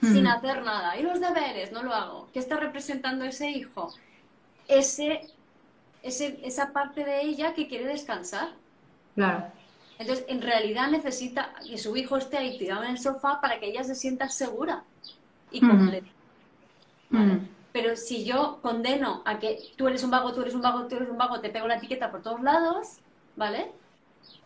sin 0.00 0.28
hacer 0.28 0.62
nada. 0.62 0.96
¿Y 0.96 1.02
los 1.02 1.20
deberes? 1.20 1.72
No 1.72 1.82
lo 1.82 1.92
hago. 1.92 2.28
¿Qué 2.32 2.38
está 2.38 2.56
representando 2.58 3.24
ese 3.24 3.50
hijo? 3.50 3.92
Ese, 4.68 5.28
ese, 6.00 6.38
esa 6.44 6.72
parte 6.72 7.04
de 7.04 7.22
ella 7.22 7.54
que 7.54 7.66
quiere 7.66 7.86
descansar. 7.86 8.50
Claro. 9.16 9.46
Entonces, 9.98 10.24
en 10.28 10.42
realidad 10.42 10.92
necesita 10.92 11.54
que 11.66 11.76
su 11.76 11.96
hijo 11.96 12.16
esté 12.16 12.38
ahí 12.38 12.56
tirado 12.56 12.84
en 12.84 12.92
el 12.92 12.98
sofá 13.00 13.40
para 13.40 13.58
que 13.58 13.66
ella 13.66 13.82
se 13.82 13.96
sienta 13.96 14.28
segura 14.28 14.84
y 15.50 15.58
completa. 15.58 16.06
Pero 17.72 17.96
si 17.96 18.24
yo 18.24 18.60
condeno 18.62 19.22
a 19.24 19.40
que 19.40 19.58
tú 19.76 19.88
eres 19.88 20.04
un 20.04 20.12
vago, 20.12 20.32
tú 20.32 20.42
eres 20.42 20.54
un 20.54 20.62
vago, 20.62 20.86
tú 20.86 20.94
eres 20.94 21.08
un 21.08 21.18
vago, 21.18 21.40
te 21.40 21.50
pego 21.50 21.66
la 21.66 21.78
etiqueta 21.78 22.12
por 22.12 22.22
todos 22.22 22.40
lados, 22.42 22.98
¿vale? 23.34 23.72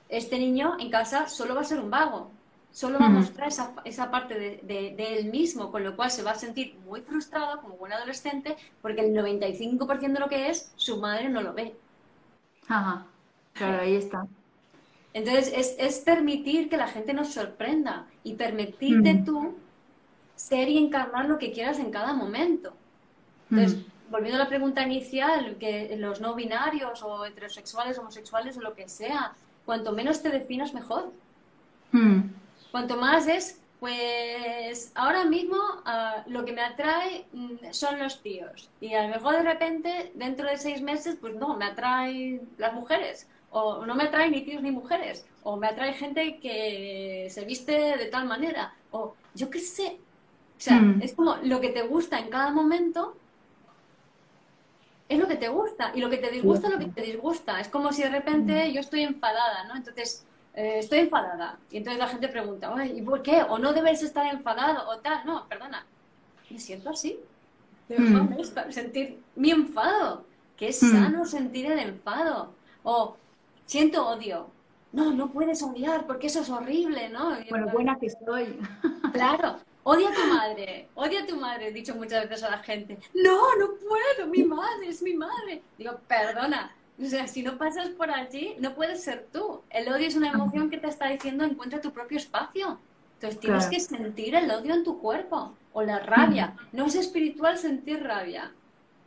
Este 0.09 0.38
niño 0.38 0.76
en 0.78 0.90
casa 0.90 1.28
solo 1.28 1.54
va 1.54 1.62
a 1.62 1.64
ser 1.64 1.80
un 1.80 1.90
vago, 1.90 2.30
solo 2.70 2.98
va 2.98 3.07
a 3.07 3.11
mostrar 3.11 3.48
esa, 3.48 3.72
esa 3.84 4.11
parte 4.11 4.38
de, 4.38 4.61
de, 4.62 5.18
él 5.18 5.30
mismo, 5.30 5.72
con 5.72 5.82
lo 5.82 5.96
cual 5.96 6.11
se 6.11 6.22
va 6.22 6.32
a 6.32 6.34
sentir 6.34 6.76
muy 6.84 7.00
frustrado 7.00 7.61
como 7.62 7.76
buen 7.76 7.92
adolescente, 7.92 8.57
porque 8.82 9.00
el 9.00 9.14
95% 9.14 10.12
de 10.12 10.20
lo 10.20 10.28
que 10.28 10.50
es, 10.50 10.72
su 10.76 11.00
madre 11.00 11.28
no 11.28 11.42
lo 11.42 11.54
ve. 11.54 11.74
Ajá, 12.68 13.07
claro, 13.54 13.82
ahí 13.82 13.94
está. 13.94 14.26
Entonces, 15.14 15.50
es, 15.57 15.74
es, 15.78 15.98
permitir 16.00 16.68
que 16.68 16.76
la 16.76 16.88
gente 16.88 17.14
nos 17.14 17.32
sorprenda 17.32 18.07
y 18.22 18.34
permitirte 18.34 19.22
tú 19.24 19.57
ser 20.34 20.68
y 20.68 20.76
encarnar 20.76 21.24
lo 21.24 21.38
que 21.38 21.52
quieras 21.52 21.78
en 21.78 21.90
cada 21.90 22.12
momento. 22.12 22.74
Entonces, 23.50 23.80
volviendo 24.11 24.36
a 24.36 24.44
la 24.44 24.48
pregunta 24.48 24.82
inicial, 24.82 25.57
que 25.59 25.96
los 25.96 26.20
no 26.20 26.34
binarios 26.34 27.02
o 27.02 27.24
heterosexuales, 27.24 27.98
homosexuales 27.98 28.57
o 28.59 28.61
lo 28.61 28.74
que 28.74 28.88
sea, 28.88 29.34
cuanto 29.66 29.92
menos 29.92 30.22
te 30.22 30.30
definas, 30.30 30.72
mejor. 30.72 31.12
Cuanto 32.70 32.96
más 32.96 33.26
es, 33.26 33.60
pues 33.80 34.92
ahora 34.94 35.24
mismo 35.24 35.56
ah, 35.84 36.22
lo 36.26 36.44
que 36.44 36.52
me 36.52 36.62
atrae 36.62 37.26
mm, 37.32 37.72
son 37.72 37.98
los 37.98 38.22
tíos. 38.22 38.70
Y 38.80 38.94
a 38.94 39.02
lo 39.02 39.08
mejor 39.08 39.34
de 39.36 39.42
repente, 39.42 40.12
dentro 40.14 40.48
de 40.48 40.56
seis 40.56 40.80
meses, 40.80 41.16
pues 41.20 41.34
no, 41.34 41.56
me 41.56 41.66
atraen 41.66 42.48
las 42.56 42.72
mujeres. 42.72 43.28
O 43.50 43.86
no 43.86 43.94
me 43.94 44.04
atraen 44.04 44.32
ni 44.32 44.42
tíos 44.42 44.62
ni 44.62 44.70
mujeres. 44.70 45.26
O 45.42 45.56
me 45.56 45.68
atrae 45.68 45.92
gente 45.94 46.38
que 46.38 47.28
se 47.30 47.44
viste 47.44 47.96
de 47.96 48.06
tal 48.06 48.26
manera. 48.26 48.74
O 48.90 49.14
yo 49.34 49.50
qué 49.50 49.58
sé. 49.58 49.98
O 50.56 50.60
sea, 50.60 50.78
mm. 50.78 51.02
es 51.02 51.14
como 51.14 51.36
lo 51.42 51.60
que 51.60 51.70
te 51.70 51.82
gusta 51.82 52.18
en 52.18 52.28
cada 52.28 52.50
momento 52.50 53.16
es 55.09 55.18
lo 55.18 55.28
que 55.28 55.36
te 55.36 55.48
gusta. 55.48 55.92
Y 55.94 56.00
lo 56.00 56.11
que 56.11 56.18
te 56.18 56.30
disgusta 56.30 56.68
es 56.68 56.72
lo 56.72 56.78
que 56.78 56.86
te 56.86 57.02
disgusta. 57.02 57.61
Es 57.61 57.68
como 57.68 57.92
si 57.92 58.02
de 58.02 58.11
repente 58.11 58.68
mm. 58.68 58.72
yo 58.72 58.80
estoy 58.80 59.02
enfadada, 59.02 59.64
¿no? 59.64 59.76
Entonces 59.76 60.24
eh, 60.54 60.78
estoy 60.78 61.00
enfadada. 61.00 61.59
Y 61.70 61.78
entonces 61.78 61.98
la 61.98 62.09
gente 62.09 62.28
pregunta, 62.28 62.74
¿y 62.84 63.02
por 63.02 63.22
qué? 63.22 63.42
¿O 63.42 63.59
no 63.59 63.72
debes 63.72 64.02
estar 64.02 64.26
enfadado? 64.32 64.88
O 64.90 64.98
tal. 64.98 65.24
No, 65.24 65.46
perdona. 65.48 65.86
Me 66.50 66.59
siento 66.59 66.90
así. 66.90 67.18
Mm. 67.88 68.42
sentir 68.70 69.20
mi 69.36 69.50
enfado. 69.50 70.24
Que 70.57 70.68
es 70.68 70.82
mm. 70.82 70.90
sano 70.90 71.26
sentir 71.26 71.66
el 71.66 71.78
enfado. 71.78 72.52
O 72.82 73.16
siento 73.64 74.09
odio. 74.09 74.48
No, 74.92 75.12
no 75.12 75.30
puedes 75.30 75.62
odiar 75.62 76.07
porque 76.07 76.28
eso 76.28 76.40
es 76.40 76.48
horrible, 76.48 77.11
¿no? 77.11 77.36
bueno, 77.50 77.68
buena 77.68 77.98
que 77.98 78.07
estoy. 78.07 78.59
Claro. 79.12 79.59
Odia 79.89 80.09
a 80.09 80.12
tu 80.12 80.26
madre, 80.26 80.89
odia 80.97 81.22
a 81.22 81.26
tu 81.26 81.37
madre, 81.37 81.68
he 81.68 81.72
dicho 81.72 81.95
muchas 81.95 82.28
veces 82.28 82.43
a 82.43 82.51
la 82.51 82.59
gente. 82.59 82.99
No, 83.14 83.55
no 83.57 83.74
puedo, 83.76 84.26
mi 84.28 84.43
madre 84.43 84.89
es 84.89 85.01
mi 85.01 85.14
madre. 85.14 85.62
Digo, 85.78 86.01
perdona, 86.09 86.74
o 87.01 87.05
sea, 87.05 87.28
si 87.28 87.45
no 87.45 87.57
pasas 87.57 87.91
por 87.91 88.11
allí, 88.11 88.57
no 88.59 88.74
puedes 88.74 89.05
ser 89.05 89.28
tú. 89.32 89.61
El 89.70 89.87
odio 89.93 90.09
es 90.09 90.16
una 90.16 90.32
emoción 90.32 90.70
que 90.70 90.78
te 90.78 90.89
está 90.89 91.09
diciendo 91.09 91.45
encuentra 91.45 91.80
tu 91.80 91.93
propio 91.93 92.18
espacio. 92.18 92.80
Entonces 93.14 93.39
tienes 93.39 93.66
que 93.66 93.78
sentir 93.78 94.34
el 94.34 94.51
odio 94.51 94.74
en 94.74 94.82
tu 94.82 94.99
cuerpo 94.99 95.55
o 95.72 95.82
la 95.82 96.01
rabia. 96.01 96.57
No 96.72 96.87
es 96.87 96.97
espiritual 96.97 97.57
sentir 97.57 98.03
rabia. 98.03 98.53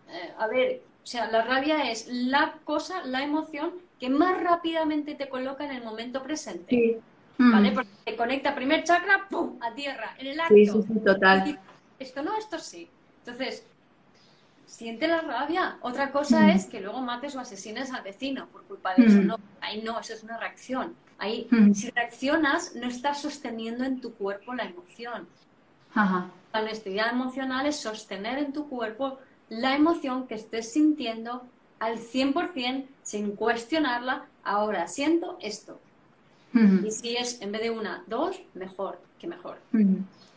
Eh, 0.10 0.34
a 0.38 0.48
ver, 0.48 0.82
o 1.04 1.06
sea, 1.06 1.30
la 1.30 1.42
rabia 1.42 1.92
es 1.92 2.08
la 2.08 2.54
cosa, 2.64 3.04
la 3.04 3.22
emoción 3.22 3.74
que 4.00 4.10
más 4.10 4.42
rápidamente 4.42 5.16
te 5.16 5.28
coloca 5.28 5.66
en 5.66 5.72
el 5.72 5.84
momento 5.84 6.24
presente. 6.24 7.02
¿Vale? 7.40 7.72
Porque 7.72 7.90
te 8.04 8.16
conecta 8.18 8.54
primer 8.54 8.84
chakra, 8.84 9.28
¡pum! 9.30 9.58
a 9.62 9.74
tierra, 9.74 10.14
en 10.18 10.28
el 10.28 10.40
acto. 10.40 10.54
Sí, 10.54 10.66
sí, 10.66 10.82
sí, 10.82 11.00
total. 11.06 11.60
Esto 11.98 12.22
no, 12.22 12.38
esto 12.38 12.60
sí. 12.60 12.90
Entonces, 13.20 13.66
siente 14.66 15.08
la 15.08 15.22
rabia. 15.22 15.78
Otra 15.82 16.12
cosa 16.12 16.42
mm. 16.42 16.50
es 16.50 16.66
que 16.66 16.82
luego 16.82 17.00
mates 17.02 17.36
o 17.36 17.40
asesines 17.40 17.92
al 17.94 18.04
vecino 18.04 18.48
por 18.48 18.64
culpa 18.64 18.94
de 18.96 19.06
eso. 19.06 19.18
Mm. 19.18 19.28
No, 19.28 19.40
ahí 19.62 19.82
no, 19.82 20.00
eso 20.00 20.14
es 20.14 20.24
una 20.24 20.38
reacción. 20.38 20.96
Ahí, 21.18 21.48
mm. 21.50 21.74
si 21.74 21.90
reaccionas, 21.92 22.76
no 22.76 22.88
estás 22.88 23.22
sosteniendo 23.22 23.86
en 23.86 24.02
tu 24.02 24.14
cuerpo 24.14 24.54
la 24.54 24.64
emoción. 24.64 25.28
La 25.96 26.62
honestidad 26.62 27.10
emocional 27.12 27.66
es 27.66 27.78
sostener 27.78 28.38
en 28.38 28.54
tu 28.54 28.70
cuerpo 28.70 29.18
la 29.50 29.76
emoción 29.76 30.28
que 30.28 30.36
estés 30.36 30.72
sintiendo 30.72 31.44
al 31.80 31.98
100% 32.00 32.86
sin 33.02 33.36
cuestionarla. 33.36 34.26
Ahora 34.44 34.88
siento 34.88 35.38
esto. 35.42 35.80
Y 36.54 36.91
si 36.91 37.16
es 37.16 37.41
en 37.41 37.52
vez 37.52 37.62
de 37.62 37.70
una, 37.70 38.04
dos, 38.08 38.41
mejor 38.54 39.00
que 39.20 39.28
mejor. 39.28 39.58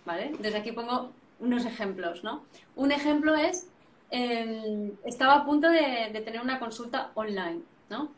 ¿Vale? 0.05 0.33
Desde 0.39 0.59
aquí 0.59 0.73
pongo 0.73 1.11
unos 1.41 1.65
ejemplos, 1.65 2.23
¿no? 2.23 2.43
Un 2.77 2.93
ejemplo 2.93 3.35
es 3.35 3.69
Em, 4.15 4.93
estaba 5.05 5.37
a 5.37 5.45
punto 5.47 5.71
de, 5.71 6.21
tener 6.23 6.43
una 6.43 6.59
consulta 6.59 7.13
online, 7.15 7.63
¿no? 7.89 8.11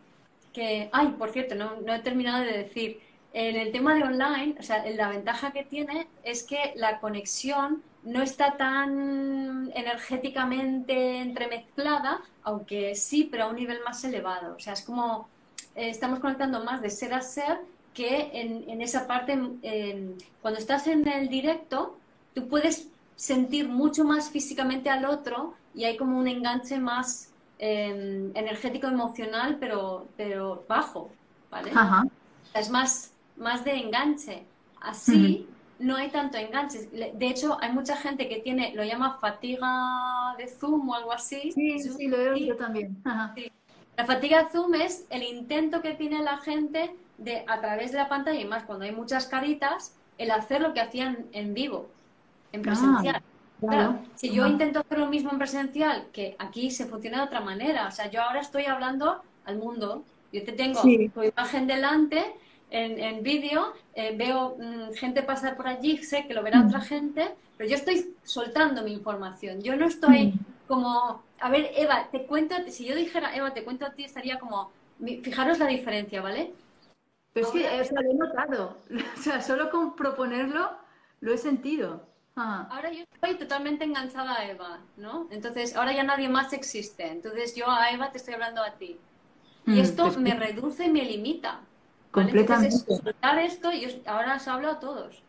Que, 0.53 0.90
ay, 0.92 1.14
por 1.16 1.30
cierto, 1.30 1.55
no, 1.55 1.95
he 1.95 2.01
terminado 2.01 2.45
de 2.45 2.53
decir, 2.53 3.01
en 3.32 3.55
el 3.57 3.70
tema 3.70 3.95
de 3.95 4.03
online, 4.03 4.57
o 4.59 4.62
sea, 4.62 4.84
la 4.90 5.09
ventaja 5.09 5.53
que 5.53 5.62
tiene 5.62 6.09
es 6.24 6.42
que 6.42 6.72
la 6.74 6.99
conexión 6.99 7.82
no 8.03 8.22
está 8.22 8.57
tan 8.57 9.70
energéticamente 9.74 11.20
entremezclada, 11.20 12.20
aunque 12.42 12.97
sí, 12.97 13.28
pero 13.30 13.45
a 13.45 13.49
un 13.49 13.57
nivel 13.57 13.78
más 13.84 14.03
elevado. 14.03 14.57
O 14.57 14.59
sea, 14.59 14.72
es 14.72 14.82
como 14.82 15.28
eh, 15.76 15.90
estamos 15.90 16.18
conectando 16.18 16.64
más 16.64 16.82
de 16.82 16.90
ser 16.90 17.14
a 17.14 17.20
ser 17.20 17.59
que 17.95 18.30
en, 18.34 18.82
esa 18.82 19.07
parte, 19.07 19.38
cuando 20.42 20.59
estás 20.59 20.86
en 20.88 21.07
el 21.07 21.28
directo, 21.28 21.97
tú 22.34 22.49
puedes 22.49 22.88
sentir 23.16 23.68
mucho 23.68 24.05
más 24.05 24.30
físicamente 24.30 24.90
al 24.90 25.05
otro 25.05 25.55
y 25.74 25.84
hay 25.84 25.97
como 25.97 26.18
un 26.18 26.26
enganche 26.26 26.78
más 26.78 27.32
em, 27.59 28.32
energético 28.34 28.88
emocional, 28.88 29.57
pero, 29.61 30.09
pero 30.16 30.64
bajo, 30.68 31.11
¿vale? 31.51 31.70
Es 32.53 32.68
más, 32.68 33.12
más 33.36 33.64
de 33.64 33.76
enganche. 33.76 34.45
Así 34.80 35.49
no 35.78 35.97
hay 35.97 36.11
tanto 36.11 36.38
enganche. 36.38 36.88
De 36.90 37.26
hecho, 37.26 37.59
hay 37.61 37.72
mucha 37.72 37.97
gente 37.97 38.28
que 38.28 38.40
tiene, 38.40 38.74
lo 38.74 38.84
llama 38.84 39.18
fatiga 39.18 40.34
de 40.38 40.49
Zoom 40.49 40.88
o 40.88 40.95
algo 40.95 41.12
así. 41.12 41.53
Sí, 41.53 41.78
sí, 41.78 42.09
lo 42.09 42.16
he 42.16 42.30
oído 42.30 42.57
también. 42.57 42.97
La 43.97 44.05
fatiga 44.05 44.49
Zoom 44.51 44.74
es 44.74 45.07
el 45.11 45.22
intento 45.22 45.80
que 45.80 45.95
tiene 45.95 46.22
la 46.22 46.38
gente 46.38 46.95
de, 47.19 47.45
a 47.47 47.61
través 47.61 47.93
de 47.93 47.99
la 47.99 48.09
pantalla, 48.09 48.41
y 48.41 48.45
más 48.45 48.65
cuando 48.65 48.85
hay 48.85 48.93
muchas 48.93 49.27
caritas, 49.27 49.95
el 50.19 50.31
hacer 50.31 50.61
lo 50.61 50.75
que 50.75 50.81
hacían 50.81 51.27
en 51.33 51.55
vivo, 51.55 51.89
en 52.53 52.61
ah. 52.61 52.62
presencial. 52.62 53.23
Claro, 53.61 53.99
si 54.15 54.31
yo 54.31 54.47
intento 54.47 54.81
hacer 54.81 54.99
lo 54.99 55.07
mismo 55.07 55.31
en 55.31 55.39
presencial, 55.39 56.07
que 56.12 56.37
aquí 56.39 56.71
se 56.71 56.87
funciona 56.87 57.19
de 57.19 57.25
otra 57.25 57.41
manera, 57.41 57.89
o 57.89 57.91
sea, 57.91 58.11
yo 58.11 58.21
ahora 58.21 58.41
estoy 58.41 58.67
hablando 58.67 59.23
al 59.47 59.57
mundo, 59.57 60.05
yo 60.33 60.45
te 60.45 60.53
tengo 60.53 60.83
tu 60.83 61.23
imagen 61.23 61.67
delante 61.67 62.35
en, 62.71 62.99
en 62.99 63.23
vídeo, 63.23 63.73
eh, 63.95 64.15
veo 64.17 64.57
mm, 64.59 64.95
gente 64.95 65.23
pasar 65.23 65.57
por 65.57 65.67
allí, 65.67 65.99
sé 65.99 66.27
que 66.27 66.35
lo 66.35 66.43
verá 66.43 66.67
otra 66.67 66.81
gente, 66.81 67.31
pero 67.57 67.71
yo 67.71 67.77
estoy 67.77 68.15
soltando 68.25 68.83
mi 68.83 68.93
información, 68.93 69.62
yo 69.62 69.77
no 69.77 69.87
estoy 69.87 70.35
como, 70.67 71.23
a 71.41 71.51
ver, 71.51 71.71
Eva, 71.77 72.09
te 72.11 72.25
cuento, 72.25 72.55
si 72.69 72.85
yo 72.85 72.97
dijera, 72.97 73.35
Eva, 73.35 73.55
te 73.55 73.65
cuento 73.65 73.87
a 73.87 73.91
ti, 73.91 74.05
estaría 74.05 74.39
como, 74.39 74.71
fijaros 75.23 75.59
la 75.59 75.67
diferencia, 75.67 76.21
¿vale? 76.21 76.53
Pero 77.35 77.51
sí, 77.51 77.62
lo 77.91 78.01
he 78.01 78.14
notado, 78.14 78.78
o 79.18 79.20
sea, 79.20 79.43
solo 79.43 79.68
con 79.68 79.95
proponerlo 79.97 80.70
lo 81.20 81.35
he 81.35 81.39
sentido. 81.39 82.07
Ahora 82.37 82.91
yo 82.91 83.05
estoy 83.12 83.37
totalmente 83.37 83.85
enganchada 83.85 84.39
a 84.39 84.51
Eva, 84.51 84.80
¿no? 84.97 85.28
Entonces, 85.30 85.76
ahora 85.76 85.93
ya 85.93 86.03
nadie 86.03 86.28
más 86.28 86.53
existe. 86.53 87.07
Entonces, 87.07 87.55
yo 87.55 87.70
a 87.70 87.91
Eva 87.91 88.11
te 88.11 88.18
estoy 88.18 88.35
hablando 88.35 88.62
a 88.62 88.72
ti. 88.72 88.99
Y 89.66 89.70
mm, 89.70 89.78
esto 89.78 90.11
me 90.18 90.35
reduce 90.35 90.87
y 90.87 90.91
me 90.91 91.05
limita. 91.05 91.61
Completamente. 92.11 92.76
Entonces, 92.76 93.53
esto 93.53 93.72
y 93.72 94.03
ahora 94.07 94.37
os 94.37 94.49
hablo 94.49 94.68
a 94.68 94.80
todos, 94.80 95.22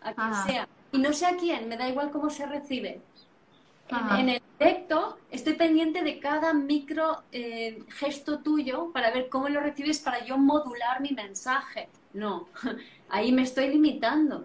a 0.00 0.14
quien 0.14 0.34
sea. 0.46 0.68
Y 0.92 0.98
no 0.98 1.12
sé 1.12 1.26
a 1.26 1.36
quién, 1.36 1.68
me 1.68 1.76
da 1.76 1.88
igual 1.88 2.10
cómo 2.10 2.30
se 2.30 2.46
recibe. 2.46 3.00
En, 3.88 4.28
el 4.28 4.42
directo 4.58 5.18
estoy 5.30 5.54
pendiente 5.54 6.02
de 6.02 6.18
cada 6.18 6.54
micro 6.54 7.22
eh, 7.32 7.84
gesto 7.88 8.38
tuyo 8.38 8.90
para 8.92 9.10
ver 9.10 9.28
cómo 9.28 9.48
lo 9.48 9.60
recibes 9.60 9.98
para 9.98 10.24
yo 10.24 10.38
modular 10.38 11.00
mi 11.00 11.10
mensaje. 11.10 11.88
No, 12.12 12.48
ahí 13.08 13.32
me 13.32 13.42
estoy 13.42 13.68
limitando. 13.68 14.44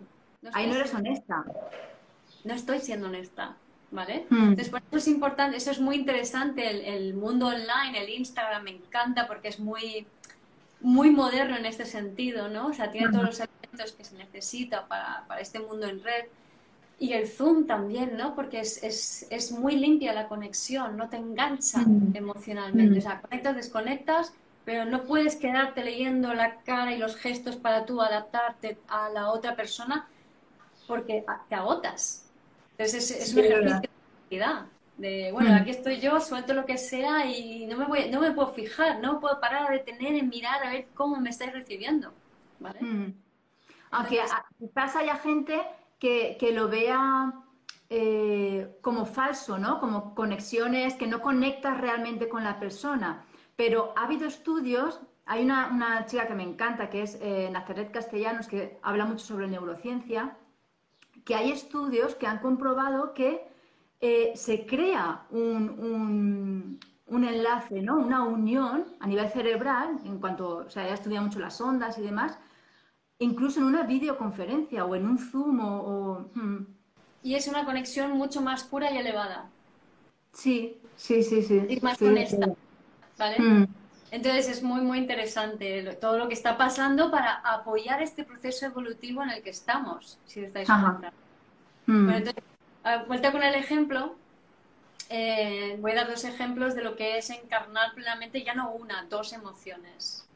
ahí 0.53 0.67
no 0.67 0.75
eres 0.75 0.93
honesta 0.93 1.45
no 2.43 2.53
estoy 2.53 2.79
siendo 2.79 3.07
honesta, 3.07 3.55
¿vale? 3.91 4.25
Hmm. 4.29 4.49
Entonces, 4.49 4.69
por 4.69 4.81
eso 4.81 4.97
es 4.97 5.07
importante, 5.07 5.57
eso 5.57 5.71
es 5.71 5.79
muy 5.79 5.95
interesante, 5.95 6.95
el, 6.95 7.13
mundo 7.13 7.47
online, 7.47 8.01
el 8.01 8.09
Instagram 8.09 8.63
me 8.63 8.71
encanta 8.71 9.27
porque 9.27 9.49
es 9.49 9.59
muy, 9.59 10.07
muy 10.81 11.11
moderno 11.11 11.57
en 11.57 11.65
este 11.65 11.85
sentido, 11.85 12.49
¿no? 12.49 12.67
O 12.67 12.73
sea, 12.73 12.91
tiene 12.91 13.11
todos 13.11 13.25
los 13.25 13.39
elementos 13.39 13.91
que 13.93 14.03
se 14.03 14.15
necesita 14.15 14.87
para, 14.87 15.25
este 15.39 15.59
mundo 15.59 15.87
en 15.87 16.03
red. 16.03 16.25
Y 16.99 17.13
el 17.13 17.27
Zoom 17.27 17.65
también, 17.65 18.17
¿no? 18.17 18.35
Porque 18.35 18.59
es, 18.59 19.51
muy 19.57 19.77
limpia 19.77 20.13
la 20.13 20.27
conexión, 20.27 20.97
no 20.97 21.09
te 21.09 21.15
engancha 21.17 21.79
hmm. 21.79 22.11
emocionalmente. 22.13 22.95
Hmm. 22.95 22.97
O 22.97 23.01
sea, 23.01 23.21
conectas, 23.21 23.55
desconectas, 23.55 24.33
pero 24.65 24.85
no 24.85 25.03
puedes 25.03 25.37
quedarte 25.37 25.83
leyendo 25.83 26.33
la 26.33 26.57
cara 26.61 26.93
y 26.93 26.97
los 26.97 27.15
gestos 27.15 27.55
para 27.55 27.85
tú 27.85 28.01
adaptarte 28.01 28.77
a 28.87 29.09
la 29.09 29.31
otra 29.31 29.55
persona 29.55 30.07
porque 30.87 31.23
te 31.47 31.55
agotas. 31.55 32.25
Entonces 32.71 33.11
es, 33.11 33.33
un 33.33 33.39
ejercicio 33.39 33.89
de 34.29 34.39
De, 34.97 35.31
bueno, 35.31 35.55
aquí 35.55 35.69
estoy 35.71 35.99
yo, 35.99 36.19
suelto 36.19 36.53
lo 36.53 36.65
que 36.65 36.77
sea 36.77 37.25
y 37.25 37.65
no 37.65 37.77
me, 37.77 37.85
voy, 37.85 38.09
no 38.09 38.19
me 38.19 38.31
puedo 38.31 38.49
fijar, 38.49 38.99
no 38.99 39.19
puedo 39.19 39.39
parar 39.39 39.71
a 39.71 39.73
detener 39.73 40.15
en 40.15 40.27
mirar 40.27 40.65
a 40.65 40.69
ver 40.69 40.87
cómo 40.93 41.17
me 41.17 41.29
estáis 41.29 41.53
recibiendo. 41.53 42.13
¿vale? 42.59 42.79
Mm. 42.81 43.13
Aunque 43.91 44.21
quizás 44.59 44.95
haya 44.95 45.15
gente 45.15 45.59
que, 45.99 46.51
lo 46.53 46.69
vea 46.69 47.33
eh, 47.89 48.77
como 48.81 49.05
falso, 49.05 49.57
¿no? 49.57 49.79
Como 49.79 50.15
conexiones 50.15 50.95
que 50.95 51.07
no 51.07 51.21
conectas 51.21 51.79
realmente 51.79 52.29
con 52.29 52.43
la 52.43 52.59
persona. 52.59 53.25
Pero 53.55 53.93
ha 53.97 54.05
habido 54.05 54.25
estudios, 54.25 55.01
hay 55.25 55.43
una, 55.43 56.05
chica 56.05 56.27
que 56.27 56.35
me 56.35 56.43
encanta, 56.43 56.89
que 56.89 57.03
es 57.03 57.17
eh, 57.21 57.49
Nazaret 57.51 57.91
Castellanos, 57.91 58.47
que 58.47 58.79
habla 58.81 59.05
mucho 59.05 59.25
sobre 59.25 59.47
neurociencia, 59.47 60.37
que 61.25 61.35
hay 61.35 61.51
estudios 61.51 62.15
que 62.15 62.27
han 62.27 62.39
comprobado 62.39 63.13
que 63.13 63.45
eh, 63.99 64.31
se 64.35 64.65
crea 64.65 65.25
un, 65.29 66.79
enlace, 67.07 67.81
¿no? 67.81 67.97
una 67.97 68.23
unión 68.23 68.85
a 69.01 69.07
nivel 69.07 69.29
cerebral, 69.29 69.99
en 70.05 70.19
cuanto, 70.19 70.59
o 70.59 70.69
sea, 70.69 70.87
ya 70.87 70.93
estudia 70.93 71.19
mucho 71.21 71.39
las 71.39 71.59
ondas 71.59 71.97
y 71.97 72.01
demás, 72.01 72.39
incluso 73.19 73.59
en 73.59 73.65
una 73.65 73.83
videoconferencia 73.83 74.85
o 74.85 74.95
en 74.95 75.05
un 75.05 75.17
Zoom 75.19 75.59
o... 75.61 76.29
Hmm. 76.33 76.65
Y 77.21 77.35
es 77.35 77.47
una 77.47 77.65
conexión 77.65 78.11
mucho 78.11 78.41
más 78.41 78.63
pura 78.63 78.91
y 78.91 78.97
elevada. 78.97 79.49
Sí, 80.31 80.77
sí, 80.95 81.21
sí, 81.21 81.43
sí. 81.43 81.61
Y 81.67 81.79
más 81.81 82.01
honesta, 82.01 82.47
¿vale? 83.17 83.37
Hmm. 83.37 83.67
Entonces 84.11 84.47
es 84.47 84.63
muy, 84.63 84.81
muy 84.81 84.97
interesante 84.97 85.83
todo 86.01 86.17
lo 86.17 86.27
que 86.27 86.33
está 86.33 86.57
pasando 86.57 87.11
para 87.11 87.35
apoyar 87.35 88.01
este 88.01 88.23
proceso 88.23 88.65
evolutivo 88.65 89.21
en 89.21 89.31
el 89.31 89.43
que 89.43 89.51
estamos, 89.51 90.17
si 90.25 90.39
estáis 90.39 90.67
comentando. 90.67 91.17
Hmm. 91.85 92.05
Bueno, 92.05 92.17
entonces, 92.17 92.43
vuelta 93.07 93.31
con 93.31 93.43
el 93.43 93.53
ejemplo, 93.53 94.15
eh, 95.09 95.77
voy 95.81 95.91
a 95.91 95.95
dar 95.95 96.09
dos 96.09 96.23
ejemplos 96.23 96.73
de 96.73 96.83
lo 96.83 96.95
que 96.95 97.17
es 97.17 97.29
encarnar 97.29 97.93
plenamente 97.93 98.43
ya 98.43 98.55
no 98.55 98.71
una, 98.71 99.05
dos 99.09 99.33
emociones. 99.33 100.28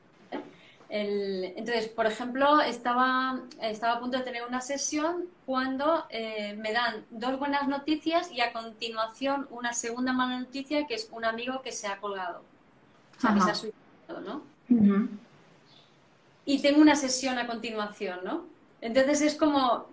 Entonces, 0.96 1.88
por 1.88 2.06
ejemplo, 2.06 2.62
estaba, 2.62 3.42
estaba 3.60 3.94
a 3.94 4.00
punto 4.00 4.20
de 4.20 4.24
tener 4.24 4.44
una 4.48 4.62
sesión 4.62 5.26
cuando 5.44 6.06
eh, 6.12 6.56
me 6.56 6.72
dan 6.72 7.04
dos 7.10 7.40
buenas 7.40 7.68
noticias 7.68 8.32
y 8.32 8.42
a 8.42 8.54
continuación 8.54 9.48
una 9.50 9.74
segunda 9.74 10.14
mala 10.14 10.40
noticia 10.40 10.86
que 10.86 10.94
es 10.94 11.10
un 11.12 11.26
amigo 11.26 11.64
que 11.64 11.72
se 11.72 11.88
ha 11.88 12.00
colgado. 12.00 12.44
O 13.18 13.22
sea, 13.22 13.34
que 13.34 13.42
se 13.42 13.50
ha 13.50 13.56
suicidado, 13.56 14.22
¿no? 14.22 14.44
Y 16.46 16.62
tengo 16.62 16.80
una 16.80 16.96
sesión 16.96 17.40
a 17.40 17.48
continuación, 17.48 18.20
¿no? 18.24 18.46
Entonces 18.80 19.22
es 19.22 19.36
como... 19.36 19.88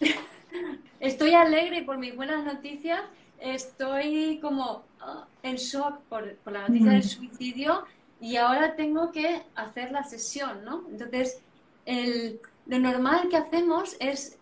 estoy 0.98 1.34
alegre 1.34 1.84
por 1.84 1.98
mis 1.98 2.16
buenas 2.16 2.44
noticias, 2.44 3.00
estoy 3.38 4.40
como 4.42 4.82
ah, 5.00 5.26
en 5.44 5.54
shock 5.54 6.00
por, 6.08 6.36
la 6.46 6.66
noticia 6.66 6.90
del 6.90 7.04
suicidio 7.04 7.84
y 8.20 8.36
ahora 8.36 8.76
tengo 8.76 9.12
que 9.12 9.42
hacer 9.54 9.92
la 9.92 10.04
sesión, 10.04 10.64
¿no? 10.64 10.84
Entonces, 10.90 11.40
lo 12.66 12.78
normal 12.78 13.28
que 13.30 13.36
hacemos 13.36 13.96
es, 13.98 14.38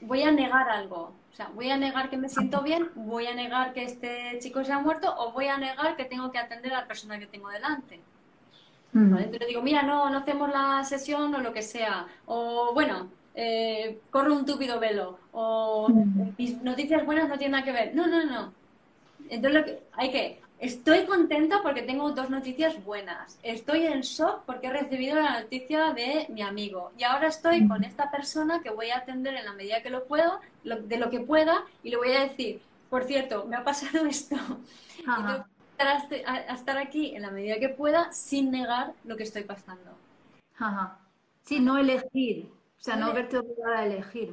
voy 0.00 0.22
a 0.22 0.30
negar 0.30 0.68
algo. 0.68 1.14
O 1.32 1.34
sea, 1.34 1.48
voy 1.54 1.70
a 1.70 1.78
negar 1.78 2.10
que 2.10 2.18
me 2.18 2.28
siento 2.28 2.60
bien, 2.60 2.90
voy 2.94 3.26
a 3.26 3.34
negar 3.34 3.72
que 3.72 3.84
este 3.84 4.38
chico 4.40 4.62
se 4.64 4.72
ha 4.72 4.78
muerto 4.78 5.14
o 5.16 5.32
voy 5.32 5.46
a 5.46 5.56
negar 5.56 5.96
que 5.96 6.04
tengo 6.04 6.30
que 6.30 6.38
atender 6.38 6.74
a 6.74 6.82
la 6.82 6.86
persona 6.86 7.18
que 7.18 7.26
tengo 7.26 7.48
delante. 7.48 8.00
Entonces 8.94 9.48
digo, 9.48 9.62
mira, 9.62 9.82
no, 9.82 10.10
no 10.10 10.18
hacemos 10.18 10.50
la 10.50 10.84
sesión 10.84 11.34
o 11.34 11.40
lo 11.40 11.54
que 11.54 11.62
sea. 11.62 12.06
O 12.26 12.74
bueno, 12.74 13.08
eh, 13.34 14.00
corre 14.10 14.30
un 14.30 14.44
túpido 14.44 14.78
velo 14.78 15.18
o 15.32 15.88
mis 16.36 16.62
noticias 16.62 17.06
buenas 17.06 17.26
no 17.30 17.38
tienen 17.38 17.52
nada 17.52 17.64
que 17.64 17.72
ver. 17.72 17.94
No, 17.94 18.06
no, 18.06 18.22
no. 18.24 18.52
Entonces 19.30 19.60
lo 19.60 19.64
que, 19.64 19.82
hay 19.92 20.10
que, 20.10 20.41
estoy 20.62 21.06
contenta 21.06 21.60
porque 21.60 21.82
tengo 21.82 22.12
dos 22.12 22.30
noticias 22.30 22.82
buenas. 22.84 23.36
Estoy 23.42 23.84
en 23.84 24.00
shock 24.02 24.42
porque 24.46 24.68
he 24.68 24.72
recibido 24.72 25.16
la 25.16 25.40
noticia 25.40 25.92
de 25.92 26.26
mi 26.28 26.40
amigo. 26.40 26.92
Y 26.96 27.02
ahora 27.02 27.26
estoy 27.26 27.66
con 27.66 27.82
esta 27.82 28.12
persona 28.12 28.62
que 28.62 28.70
voy 28.70 28.90
a 28.90 28.98
atender 28.98 29.34
en 29.34 29.44
la 29.44 29.54
medida 29.54 29.82
que 29.82 29.90
lo 29.90 30.06
puedo, 30.06 30.40
de 30.62 30.98
lo 30.98 31.10
que 31.10 31.18
pueda, 31.18 31.64
y 31.82 31.90
le 31.90 31.96
voy 31.96 32.12
a 32.12 32.20
decir, 32.20 32.62
por 32.88 33.02
cierto, 33.04 33.44
me 33.46 33.56
ha 33.56 33.64
pasado 33.64 34.06
esto. 34.06 34.36
A, 35.06 35.46
estar 36.54 36.78
aquí 36.78 37.16
en 37.16 37.22
la 37.22 37.32
medida 37.32 37.58
que 37.58 37.68
pueda 37.68 38.12
sin 38.12 38.52
negar 38.52 38.92
lo 39.04 39.16
que 39.16 39.24
estoy 39.24 39.42
pasando. 39.42 39.90
Ajá. 40.56 41.00
Sí, 41.42 41.58
no 41.58 41.76
elegir, 41.76 42.48
o 42.78 42.82
sea, 42.82 42.94
no 42.94 43.12
verte 43.12 43.38
obligada 43.38 43.80
a 43.80 43.86
elegir. 43.86 44.32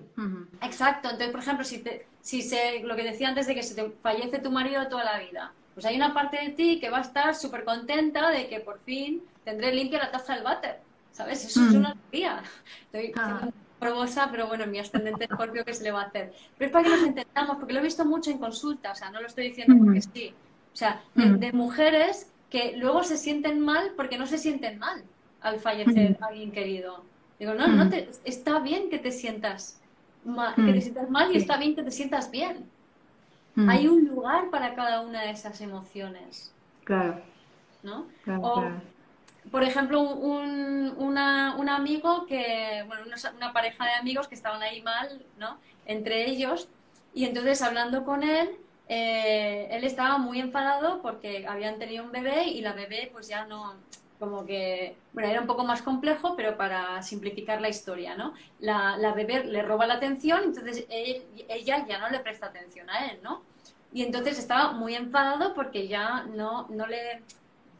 Exacto. 0.61 1.09
Entonces, 1.09 1.31
por 1.31 1.39
ejemplo, 1.39 1.65
si, 1.65 1.79
te, 1.79 2.05
si 2.21 2.43
se, 2.43 2.83
lo 2.83 2.95
que 2.95 3.01
decía 3.01 3.29
antes 3.29 3.47
de 3.47 3.55
que 3.55 3.63
se 3.63 3.73
te 3.73 3.89
fallece 3.89 4.37
tu 4.37 4.51
marido 4.51 4.87
toda 4.89 5.03
la 5.03 5.17
vida, 5.17 5.53
pues 5.79 5.85
hay 5.85 5.95
una 5.95 6.13
parte 6.13 6.37
de 6.43 6.49
ti 6.49 6.77
que 6.77 6.89
va 6.89 6.97
a 6.97 7.01
estar 7.01 7.33
súper 7.33 7.63
contenta 7.63 8.31
de 8.31 8.49
que 8.49 8.59
por 8.59 8.79
fin 8.79 9.23
tendré 9.45 9.73
limpia 9.73 9.99
la 9.99 10.11
taza 10.11 10.35
del 10.35 10.43
váter. 10.43 10.81
¿Sabes? 11.13 11.45
Eso 11.45 11.63
es 11.63 11.73
una 11.73 11.91
alegría. 11.91 12.43
Estoy 12.83 13.13
ah. 13.15 13.47
probosa, 13.79 14.27
pero 14.29 14.47
bueno, 14.47 14.67
mi 14.67 14.77
ascendente 14.77 15.23
escorpio, 15.23 15.63
¿qué 15.63 15.73
se 15.73 15.85
le 15.85 15.93
va 15.93 16.01
a 16.01 16.05
hacer? 16.07 16.33
Pero 16.57 16.67
es 16.67 16.73
para 16.73 16.83
que 16.83 16.89
nos 16.89 17.03
entendamos, 17.07 17.55
porque 17.55 17.71
lo 17.71 17.79
he 17.79 17.83
visto 17.83 18.03
mucho 18.03 18.29
en 18.29 18.39
consulta, 18.39 18.91
o 18.91 18.95
sea, 18.95 19.09
no 19.09 19.21
lo 19.21 19.27
estoy 19.27 19.47
diciendo 19.47 19.73
porque 19.77 20.01
sí. 20.01 20.33
O 20.73 20.75
sea, 20.75 21.01
de, 21.15 21.53
mujeres 21.53 22.29
que 22.49 22.75
luego 22.75 23.03
se 23.03 23.15
sienten 23.15 23.61
mal 23.61 23.93
porque 23.95 24.17
no 24.17 24.27
se 24.27 24.37
sienten 24.37 24.79
mal 24.79 25.01
al 25.39 25.61
fallecer 25.61 26.17
alguien 26.19 26.51
querido. 26.51 27.05
Digo, 27.39 27.53
no, 27.53 27.69
no 27.69 27.89
te, 27.89 28.09
está 28.25 28.59
bien 28.59 28.89
que 28.89 28.99
te 28.99 29.13
sientas 29.13 29.79
mal, 30.25 30.55
que 30.55 30.73
te 30.73 30.81
sientas 30.81 31.09
mal 31.09 31.33
y 31.33 31.37
está 31.37 31.55
bien 31.55 31.73
que 31.73 31.83
te 31.83 31.91
sientas 31.91 32.31
bien. 32.31 32.65
Hay 33.67 33.87
un 33.87 34.05
lugar 34.05 34.49
para 34.49 34.75
cada 34.75 35.01
una 35.01 35.21
de 35.23 35.31
esas 35.31 35.59
emociones. 35.61 36.53
Claro. 36.83 37.21
¿No? 37.81 38.07
o, 38.41 38.65
por 39.51 39.63
ejemplo, 39.63 40.01
un, 40.01 40.93
una, 40.97 41.55
un, 41.57 41.69
amigo 41.69 42.25
que, 42.25 42.83
bueno, 42.87 43.03
una, 43.35 43.53
pareja 43.53 43.85
de 43.85 43.93
amigos 43.93 44.27
que 44.27 44.35
estaban 44.35 44.61
ahí 44.61 44.81
mal, 44.81 45.25
¿no? 45.37 45.57
Entre 45.85 46.29
ellos, 46.29 46.67
y 47.13 47.25
entonces 47.25 47.61
hablando 47.61 48.03
con 48.05 48.23
él, 48.23 48.57
eh, 48.89 49.67
él 49.71 49.83
estaba 49.83 50.17
muy 50.17 50.39
enfadado 50.39 51.01
porque 51.01 51.47
habían 51.47 51.79
tenido 51.79 52.03
un 52.03 52.11
bebé 52.11 52.45
y 52.45 52.61
la 52.61 52.73
bebé 52.73 53.09
pues 53.11 53.27
ya 53.27 53.45
no, 53.45 53.75
como 54.19 54.45
que, 54.45 54.97
bueno, 55.13 55.29
era 55.29 55.41
un 55.41 55.47
poco 55.47 55.63
más 55.63 55.81
complejo, 55.81 56.35
pero 56.35 56.57
para 56.57 57.01
simplificar 57.01 57.61
la 57.61 57.69
historia, 57.69 58.15
¿no? 58.15 58.33
La, 58.59 58.97
la 58.97 59.13
bebé 59.13 59.45
le 59.45 59.61
roba 59.61 59.87
la 59.87 59.93
atención, 59.95 60.41
entonces 60.43 60.85
ella 60.89 61.87
ya 61.87 61.99
no 61.99 62.09
le 62.09 62.19
presta 62.19 62.47
atención 62.47 62.89
a 62.89 63.07
él, 63.07 63.19
¿no? 63.23 63.41
Y 63.93 64.03
entonces 64.03 64.37
estaba 64.37 64.73
muy 64.73 64.95
enfadado 64.95 65.53
porque 65.53 65.87
ya 65.87 66.25
no, 66.35 66.67
no, 66.69 66.85
le, 66.85 67.21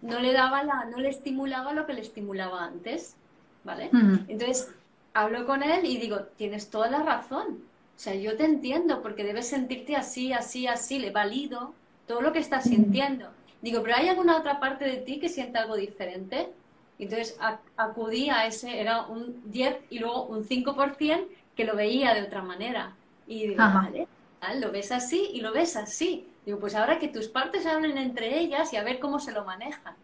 no 0.02 0.20
le 0.20 0.34
daba 0.34 0.64
la, 0.64 0.86
no 0.86 0.98
le 0.98 1.10
estimulaba 1.10 1.74
lo 1.74 1.86
que 1.86 1.94
le 1.94 2.02
estimulaba 2.02 2.64
antes, 2.64 3.16
¿vale? 3.64 3.90
Entonces 4.28 4.72
hablo 5.14 5.46
con 5.46 5.62
él 5.62 5.86
y 5.86 5.98
digo, 5.98 6.22
tienes 6.38 6.70
toda 6.70 6.90
la 6.90 7.04
razón. 7.04 7.60
O 7.96 8.02
sea, 8.02 8.16
yo 8.16 8.38
te 8.38 8.46
entiendo 8.46 9.02
porque 9.02 9.26
debes 9.26 9.50
sentirte 9.50 9.98
así, 9.98 10.32
así, 10.32 10.68
así, 10.68 11.00
le 11.00 11.12
valido 11.12 11.74
todo 12.08 12.22
lo 12.22 12.32
que 12.32 12.40
estás 12.40 12.64
sintiendo. 12.64 13.30
Digo, 13.62 13.82
pero 13.84 13.95
¿hay 13.95 14.07
alguna 14.07 14.38
otra 14.38 14.60
parte 14.60 14.86
de 14.86 14.97
ti 14.97 15.20
que 15.20 15.30
siente 15.30 15.57
algo 15.57 15.76
diferente? 15.76 16.49
Entonces 16.97 17.38
acudí 17.78 18.30
a 18.30 18.45
ese, 18.45 18.80
era 18.80 19.05
un 19.07 19.41
10 19.51 19.78
y 19.89 19.99
luego 19.99 20.26
un 20.26 20.43
5% 20.45 21.28
que 21.55 21.66
lo 21.66 21.76
veía 21.76 22.14
de 22.14 22.24
otra 22.24 22.41
manera. 22.41 22.93
Y 23.28 23.47
digo, 23.47 23.57
vale, 23.57 24.07
lo 24.55 24.72
ves 24.72 24.91
así 24.91 25.30
y 25.34 25.41
lo 25.41 25.53
ves 25.53 25.76
así. 25.76 26.28
Digo, 26.45 26.60
pues 26.60 26.76
ahora 26.76 26.99
que 26.99 27.07
tus 27.07 27.28
partes 27.28 27.66
hablen 27.66 27.97
entre 27.97 28.39
ellas 28.39 28.74
y 28.74 28.78
a 28.78 28.84
ver 28.84 28.99
cómo 28.99 29.20
se 29.20 29.32
lo 29.32 29.45
manejan. 29.45 29.95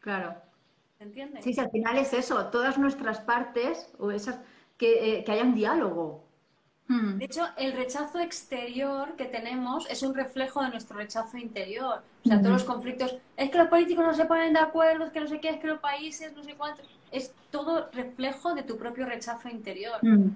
Claro. 0.00 0.34
¿Entiendes? 0.98 1.44
Sí, 1.44 1.52
sí, 1.52 1.60
al 1.60 1.70
final 1.70 1.98
es 1.98 2.12
eso, 2.12 2.46
todas 2.46 2.78
nuestras 2.78 3.20
partes, 3.20 3.88
o 3.98 4.10
esas, 4.10 4.38
que, 4.78 5.18
eh, 5.18 5.24
que 5.24 5.32
haya 5.32 5.42
un 5.42 5.54
diálogo. 5.54 6.25
De 6.88 7.24
hecho, 7.24 7.48
el 7.56 7.72
rechazo 7.72 8.20
exterior 8.20 9.16
que 9.16 9.24
tenemos 9.24 9.90
es 9.90 10.04
un 10.04 10.14
reflejo 10.14 10.62
de 10.62 10.68
nuestro 10.68 10.96
rechazo 10.96 11.36
interior. 11.36 12.02
O 12.24 12.28
sea, 12.28 12.38
todos 12.38 12.52
los 12.52 12.64
hmm. 12.64 12.66
conflictos, 12.66 13.16
es 13.36 13.50
que 13.50 13.58
los 13.58 13.68
políticos 13.68 14.04
no 14.04 14.14
se 14.14 14.24
ponen 14.24 14.52
de 14.52 14.60
acuerdo, 14.60 15.06
es 15.06 15.12
que 15.12 15.20
no 15.20 15.26
sé 15.26 15.40
qué, 15.40 15.48
es 15.50 15.58
que 15.58 15.66
los 15.66 15.80
países, 15.80 16.32
no 16.36 16.44
sé 16.44 16.54
cuánto. 16.54 16.82
Es 17.10 17.32
todo 17.50 17.90
reflejo 17.92 18.54
de 18.54 18.62
tu 18.62 18.78
propio 18.78 19.04
rechazo 19.04 19.48
interior. 19.48 19.98
Hmm. 20.00 20.30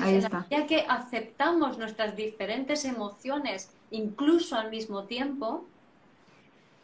Ahí 0.00 0.16
está. 0.16 0.46
Ya 0.48 0.66
que 0.66 0.84
aceptamos 0.88 1.76
nuestras 1.76 2.14
diferentes 2.14 2.84
emociones, 2.84 3.70
incluso 3.90 4.56
al 4.56 4.70
mismo 4.70 5.04
tiempo, 5.04 5.66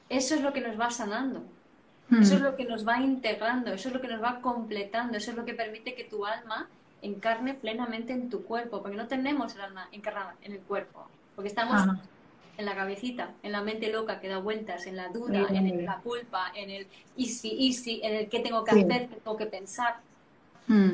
eso 0.09 0.35
es 0.35 0.41
lo 0.41 0.53
que 0.53 0.63
nos 0.63 0.79
va 0.81 0.91
sanando. 0.91 1.45
Eso 2.21 2.35
es 2.35 2.43
lo 2.43 2.57
que 2.57 2.67
nos 2.67 2.87
va 2.87 3.01
integrando, 3.01 3.73
eso 3.73 3.89
es 3.89 3.95
lo 3.95 4.01
que 4.03 4.09
nos 4.09 4.23
va 4.23 4.43
completando, 4.43 5.17
eso 5.17 5.31
es 5.31 5.37
lo 5.37 5.47
que 5.47 5.55
permite 5.55 5.95
que 5.95 6.05
tu 6.05 6.27
alma 6.27 6.69
encarne 7.03 7.55
plenamente 7.55 8.13
en 8.13 8.31
tu 8.31 8.45
cuerpo, 8.45 8.81
porque 8.81 8.97
no 8.97 9.09
tenemos 9.09 9.55
el 9.55 9.61
alma 9.61 9.89
encarnada 9.93 10.37
en 10.43 10.53
el 10.53 10.61
cuerpo, 10.61 11.07
porque 11.35 11.49
estamos 11.49 11.83
en 12.57 12.65
la 12.65 12.75
cabecita, 12.75 13.31
en 13.43 13.53
la 13.53 13.63
mente 13.63 13.91
loca 13.91 14.21
que 14.21 14.29
da 14.29 14.39
vueltas, 14.39 14.87
en 14.87 14.97
la 14.97 15.09
duda, 15.09 15.47
en 15.51 15.85
la 15.85 15.99
culpa, 15.99 16.53
en 16.55 16.71
el 16.71 16.87
easy, 17.17 17.69
easy, 17.69 18.01
en 18.03 18.15
el 18.15 18.29
qué 18.29 18.41
tengo 18.41 18.65
que 18.65 18.71
hacer, 18.71 19.09
qué 19.09 19.17
tengo 19.17 19.37
que 19.37 19.47
pensar. 19.47 19.97
Hmm. 20.69 20.93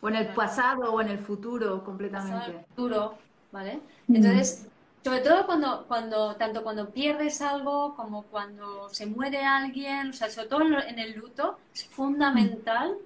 O 0.00 0.08
en 0.08 0.16
el 0.16 0.28
pasado 0.28 0.92
o 0.92 1.00
en 1.00 1.08
el 1.08 1.18
futuro, 1.18 1.84
completamente. 1.84 2.50
el 2.52 2.64
futuro, 2.66 3.18
¿vale? 3.52 3.80
Hmm. 4.06 4.16
Entonces, 4.16 4.66
sobre 5.04 5.20
todo 5.20 5.46
cuando, 5.46 5.84
cuando, 5.86 6.36
tanto 6.36 6.62
cuando 6.62 6.90
pierdes 6.90 7.42
algo 7.42 7.94
como 7.96 8.22
cuando 8.22 8.88
se 8.90 9.06
muere 9.06 9.44
alguien, 9.44 10.10
o 10.10 10.12
sea, 10.12 10.30
sobre 10.30 10.48
todo 10.48 10.62
en 10.62 10.98
el 10.98 11.18
luto, 11.18 11.58
es 11.74 11.84
fundamental 11.86 12.96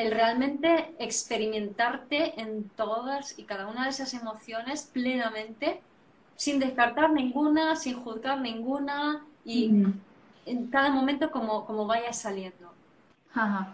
el 0.00 0.12
realmente 0.12 0.94
experimentarte 0.98 2.40
en 2.40 2.68
todas 2.70 3.38
y 3.38 3.44
cada 3.44 3.66
una 3.66 3.84
de 3.84 3.90
esas 3.90 4.14
emociones 4.14 4.88
plenamente, 4.92 5.80
sin 6.36 6.58
descartar 6.58 7.12
ninguna, 7.12 7.76
sin 7.76 7.96
juzgar 8.02 8.40
ninguna 8.40 9.24
y 9.44 9.84
en 10.46 10.66
cada 10.68 10.90
momento 10.90 11.30
como, 11.30 11.66
como 11.66 11.86
vaya 11.86 12.12
saliendo. 12.12 12.72
Ajá. 13.34 13.72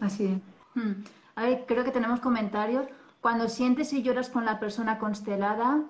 Así. 0.00 0.40
Hmm. 0.74 1.04
A 1.34 1.42
ver, 1.44 1.64
creo 1.66 1.84
que 1.84 1.90
tenemos 1.90 2.20
comentarios. 2.20 2.86
Cuando 3.20 3.48
sientes 3.48 3.92
y 3.92 4.02
lloras 4.02 4.30
con 4.30 4.44
la 4.44 4.60
persona 4.60 4.98
constelada, 4.98 5.82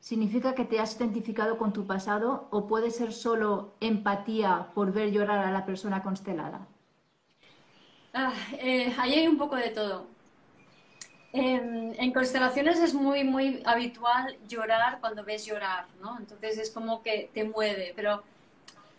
significa 0.00 0.54
que 0.54 0.64
te 0.64 0.80
has 0.80 0.96
identificado 0.96 1.58
con 1.58 1.72
tu 1.72 1.86
pasado 1.86 2.46
o 2.50 2.66
puede 2.66 2.90
ser 2.90 3.12
solo 3.12 3.72
empatía 3.80 4.68
por 4.74 4.92
ver 4.92 5.10
llorar 5.10 5.40
a 5.40 5.50
la 5.50 5.64
persona 5.64 6.02
constelada? 6.02 6.66
Ah, 8.14 8.32
eh, 8.52 8.94
ahí 8.96 9.14
hay 9.14 9.28
un 9.28 9.36
poco 9.36 9.56
de 9.56 9.70
todo. 9.70 10.06
en 11.32 12.12
constelaciones 12.12 12.78
es 12.78 12.94
muy, 12.94 13.24
muy 13.24 13.60
habitual 13.66 14.36
llorar 14.48 15.00
cuando 15.00 15.24
ves 15.24 15.44
llorar, 15.44 15.86
¿no? 16.00 16.16
Entonces 16.18 16.58
es 16.58 16.70
como 16.70 17.02
que 17.02 17.28
te 17.34 17.42
mueve, 17.44 17.92
pero 17.96 18.22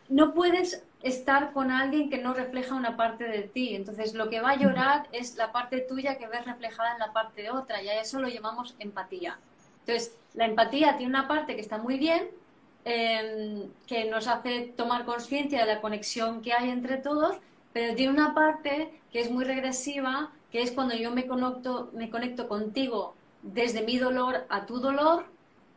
no 0.09 0.33
puedes 0.33 0.83
estar 1.01 1.53
con 1.53 1.71
alguien 1.71 2.09
que 2.09 2.17
no 2.17 2.33
refleja 2.33 2.75
una 2.75 2.97
parte 2.97 3.25
de 3.25 3.43
ti. 3.43 3.75
Entonces 3.75 4.13
lo 4.13 4.29
que 4.29 4.41
va 4.41 4.51
a 4.51 4.57
llorar 4.57 5.07
es 5.11 5.35
la 5.35 5.51
parte 5.51 5.79
tuya 5.79 6.17
que 6.17 6.27
ves 6.27 6.45
reflejada 6.45 6.93
en 6.93 6.99
la 6.99 7.13
parte 7.13 7.41
de 7.43 7.51
otra 7.51 7.81
y 7.81 7.89
a 7.89 8.01
eso 8.01 8.19
lo 8.19 8.27
llamamos 8.27 8.75
empatía. 8.79 9.39
Entonces 9.85 10.15
la 10.33 10.45
empatía 10.45 10.97
tiene 10.97 11.11
una 11.11 11.27
parte 11.27 11.55
que 11.55 11.61
está 11.61 11.77
muy 11.77 11.97
bien, 11.97 12.29
em, 12.85 13.69
que 13.87 14.05
nos 14.05 14.27
hace 14.27 14.73
tomar 14.75 15.05
conciencia 15.05 15.59
de 15.65 15.73
la 15.73 15.81
conexión 15.81 16.41
que 16.41 16.53
hay 16.53 16.69
entre 16.69 16.97
todos, 16.97 17.37
pero 17.75 17.93
tiene 17.93 18.13
una 18.13 18.33
parte 18.33 19.01
que 19.11 19.19
es 19.19 19.29
muy 19.29 19.43
regresiva, 19.43 20.31
que 20.49 20.61
es 20.61 20.71
cuando 20.71 20.95
yo 20.95 21.11
me 21.11 21.27
conecto, 21.27 21.91
me 21.91 22.09
conecto 22.09 22.47
contigo 22.47 23.15
desde 23.41 23.81
mi 23.81 23.97
dolor 23.97 24.45
a 24.47 24.65
tu 24.65 24.79
dolor, 24.79 25.25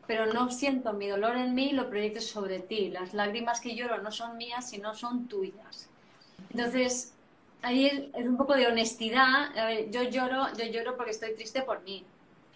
pero 0.07 0.33
no 0.33 0.49
siento 0.53 0.93
mi 0.93 1.09
dolor 1.09 1.37
en 1.37 1.57
mí 1.57 1.71
y 1.71 1.73
lo 1.73 1.91
proyecto 1.91 2.21
sobre 2.21 2.61
ti. 2.61 2.89
Las 2.91 3.15
lágrimas 3.15 3.61
que 3.61 3.75
lloro 3.75 4.01
no 4.01 4.13
son 4.13 4.37
mías, 4.37 4.71
sino 4.71 4.95
son 4.95 5.27
tuyas. 5.27 5.89
Entonces, 6.51 7.15
ahí 7.63 8.13
es 8.15 8.27
un 8.29 8.37
poco 8.37 8.55
de 8.55 8.69
honestidad. 8.69 9.51
yo 9.91 10.05
lloro, 10.05 10.47
yo 10.57 10.67
lloro 10.67 10.97
porque 10.97 11.11
estoy 11.11 11.35
triste 11.35 11.63
por 11.63 11.83
mí, 11.83 12.05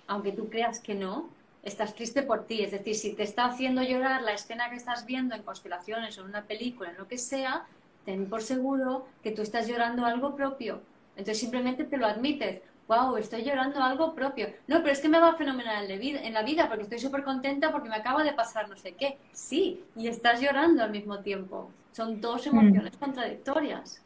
aunque 0.07 0.31
tú 0.31 0.49
creas 0.51 0.79
que 0.79 0.95
no, 0.95 1.29
estás 1.65 1.97
triste 1.97 2.23
por 2.23 2.47
ti. 2.47 2.63
Es 2.63 2.71
decir, 2.71 2.95
si 2.95 3.15
te 3.15 3.25
está 3.25 3.47
haciendo 3.47 3.83
llorar 3.83 4.23
la 4.23 4.35
escena 4.35 4.71
que 4.71 4.77
estás 4.77 5.05
viendo 5.05 5.35
en 5.35 5.43
constelaciones 5.43 6.17
o 6.17 6.21
en 6.21 6.29
una 6.29 6.45
película, 6.45 6.91
en 6.91 6.99
lo 6.99 7.09
que 7.09 7.19
sea, 7.19 7.67
ten 8.05 8.29
por 8.29 8.43
seguro 8.43 9.07
que 9.23 9.31
tú 9.31 9.43
estás 9.43 9.67
llorando 9.69 10.05
algo 10.05 10.35
propio. 10.35 10.81
Entonces 11.17 11.39
simplemente 11.39 11.85
te 11.85 11.97
lo 11.97 12.07
admites. 12.07 12.61
Wow, 12.89 13.17
estoy 13.17 13.43
llorando 13.43 13.83
algo 13.83 14.15
propio. 14.15 14.49
No, 14.67 14.79
pero 14.81 14.91
es 14.91 15.01
que 15.01 15.09
me 15.09 15.21
va 15.21 15.35
fenomenal 15.35 15.91
en 15.91 16.35
la 16.35 16.43
vida 16.43 16.69
porque 16.69 16.83
estoy 16.83 16.99
súper 16.99 17.23
contenta 17.23 17.71
porque 17.71 17.89
me 17.89 17.97
acaba 17.97 18.25
de 18.25 18.33
pasar 18.33 18.69
no 18.69 18.77
sé 18.77 18.93
qué. 18.93 19.19
Sí, 19.33 19.85
y 19.97 20.09
estás 20.09 20.41
llorando 20.41 20.83
al 20.83 20.91
mismo 20.91 21.21
tiempo. 21.21 21.71
Son 21.93 22.21
dos 22.21 22.47
emociones 22.47 22.97
contradictorias. 22.97 24.03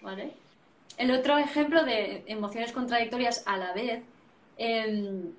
¿Vale? 0.00 0.32
El 0.96 1.10
otro 1.10 1.36
ejemplo 1.36 1.84
de 1.84 2.24
emociones 2.26 2.72
contradictorias 2.72 3.42
a 3.46 3.58
la 3.58 3.72
vez, 3.74 4.02
em, 4.56 5.32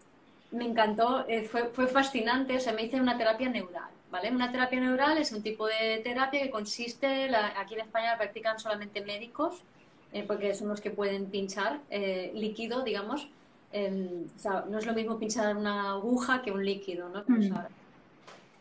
me 0.51 0.65
encantó, 0.65 1.25
eh, 1.27 1.43
fue, 1.43 1.65
fue 1.69 1.87
fascinante, 1.87 2.57
o 2.57 2.59
sea, 2.59 2.73
me 2.73 2.83
hice 2.83 3.01
una 3.01 3.17
terapia 3.17 3.49
neural. 3.49 3.89
¿Vale? 4.11 4.31
Una 4.31 4.51
terapia 4.51 4.79
neural 4.79 5.17
es 5.17 5.31
un 5.31 5.41
tipo 5.41 5.67
de 5.67 6.01
terapia 6.03 6.41
que 6.41 6.49
consiste, 6.49 7.29
aquí 7.35 7.75
en 7.75 7.81
España 7.81 8.11
la 8.11 8.17
practican 8.17 8.59
solamente 8.59 9.01
médicos, 9.01 9.61
eh, 10.13 10.23
porque 10.25 10.53
son 10.55 10.69
los 10.69 10.81
que 10.81 10.91
pueden 10.91 11.27
pinchar 11.27 11.81
eh, 11.89 12.31
líquido, 12.33 12.83
digamos. 12.83 13.27
o 13.73 14.39
sea, 14.39 14.65
no 14.69 14.79
es 14.79 14.85
lo 14.85 14.93
mismo 14.93 15.19
pinchar 15.19 15.55
una 15.55 15.91
aguja 15.91 16.41
que 16.41 16.51
un 16.51 16.65
líquido, 16.65 17.09
¿no? 17.09 17.23
Mm. 17.27 17.53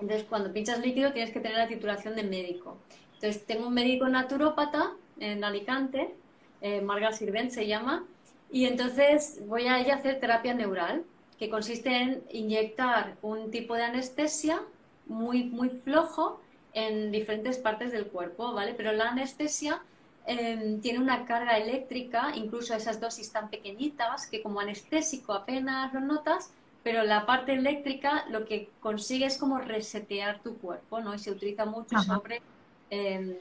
Entonces, 0.01 0.27
cuando 0.29 0.53
pinchas 0.53 0.81
líquido 0.81 1.13
tienes 1.13 1.33
que 1.33 1.41
tener 1.41 1.57
la 1.57 1.69
titulación 1.69 2.15
de 2.17 2.23
médico. 2.23 2.77
Entonces, 3.15 3.47
tengo 3.47 3.69
un 3.69 3.75
médico 3.75 4.09
naturópata 4.09 4.93
en 5.19 5.43
Alicante, 5.43 6.15
eh, 6.61 6.81
Marga 6.81 7.13
Sirvent 7.13 7.51
se 7.51 7.67
llama, 7.67 8.05
y 8.51 8.67
entonces 8.67 9.41
voy 9.47 9.67
a 9.67 9.81
ella 9.81 9.95
a 9.95 9.97
hacer 9.97 10.21
terapia 10.21 10.55
neural, 10.55 11.05
que 11.39 11.51
consiste 11.51 11.95
en 11.97 12.23
inyectar 12.31 13.17
un 13.23 13.51
tipo 13.51 13.75
de 13.75 13.85
anestesia 13.85 14.63
muy, 15.07 15.45
muy 15.45 15.71
flojo 15.71 16.41
en 16.73 17.11
diferentes 17.11 17.59
partes 17.59 17.91
del 17.93 18.07
cuerpo, 18.07 18.53
¿vale? 18.53 18.75
Pero 18.75 18.93
la 18.93 19.09
anestesia 19.09 19.83
em, 20.27 20.81
tiene 20.81 20.99
una 20.99 21.25
carga 21.25 21.57
eléctrica, 21.57 22.33
incluso 22.35 22.75
esas 22.75 23.01
dosis 23.01 23.33
tan 23.33 23.49
pequeñitas 23.49 24.27
que 24.27 24.43
como 24.43 24.61
anestésico 24.61 25.33
apenas 25.33 25.93
lo 25.95 26.01
notas, 26.01 26.51
pero 26.83 27.03
la 27.03 27.25
parte 27.27 27.55
eléctrica 27.55 28.27
lo 28.29 28.45
que 28.45 28.69
consigue 28.81 29.27
es 29.27 29.39
como 29.39 29.59
resetear 29.59 30.43
tu 30.43 30.59
cuerpo, 30.59 31.01
¿no? 31.01 31.15
Y 31.15 31.19
se 31.19 31.31
utiliza 31.31 31.65
mucho 31.65 31.99
sobre 32.01 32.43
em, 32.91 33.35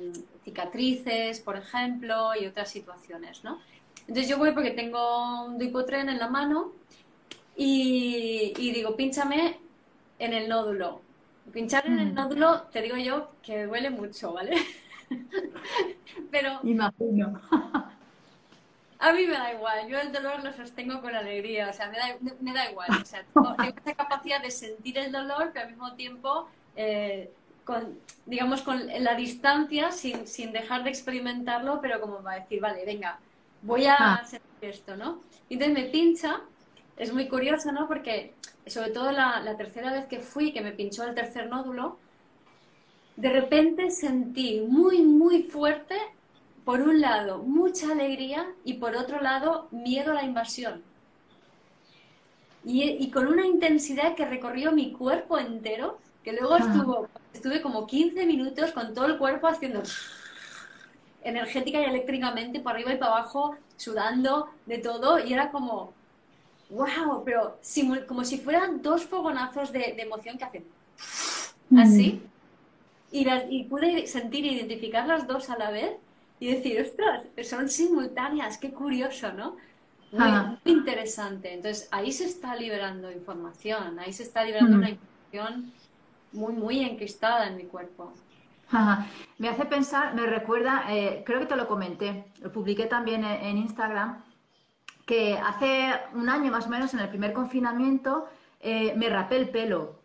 cicatrices, 0.44 1.42
por 1.42 1.58
ejemplo, 1.58 2.32
y 2.40 2.48
otras 2.48 2.72
situaciones, 2.72 3.44
¿no? 3.44 3.60
Entonces 4.08 4.30
yo 4.30 4.38
voy 4.38 4.52
porque 4.52 4.72
tengo 4.72 5.46
un 5.46 5.58
dipotren 5.58 6.10
en 6.10 6.20
la 6.20 6.30
mano 6.30 6.72
y, 7.56 8.54
y 8.58 8.72
digo, 8.72 8.96
pínchame 8.96 9.60
en 10.20 10.34
el 10.34 10.48
nódulo. 10.48 11.05
Pinchar 11.52 11.86
en 11.86 12.00
el 12.00 12.12
mm. 12.12 12.16
nódulo, 12.16 12.62
te 12.72 12.82
digo 12.82 12.98
yo, 12.98 13.32
que 13.42 13.66
duele 13.66 13.90
mucho, 13.90 14.34
¿vale? 14.34 14.58
Pero. 16.32 16.60
Imagino. 16.64 17.40
A 18.98 19.12
mí 19.14 19.28
me 19.28 19.34
da 19.34 19.54
igual, 19.54 19.88
yo 19.88 20.00
el 20.00 20.12
dolor 20.12 20.44
lo 20.44 20.54
sostengo 20.54 21.02
con 21.02 21.14
alegría, 21.14 21.70
o 21.70 21.74
sea, 21.74 21.90
me 21.90 21.98
da, 21.98 22.16
me 22.40 22.54
da 22.54 22.72
igual. 22.72 22.90
O 23.02 23.06
sea, 23.06 23.24
tengo, 23.34 23.56
esa 23.60 23.94
capacidad 23.94 24.42
de 24.42 24.50
sentir 24.50 24.98
el 24.98 25.12
dolor, 25.12 25.52
pero 25.54 25.66
al 25.66 25.72
mismo 25.72 25.94
tiempo, 25.94 26.48
eh, 26.76 27.30
con, 27.66 28.00
digamos, 28.26 28.62
con 28.62 28.88
la 28.88 29.16
distancia, 29.16 29.92
sin, 29.92 30.28
sin 30.28 30.54
dejar 30.54 30.84
de 30.84 30.90
experimentarlo, 30.90 31.82
pero 31.82 32.00
como 32.00 32.24
va 32.24 32.34
a 32.34 32.40
decir, 32.40 32.62
vale, 32.62 32.86
venga, 32.86 33.20
voy 33.62 33.86
a 33.86 33.96
ah. 34.00 34.26
sentir 34.26 34.70
esto, 34.70 34.96
¿no? 34.96 35.22
Y 35.50 35.56
entonces 35.56 35.84
me 35.84 35.90
pincha, 35.90 36.42
es 36.98 37.14
muy 37.14 37.28
curioso, 37.28 37.72
¿no? 37.72 37.88
Porque 37.88 38.34
sobre 38.68 38.92
todo 38.92 39.12
la, 39.12 39.56
tercera 39.58 39.92
vez 39.92 40.06
que 40.06 40.20
fui, 40.20 40.52
que 40.52 40.62
me 40.62 40.72
pinchó 40.72 41.04
el 41.04 41.16
tercer 41.16 41.48
nódulo, 41.48 41.98
de 43.16 43.30
repente 43.30 43.92
sentí 43.92 44.62
muy, 44.62 45.02
muy 45.02 45.44
fuerte, 45.44 45.96
por 46.64 46.82
un 46.82 47.00
lado, 47.00 47.40
mucha 47.40 47.92
alegría 47.92 48.48
y 48.64 48.76
por 48.76 48.96
otro 48.96 49.22
lado, 49.22 49.68
miedo 49.72 50.12
a 50.12 50.16
la 50.16 50.24
invasión. 50.24 50.84
Y, 52.64 53.12
con 53.12 53.28
una 53.28 53.46
intensidad 53.46 54.16
que 54.16 54.26
recorrió 54.26 54.72
mi 54.72 54.92
cuerpo 54.92 55.38
entero, 55.38 56.00
que 56.24 56.34
luego 56.34 56.58
estuvo, 56.58 57.08
estuve 57.32 57.62
como 57.62 57.86
15 57.86 58.26
minutos 58.26 58.72
con 58.72 58.96
todo 58.96 59.06
el 59.06 59.20
cuerpo 59.20 59.46
haciendo 59.48 59.84
energética 61.24 61.80
y 61.80 61.84
eléctricamente, 61.84 62.60
para 62.60 62.78
arriba 62.78 62.94
y 62.94 62.98
para 62.98 63.12
abajo, 63.12 63.56
sudando 63.78 64.50
de 64.66 64.80
todo, 64.80 65.20
y 65.20 65.34
era 65.34 65.52
como, 65.52 65.94
wow, 66.70 67.24
pero 67.24 67.60
como 68.08 68.24
si 68.24 68.38
fueran 68.38 68.82
dos 68.82 69.06
fogonazos 69.06 69.72
de, 69.72 69.96
emoción 69.98 70.38
que 70.38 70.46
hacen 70.46 70.66
así. 71.78 72.22
Y, 73.12 73.64
pude 73.66 74.08
sentir 74.08 74.46
e 74.46 74.54
identificar 74.54 75.08
las 75.08 75.28
dos 75.28 75.50
a 75.50 75.58
la 75.58 75.72
vez 75.72 75.94
y 76.40 76.54
decir, 76.54 76.82
ostras, 76.82 77.24
son 77.48 77.70
simultáneas, 77.70 78.58
qué 78.58 78.72
curioso, 78.72 79.32
¿no? 79.32 79.56
Muy, 80.12 80.58
interesante. 80.66 81.54
Entonces, 81.54 81.88
ahí 81.92 82.12
se 82.12 82.26
está 82.26 82.56
liberando 82.56 83.12
información, 83.12 84.00
ahí 84.00 84.12
se 84.12 84.24
está 84.24 84.44
liberando 84.44 84.78
una 84.78 84.90
información 84.90 85.72
muy, 86.34 86.54
muy 86.54 86.80
encristada 86.82 87.48
en 87.48 87.58
mi 87.58 87.64
cuerpo. 87.64 88.12
Me 89.38 89.48
hace 89.48 89.66
pensar, 89.66 90.14
me 90.16 90.26
recuerda, 90.26 90.86
eh, 90.90 91.24
creo 91.26 91.40
que 91.40 91.46
te 91.46 91.56
lo 91.56 91.68
comenté, 91.68 92.26
lo 92.42 92.52
publiqué 92.52 92.86
también 92.86 93.24
en 93.24 93.58
Instagram, 93.58 94.25
que 95.06 95.38
hace 95.38 95.94
un 96.14 96.30
año 96.30 96.52
más 96.52 96.66
o 96.66 96.70
menos, 96.70 96.94
en 96.94 97.00
el 97.00 97.10
primer 97.10 97.34
confinamiento, 97.34 98.28
eh, 98.60 98.94
me 98.96 99.10
rapé 99.10 99.38
el 99.38 99.50
pelo. 99.50 100.04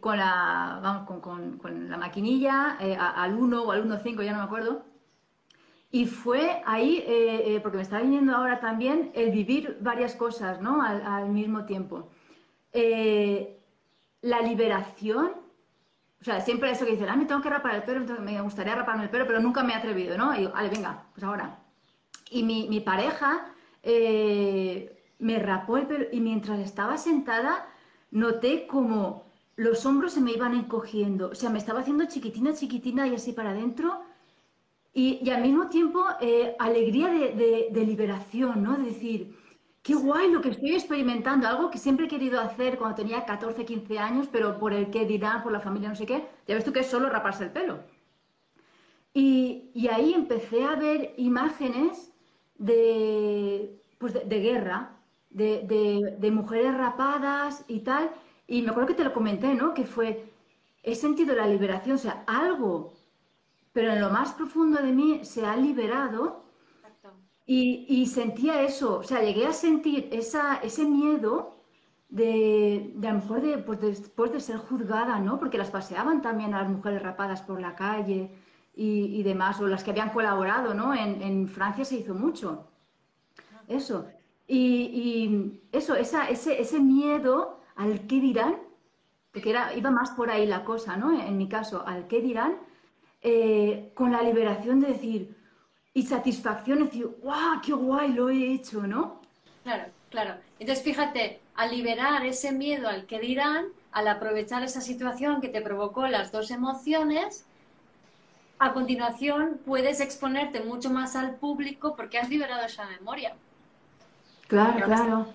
Con 0.00 0.18
la, 0.18 0.78
vamos, 0.82 1.20
con, 1.20 1.56
con, 1.56 1.88
la 1.88 1.96
maquinilla, 1.96 2.76
eh, 2.80 2.94
al 2.94 3.34
1 3.34 3.62
o 3.62 3.72
al 3.72 3.88
1.5, 3.88 4.22
ya 4.22 4.32
no 4.32 4.38
me 4.38 4.44
acuerdo. 4.44 4.84
Y 5.90 6.04
fue 6.04 6.62
ahí, 6.66 7.02
eh, 7.06 7.58
porque 7.62 7.78
me 7.78 7.82
está 7.82 8.00
viniendo 8.00 8.36
ahora 8.36 8.60
también, 8.60 9.10
el 9.14 9.30
vivir 9.30 9.78
varias 9.80 10.14
cosas, 10.14 10.60
¿no? 10.60 10.82
Al, 10.82 11.30
mismo 11.30 11.64
tiempo. 11.64 12.10
la 14.22 14.42
liberación, 14.42 15.32
o 16.20 16.24
sea, 16.24 16.42
siempre 16.42 16.70
eso 16.70 16.84
que 16.84 16.92
dicen, 16.92 17.08
ah, 17.08 17.16
me 17.16 17.24
tengo 17.24 17.40
que 17.40 17.48
rapar 17.48 17.76
el 17.76 17.82
pelo, 17.82 18.20
me 18.20 18.40
gustaría 18.42 18.74
raparme 18.74 19.04
el 19.04 19.10
pelo, 19.10 19.26
pero 19.26 19.40
nunca 19.40 19.64
me 19.64 19.72
he 19.72 19.76
atrevido, 19.76 20.18
¿no? 20.18 20.34
Y 20.34 20.40
digo, 20.40 20.52
vale, 20.52 20.68
venga, 20.68 21.04
pues 21.14 21.24
ahora. 21.24 21.58
Y 22.30 22.42
mi, 22.42 22.68
mi 22.68 22.80
pareja 22.80 23.49
eh, 23.82 24.96
me 25.18 25.38
rapó 25.38 25.76
el 25.76 25.86
pelo 25.86 26.06
y 26.12 26.20
mientras 26.20 26.58
estaba 26.60 26.96
sentada 26.96 27.66
noté 28.10 28.66
como 28.66 29.30
los 29.56 29.84
hombros 29.84 30.14
se 30.14 30.20
me 30.20 30.32
iban 30.32 30.54
encogiendo, 30.54 31.30
o 31.30 31.34
sea, 31.34 31.50
me 31.50 31.58
estaba 31.58 31.80
haciendo 31.80 32.06
chiquitina, 32.06 32.54
chiquitina 32.54 33.06
y 33.06 33.14
así 33.14 33.32
para 33.32 33.50
adentro. 33.50 34.00
Y, 34.92 35.28
al 35.30 35.42
mismo 35.42 35.68
tiempo, 35.68 36.04
eh, 36.20 36.56
alegría 36.58 37.08
de, 37.08 37.84
liberación, 37.84 38.62
¿no? 38.62 38.76
De 38.78 38.84
decir, 38.84 39.36
qué 39.82 39.94
guay 39.94 40.30
lo 40.32 40.40
que 40.40 40.48
estoy 40.48 40.72
experimentando, 40.72 41.46
algo 41.46 41.70
que 41.70 41.78
siempre 41.78 42.06
he 42.06 42.08
querido 42.08 42.40
hacer 42.40 42.78
cuando 42.78 42.96
tenía 42.96 43.24
14, 43.24 43.64
15 43.64 43.98
años, 43.98 44.28
pero 44.32 44.58
por 44.58 44.72
el 44.72 44.90
que 44.90 45.04
dirán, 45.04 45.42
por 45.42 45.52
la 45.52 45.60
familia, 45.60 45.90
no 45.90 45.94
sé 45.94 46.06
qué. 46.06 46.26
Ya 46.48 46.54
ves 46.54 46.64
tú 46.64 46.72
que 46.72 46.80
es 46.80 46.86
solo 46.86 47.10
raparse 47.10 47.44
el 47.44 47.52
pelo. 47.52 47.80
Y, 49.12 49.70
y 49.74 49.88
ahí 49.88 50.14
empecé 50.14 50.64
a 50.64 50.74
ver 50.74 51.14
imágenes 51.18 52.09
de, 52.60 53.82
pues 53.98 54.12
de, 54.12 54.40
guerra, 54.40 54.90
de, 55.30 56.30
mujeres 56.30 56.76
rapadas 56.76 57.64
y 57.68 57.80
tal. 57.80 58.10
y 58.46 58.62
me 58.62 58.70
acuerdo 58.70 58.88
que 58.88 58.94
te 58.94 59.04
lo 59.04 59.14
comenté, 59.14 59.54
¿no? 59.54 59.74
Que 59.74 59.86
fue, 59.86 60.30
he 60.82 60.94
sentido 60.94 61.34
la 61.34 61.46
liberación, 61.46 61.96
o 61.96 61.98
sea, 61.98 62.22
algo, 62.26 62.92
pero 63.72 63.92
en 63.92 64.00
lo 64.00 64.10
más 64.10 64.32
profundo 64.34 64.82
de 64.82 64.92
mí 64.92 65.24
se 65.24 65.44
ha 65.46 65.56
liberado 65.56 66.44
y, 67.46 67.86
y, 67.88 68.06
sentía 68.06 68.62
eso, 68.62 68.98
o 68.98 69.02
sea, 69.02 69.22
llegué 69.22 69.46
a 69.46 69.52
sentir 69.52 70.08
esa, 70.12 70.56
ese 70.56 70.84
miedo 70.84 71.56
de, 72.10 72.92
de 72.94 73.08
a 73.08 73.12
lo 73.12 73.20
mejor 73.20 73.40
de, 73.40 73.58
pues 73.58 73.80
después 73.80 74.32
de 74.32 74.40
ser 74.40 74.58
juzgada, 74.58 75.18
¿no? 75.18 75.38
Porque 75.38 75.58
las 75.58 75.70
paseaban 75.70 76.22
también 76.22 76.54
a 76.54 76.62
las 76.62 76.70
mujeres 76.70 77.02
rapadas 77.02 77.42
por 77.42 77.60
la 77.60 77.74
calle 77.74 78.30
y, 78.74 79.18
y 79.18 79.22
demás, 79.22 79.60
o 79.60 79.66
las 79.66 79.84
que 79.84 79.90
habían 79.90 80.10
colaborado, 80.10 80.74
¿no? 80.74 80.94
En, 80.94 81.22
en 81.22 81.48
Francia 81.48 81.84
se 81.84 81.96
hizo 81.96 82.14
mucho. 82.14 82.66
Eso. 83.68 84.06
Y, 84.46 84.56
y 84.58 85.60
eso, 85.72 85.94
esa, 85.94 86.28
ese, 86.28 86.60
ese 86.60 86.80
miedo 86.80 87.60
al 87.76 88.06
qué 88.06 88.20
dirán, 88.20 88.56
porque 89.32 89.50
era, 89.50 89.74
iba 89.74 89.90
más 89.90 90.10
por 90.10 90.30
ahí 90.30 90.46
la 90.46 90.64
cosa, 90.64 90.96
¿no? 90.96 91.12
En 91.12 91.36
mi 91.36 91.48
caso, 91.48 91.84
al 91.86 92.08
qué 92.08 92.20
dirán, 92.20 92.56
eh, 93.22 93.92
con 93.94 94.10
la 94.10 94.22
liberación 94.22 94.80
de 94.80 94.88
decir, 94.88 95.36
y 95.94 96.02
satisfacción, 96.02 96.84
decir, 96.84 97.06
¡guau, 97.20 97.60
qué 97.60 97.72
guay 97.72 98.12
lo 98.12 98.28
he 98.30 98.52
hecho, 98.52 98.86
¿no? 98.86 99.20
Claro, 99.62 99.84
claro. 100.08 100.34
Entonces, 100.58 100.84
fíjate, 100.84 101.40
al 101.54 101.70
liberar 101.70 102.24
ese 102.24 102.52
miedo 102.52 102.88
al 102.88 103.06
que 103.06 103.20
dirán, 103.20 103.66
al 103.92 104.08
aprovechar 104.08 104.62
esa 104.62 104.80
situación 104.80 105.40
que 105.40 105.48
te 105.48 105.60
provocó 105.62 106.06
las 106.06 106.32
dos 106.32 106.50
emociones, 106.50 107.44
a 108.60 108.74
continuación 108.74 109.58
puedes 109.64 110.00
exponerte 110.00 110.60
mucho 110.60 110.90
más 110.90 111.16
al 111.16 111.36
público 111.36 111.96
porque 111.96 112.18
has 112.18 112.28
liberado 112.28 112.64
esa 112.66 112.86
memoria. 112.86 113.34
Claro, 114.48 114.84
claro. 114.84 115.26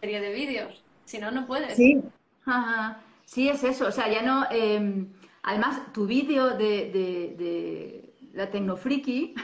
Serie 0.00 0.20
de 0.20 0.32
vídeos. 0.32 0.82
Si 1.04 1.18
no, 1.18 1.30
no 1.30 1.46
puedes. 1.46 1.76
Sí, 1.76 2.02
sí, 3.24 3.48
es 3.48 3.62
eso. 3.62 3.86
O 3.86 3.92
sea, 3.92 4.08
ya 4.08 4.22
no. 4.22 4.46
Eh, 4.50 5.06
además, 5.44 5.80
tu 5.92 6.06
vídeo 6.06 6.56
de, 6.56 6.90
de, 6.90 7.36
de, 7.38 8.14
la 8.32 8.50
Tecnofriki 8.50 9.34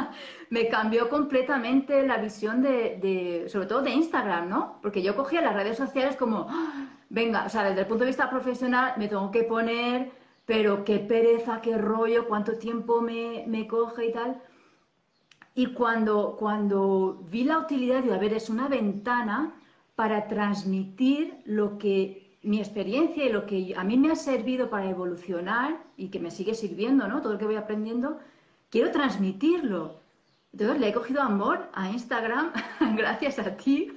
me 0.50 0.68
cambió 0.68 1.08
completamente 1.08 2.04
la 2.04 2.16
visión 2.16 2.62
de, 2.62 2.98
de, 3.00 3.48
sobre 3.48 3.68
todo 3.68 3.82
de 3.82 3.90
Instagram, 3.90 4.48
¿no? 4.48 4.80
Porque 4.82 5.02
yo 5.02 5.14
cogía 5.14 5.40
las 5.40 5.54
redes 5.54 5.76
sociales 5.76 6.16
como, 6.16 6.48
¡ah! 6.48 6.88
venga, 7.10 7.44
o 7.44 7.48
sea, 7.48 7.62
desde 7.62 7.82
el 7.82 7.86
punto 7.86 8.02
de 8.02 8.10
vista 8.10 8.28
profesional 8.28 8.94
me 8.96 9.06
tengo 9.06 9.30
que 9.30 9.44
poner, 9.44 10.10
pero 10.48 10.82
qué 10.82 10.98
pereza, 10.98 11.60
qué 11.60 11.76
rollo, 11.76 12.26
cuánto 12.26 12.56
tiempo 12.56 13.02
me, 13.02 13.44
me 13.46 13.66
coge 13.66 14.06
y 14.06 14.12
tal. 14.14 14.40
Y 15.54 15.74
cuando, 15.74 16.36
cuando 16.38 17.22
vi 17.28 17.44
la 17.44 17.58
utilidad 17.58 18.02
de, 18.02 18.14
a 18.14 18.34
es 18.34 18.48
una 18.48 18.66
ventana 18.66 19.52
para 19.94 20.26
transmitir 20.26 21.42
lo 21.44 21.76
que 21.76 22.38
mi 22.42 22.60
experiencia 22.60 23.26
y 23.26 23.28
lo 23.30 23.44
que 23.44 23.74
a 23.76 23.84
mí 23.84 23.98
me 23.98 24.10
ha 24.10 24.16
servido 24.16 24.70
para 24.70 24.88
evolucionar 24.88 25.82
y 25.98 26.08
que 26.08 26.18
me 26.18 26.30
sigue 26.30 26.54
sirviendo, 26.54 27.06
¿no? 27.08 27.20
Todo 27.20 27.34
lo 27.34 27.38
que 27.38 27.44
voy 27.44 27.56
aprendiendo, 27.56 28.18
quiero 28.70 28.90
transmitirlo. 28.90 30.00
Entonces 30.54 30.80
le 30.80 30.88
he 30.88 30.94
cogido 30.94 31.20
amor 31.20 31.68
a 31.74 31.90
Instagram 31.90 32.52
gracias 32.96 33.38
a 33.38 33.54
ti. 33.54 33.92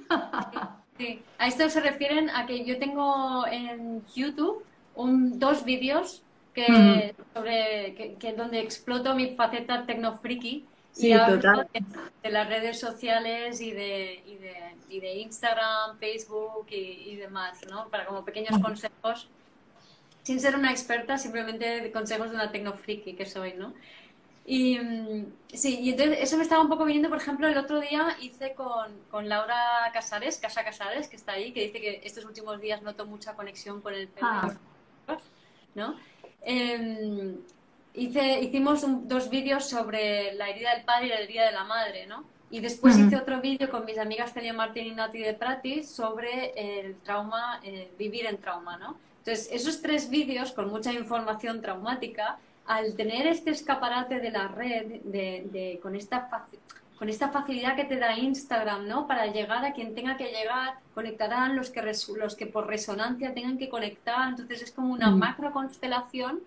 Sí, 0.98 1.22
a 1.38 1.46
esto 1.48 1.70
se 1.70 1.80
refieren 1.80 2.28
a 2.28 2.44
que 2.44 2.62
yo 2.62 2.78
tengo 2.78 3.46
en 3.46 4.04
YouTube 4.14 4.62
un, 4.94 5.38
dos 5.38 5.64
vídeos 5.64 6.22
que, 6.54 6.62
uh 6.62 6.74
-huh. 6.74 7.14
sobre 7.34 7.94
que, 7.94 8.14
que, 8.14 8.32
donde 8.32 8.60
exploto 8.60 9.14
mi 9.14 9.34
faceta 9.34 9.86
tecnofriki 9.86 10.66
Sí, 10.92 11.08
y 11.08 11.12
hablo 11.12 11.36
total. 11.36 11.68
de, 11.72 11.82
de, 12.22 12.30
las 12.30 12.46
redes 12.48 12.78
sociales 12.78 13.62
y 13.62 13.72
de, 13.72 14.22
y 14.26 14.36
de, 14.36 14.76
y 14.90 15.00
de 15.00 15.14
Instagram, 15.14 15.98
Facebook 15.98 16.66
y, 16.68 17.10
y, 17.10 17.16
demás, 17.16 17.60
¿no? 17.70 17.88
Para 17.88 18.04
como 18.04 18.26
pequeños 18.26 18.60
consejos, 18.60 19.28
sin 20.22 20.38
ser 20.38 20.54
una 20.54 20.70
experta, 20.70 21.16
simplemente 21.16 21.90
consejos 21.92 22.28
de 22.28 22.36
una 22.36 22.52
tecnofriki 22.52 23.14
que 23.14 23.24
soy, 23.24 23.54
¿no? 23.54 23.72
Y 24.44 24.78
sí, 25.54 25.78
y 25.80 25.90
entonces 25.90 26.18
eso 26.20 26.36
me 26.36 26.42
estaba 26.42 26.62
un 26.62 26.68
poco 26.68 26.84
viniendo, 26.84 27.08
por 27.08 27.18
ejemplo, 27.18 27.46
el 27.46 27.56
otro 27.56 27.80
día 27.80 28.16
hice 28.20 28.54
con, 28.54 28.92
con 29.10 29.28
Laura 29.28 29.90
Casares, 29.94 30.38
Casa 30.38 30.64
Casares, 30.64 31.08
que 31.08 31.16
está 31.16 31.32
ahí, 31.32 31.52
que 31.52 31.62
dice 31.62 31.80
que 31.80 32.00
estos 32.04 32.24
últimos 32.24 32.60
días 32.60 32.82
noto 32.82 33.06
mucha 33.06 33.34
conexión 33.34 33.80
con 33.80 33.94
el 33.94 34.10
ah. 34.20 34.52
¿no? 35.74 35.96
Eh, 36.44 37.36
hice, 37.94 38.40
hicimos 38.40 38.82
un, 38.82 39.08
dos 39.08 39.30
vídeos 39.30 39.68
sobre 39.68 40.34
la 40.34 40.48
herida 40.48 40.74
del 40.74 40.84
padre 40.84 41.06
y 41.06 41.08
la 41.10 41.20
herida 41.20 41.46
de 41.46 41.52
la 41.52 41.64
madre, 41.64 42.06
¿no? 42.06 42.24
Y 42.50 42.60
después 42.60 42.96
uh 42.96 42.98
-huh. 42.98 43.06
hice 43.06 43.16
otro 43.16 43.40
vídeo 43.40 43.70
con 43.70 43.84
mis 43.84 43.98
amigas 43.98 44.32
Celia 44.32 44.52
Martín 44.52 44.86
y 44.86 44.90
Nati 44.90 45.18
de 45.18 45.34
Pratis 45.34 45.88
sobre 45.88 46.52
el 46.56 46.96
trauma, 46.96 47.60
eh, 47.64 47.90
vivir 47.98 48.26
en 48.26 48.38
trauma, 48.38 48.76
¿no? 48.76 48.96
Entonces, 49.18 49.48
esos 49.52 49.80
tres 49.80 50.10
vídeos 50.10 50.52
con 50.52 50.68
mucha 50.68 50.92
información 50.92 51.60
traumática, 51.60 52.38
al 52.66 52.94
tener 52.94 53.26
este 53.26 53.50
escaparate 53.50 54.20
de 54.20 54.30
la 54.30 54.48
red, 54.48 55.00
de, 55.04 55.46
de, 55.50 55.78
con, 55.82 55.94
esta 55.94 56.28
con 57.02 57.08
esta 57.08 57.30
facilidad 57.30 57.74
que 57.74 57.82
te 57.82 57.96
da 57.96 58.16
Instagram, 58.16 58.86
¿no? 58.86 59.08
Para 59.08 59.26
llegar 59.26 59.64
a 59.64 59.72
quien 59.72 59.92
tenga 59.92 60.16
que 60.16 60.26
llegar, 60.26 60.74
conectarán 60.94 61.56
los 61.56 61.70
que, 61.70 61.82
los 62.16 62.36
que 62.36 62.46
por 62.46 62.68
resonancia 62.68 63.34
tengan 63.34 63.58
que 63.58 63.68
conectar, 63.68 64.28
entonces 64.28 64.62
es 64.62 64.70
como 64.70 64.92
una 64.92 65.08
-huh. 65.08 65.16
macro 65.16 65.50
constelación 65.50 66.38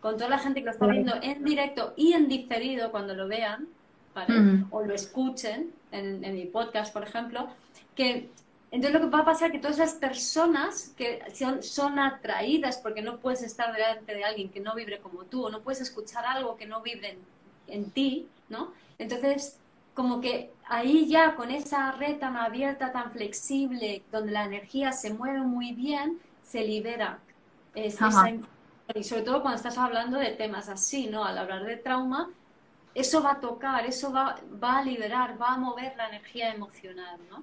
con 0.00 0.14
toda 0.14 0.28
la 0.28 0.38
gente 0.38 0.60
que 0.60 0.66
lo 0.66 0.70
está 0.70 0.86
viendo 0.86 1.12
en 1.20 1.42
directo 1.42 1.92
y 1.96 2.12
en 2.12 2.28
diferido 2.28 2.92
cuando 2.92 3.16
lo 3.16 3.26
vean, 3.26 3.66
¿vale? 4.14 4.32
-huh. 4.32 4.66
O 4.70 4.82
lo 4.82 4.94
escuchen 4.94 5.72
en, 5.90 6.22
en, 6.24 6.34
mi 6.34 6.44
podcast, 6.44 6.92
por 6.92 7.02
ejemplo, 7.02 7.48
que 7.96 8.30
entonces 8.70 8.92
lo 8.92 9.00
que 9.00 9.10
va 9.16 9.22
a 9.22 9.24
pasar 9.24 9.48
es 9.48 9.54
que 9.54 9.58
todas 9.58 9.80
esas 9.80 9.94
personas 9.94 10.94
que 10.96 11.20
son, 11.34 11.64
son 11.64 11.98
atraídas 11.98 12.78
porque 12.78 13.02
no 13.02 13.16
puedes 13.16 13.42
estar 13.42 13.72
delante 13.72 14.14
de 14.14 14.22
alguien 14.22 14.50
que 14.50 14.60
no 14.60 14.72
vibre 14.76 15.00
como 15.00 15.24
tú, 15.24 15.46
o 15.46 15.50
no 15.50 15.62
puedes 15.62 15.80
escuchar 15.80 16.24
algo 16.26 16.56
que 16.56 16.66
no 16.66 16.80
vibre 16.80 17.08
en, 17.08 17.18
en 17.74 17.90
ti, 17.90 18.28
¿no? 18.48 18.72
Entonces, 18.98 19.58
como 19.96 20.20
que 20.20 20.52
ahí 20.68 21.08
ya 21.08 21.34
con 21.34 21.50
esa 21.50 21.90
red 21.92 22.18
tan 22.18 22.36
abierta, 22.36 22.92
tan 22.92 23.10
flexible, 23.10 24.04
donde 24.12 24.30
la 24.30 24.44
energía 24.44 24.92
se 24.92 25.12
mueve 25.12 25.40
muy 25.40 25.72
bien, 25.72 26.20
se 26.44 26.62
libera 26.62 27.18
esa 27.74 28.06
información 28.06 28.56
y 28.94 29.02
sobre 29.02 29.22
todo 29.22 29.42
cuando 29.42 29.56
estás 29.56 29.78
hablando 29.78 30.18
de 30.18 30.30
temas 30.30 30.68
así, 30.68 31.08
¿no? 31.08 31.24
Al 31.24 31.38
hablar 31.38 31.64
de 31.64 31.76
trauma, 31.76 32.30
eso 32.94 33.22
va 33.22 33.32
a 33.32 33.40
tocar, 33.40 33.84
eso 33.84 34.12
va, 34.12 34.36
va 34.62 34.78
a 34.78 34.82
liberar, 34.82 35.40
va 35.40 35.54
a 35.54 35.58
mover 35.58 35.94
la 35.96 36.08
energía 36.08 36.54
emocional, 36.54 37.18
¿no? 37.28 37.42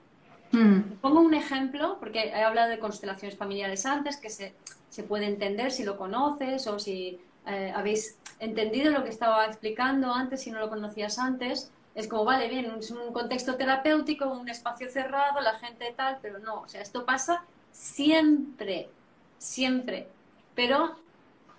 Mm. 0.57 0.97
Pongo 1.01 1.19
un 1.19 1.33
ejemplo, 1.33 1.97
porque 1.99 2.29
he 2.29 2.43
hablado 2.43 2.69
de 2.69 2.79
constelaciones 2.79 3.37
familiares 3.37 3.85
antes, 3.85 4.17
que 4.17 4.29
se, 4.29 4.53
se 4.89 5.03
puede 5.03 5.25
entender 5.25 5.71
si 5.71 5.83
lo 5.83 5.97
conoces 5.97 6.65
o 6.67 6.79
si 6.79 7.19
eh, 7.45 7.73
habéis 7.75 8.17
entendido 8.39 8.91
lo 8.91 9.03
que 9.03 9.09
estaba 9.09 9.45
explicando 9.45 10.13
antes, 10.13 10.43
si 10.43 10.51
no 10.51 10.59
lo 10.59 10.69
conocías 10.69 11.19
antes. 11.19 11.71
Es 11.95 12.07
como, 12.07 12.25
vale, 12.25 12.47
bien, 12.49 12.65
es 12.79 12.89
un 12.91 13.13
contexto 13.13 13.55
terapéutico, 13.55 14.27
un 14.27 14.49
espacio 14.49 14.89
cerrado, 14.89 15.41
la 15.41 15.53
gente 15.59 15.93
tal, 15.95 16.17
pero 16.21 16.39
no, 16.39 16.61
o 16.61 16.67
sea, 16.67 16.81
esto 16.81 17.05
pasa 17.05 17.45
siempre, 17.71 18.89
siempre. 19.37 20.07
Pero 20.55 20.95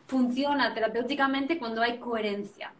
funciona 0.06 0.74
terapéuticamente 0.74 1.58
cuando 1.58 1.82
hay 1.82 1.98
coherencia 1.98 2.72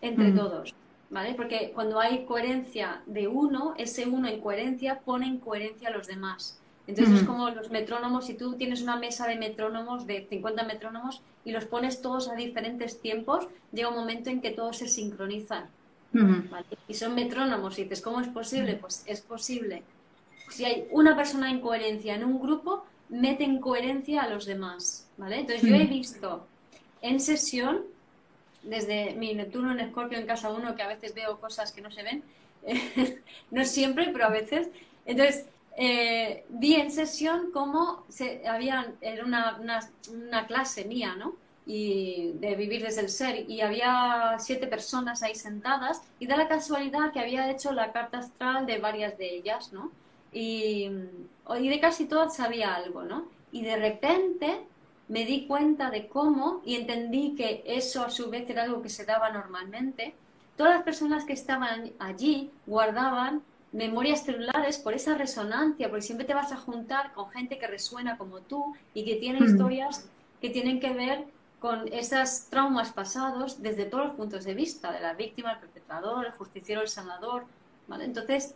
entre 0.00 0.28
mm. 0.28 0.36
todos, 0.36 0.74
¿vale? 1.10 1.34
Porque 1.34 1.72
cuando 1.74 2.00
hay 2.00 2.24
coherencia 2.24 3.02
de 3.06 3.28
uno, 3.28 3.74
ese 3.76 4.06
uno 4.06 4.28
en 4.28 4.40
coherencia 4.40 5.00
pone 5.00 5.26
en 5.26 5.38
coherencia 5.38 5.88
a 5.88 5.92
los 5.92 6.06
demás. 6.06 6.58
Entonces 6.86 7.14
mm. 7.14 7.16
es 7.18 7.24
como 7.24 7.50
los 7.50 7.70
metrónomos, 7.70 8.26
si 8.26 8.34
tú 8.34 8.54
tienes 8.54 8.80
una 8.80 8.96
mesa 8.96 9.26
de 9.26 9.36
metrónomos, 9.36 10.06
de 10.06 10.26
50 10.28 10.64
metrónomos, 10.64 11.20
y 11.44 11.52
los 11.52 11.66
pones 11.66 12.00
todos 12.00 12.28
a 12.28 12.34
diferentes 12.34 13.00
tiempos, 13.00 13.48
llega 13.72 13.90
un 13.90 13.96
momento 13.96 14.30
en 14.30 14.40
que 14.40 14.50
todos 14.50 14.78
se 14.78 14.88
sincronizan. 14.88 15.68
¿Vale? 16.12 16.66
Y 16.86 16.94
son 16.94 17.14
metrónomos, 17.14 17.78
y 17.78 17.84
dices, 17.84 18.00
¿cómo 18.00 18.20
es 18.20 18.28
posible? 18.28 18.74
Pues 18.74 19.02
es 19.06 19.20
posible. 19.20 19.82
Si 20.50 20.64
hay 20.64 20.86
una 20.90 21.16
persona 21.16 21.50
en 21.50 21.60
coherencia 21.60 22.14
en 22.14 22.24
un 22.24 22.40
grupo, 22.40 22.84
mete 23.08 23.44
en 23.44 23.60
coherencia 23.60 24.22
a 24.22 24.28
los 24.28 24.46
demás, 24.46 25.06
¿vale? 25.16 25.40
Entonces 25.40 25.68
yo 25.68 25.74
he 25.74 25.84
visto 25.84 26.46
en 27.02 27.20
sesión, 27.20 27.84
desde 28.62 29.14
mi 29.14 29.34
Neptuno 29.34 29.72
en 29.72 29.80
Escorpio 29.80 30.18
en 30.18 30.26
casa 30.26 30.50
1, 30.50 30.74
que 30.74 30.82
a 30.82 30.88
veces 30.88 31.14
veo 31.14 31.38
cosas 31.40 31.72
que 31.72 31.80
no 31.80 31.90
se 31.90 32.02
ven, 32.02 32.22
no 33.50 33.64
siempre, 33.64 34.10
pero 34.12 34.26
a 34.26 34.30
veces, 34.30 34.68
entonces 35.06 35.46
eh, 35.76 36.44
vi 36.48 36.74
en 36.74 36.90
sesión 36.90 37.50
cómo 37.52 38.04
se, 38.08 38.46
había, 38.48 38.92
era 39.00 39.24
una, 39.24 39.58
una, 39.60 39.88
una, 40.10 40.46
clase 40.46 40.84
mía, 40.84 41.14
¿no? 41.14 41.36
Y 41.70 42.32
de 42.36 42.54
vivir 42.54 42.82
desde 42.82 43.02
el 43.02 43.10
ser, 43.10 43.44
y 43.48 43.60
había 43.60 44.36
siete 44.38 44.66
personas 44.66 45.22
ahí 45.22 45.34
sentadas, 45.34 46.00
y 46.18 46.26
da 46.26 46.38
la 46.38 46.48
casualidad 46.48 47.12
que 47.12 47.20
había 47.20 47.50
hecho 47.50 47.72
la 47.72 47.92
carta 47.92 48.20
astral 48.20 48.64
de 48.64 48.78
varias 48.78 49.18
de 49.18 49.36
ellas, 49.36 49.70
¿no? 49.70 49.92
Y, 50.32 50.90
y 51.60 51.68
de 51.68 51.78
casi 51.78 52.06
todas 52.06 52.34
sabía 52.34 52.74
algo, 52.74 53.02
¿no? 53.02 53.28
Y 53.52 53.62
de 53.62 53.76
repente 53.76 54.64
me 55.08 55.26
di 55.26 55.46
cuenta 55.46 55.90
de 55.90 56.08
cómo 56.08 56.62
y 56.64 56.76
entendí 56.76 57.34
que 57.34 57.62
eso 57.66 58.02
a 58.02 58.08
su 58.08 58.30
vez 58.30 58.48
era 58.48 58.62
algo 58.62 58.80
que 58.80 58.88
se 58.88 59.04
daba 59.04 59.30
normalmente. 59.30 60.14
Todas 60.56 60.74
las 60.74 60.84
personas 60.84 61.24
que 61.26 61.34
estaban 61.34 61.92
allí 61.98 62.50
guardaban 62.66 63.42
memorias 63.72 64.24
celulares 64.24 64.78
por 64.78 64.94
esa 64.94 65.16
resonancia, 65.16 65.90
porque 65.90 66.02
siempre 66.02 66.26
te 66.26 66.34
vas 66.34 66.52
a 66.52 66.56
juntar 66.56 67.12
con 67.12 67.30
gente 67.30 67.58
que 67.58 67.66
resuena 67.66 68.16
como 68.16 68.40
tú 68.40 68.74
y 68.94 69.04
que 69.04 69.16
tiene 69.16 69.44
historias 69.44 70.08
que 70.40 70.50
tienen 70.50 70.80
que 70.80 70.92
ver 70.92 71.24
con 71.58 71.88
esos 71.92 72.44
traumas 72.50 72.92
pasados 72.92 73.62
desde 73.62 73.84
todos 73.84 74.06
los 74.06 74.14
puntos 74.14 74.44
de 74.44 74.54
vista, 74.54 74.92
de 74.92 75.00
la 75.00 75.14
víctima, 75.14 75.52
el 75.52 75.58
perpetrador, 75.58 76.26
el 76.26 76.32
justiciero, 76.32 76.82
el 76.82 76.88
sanador. 76.88 77.44
¿vale? 77.88 78.04
Entonces, 78.04 78.54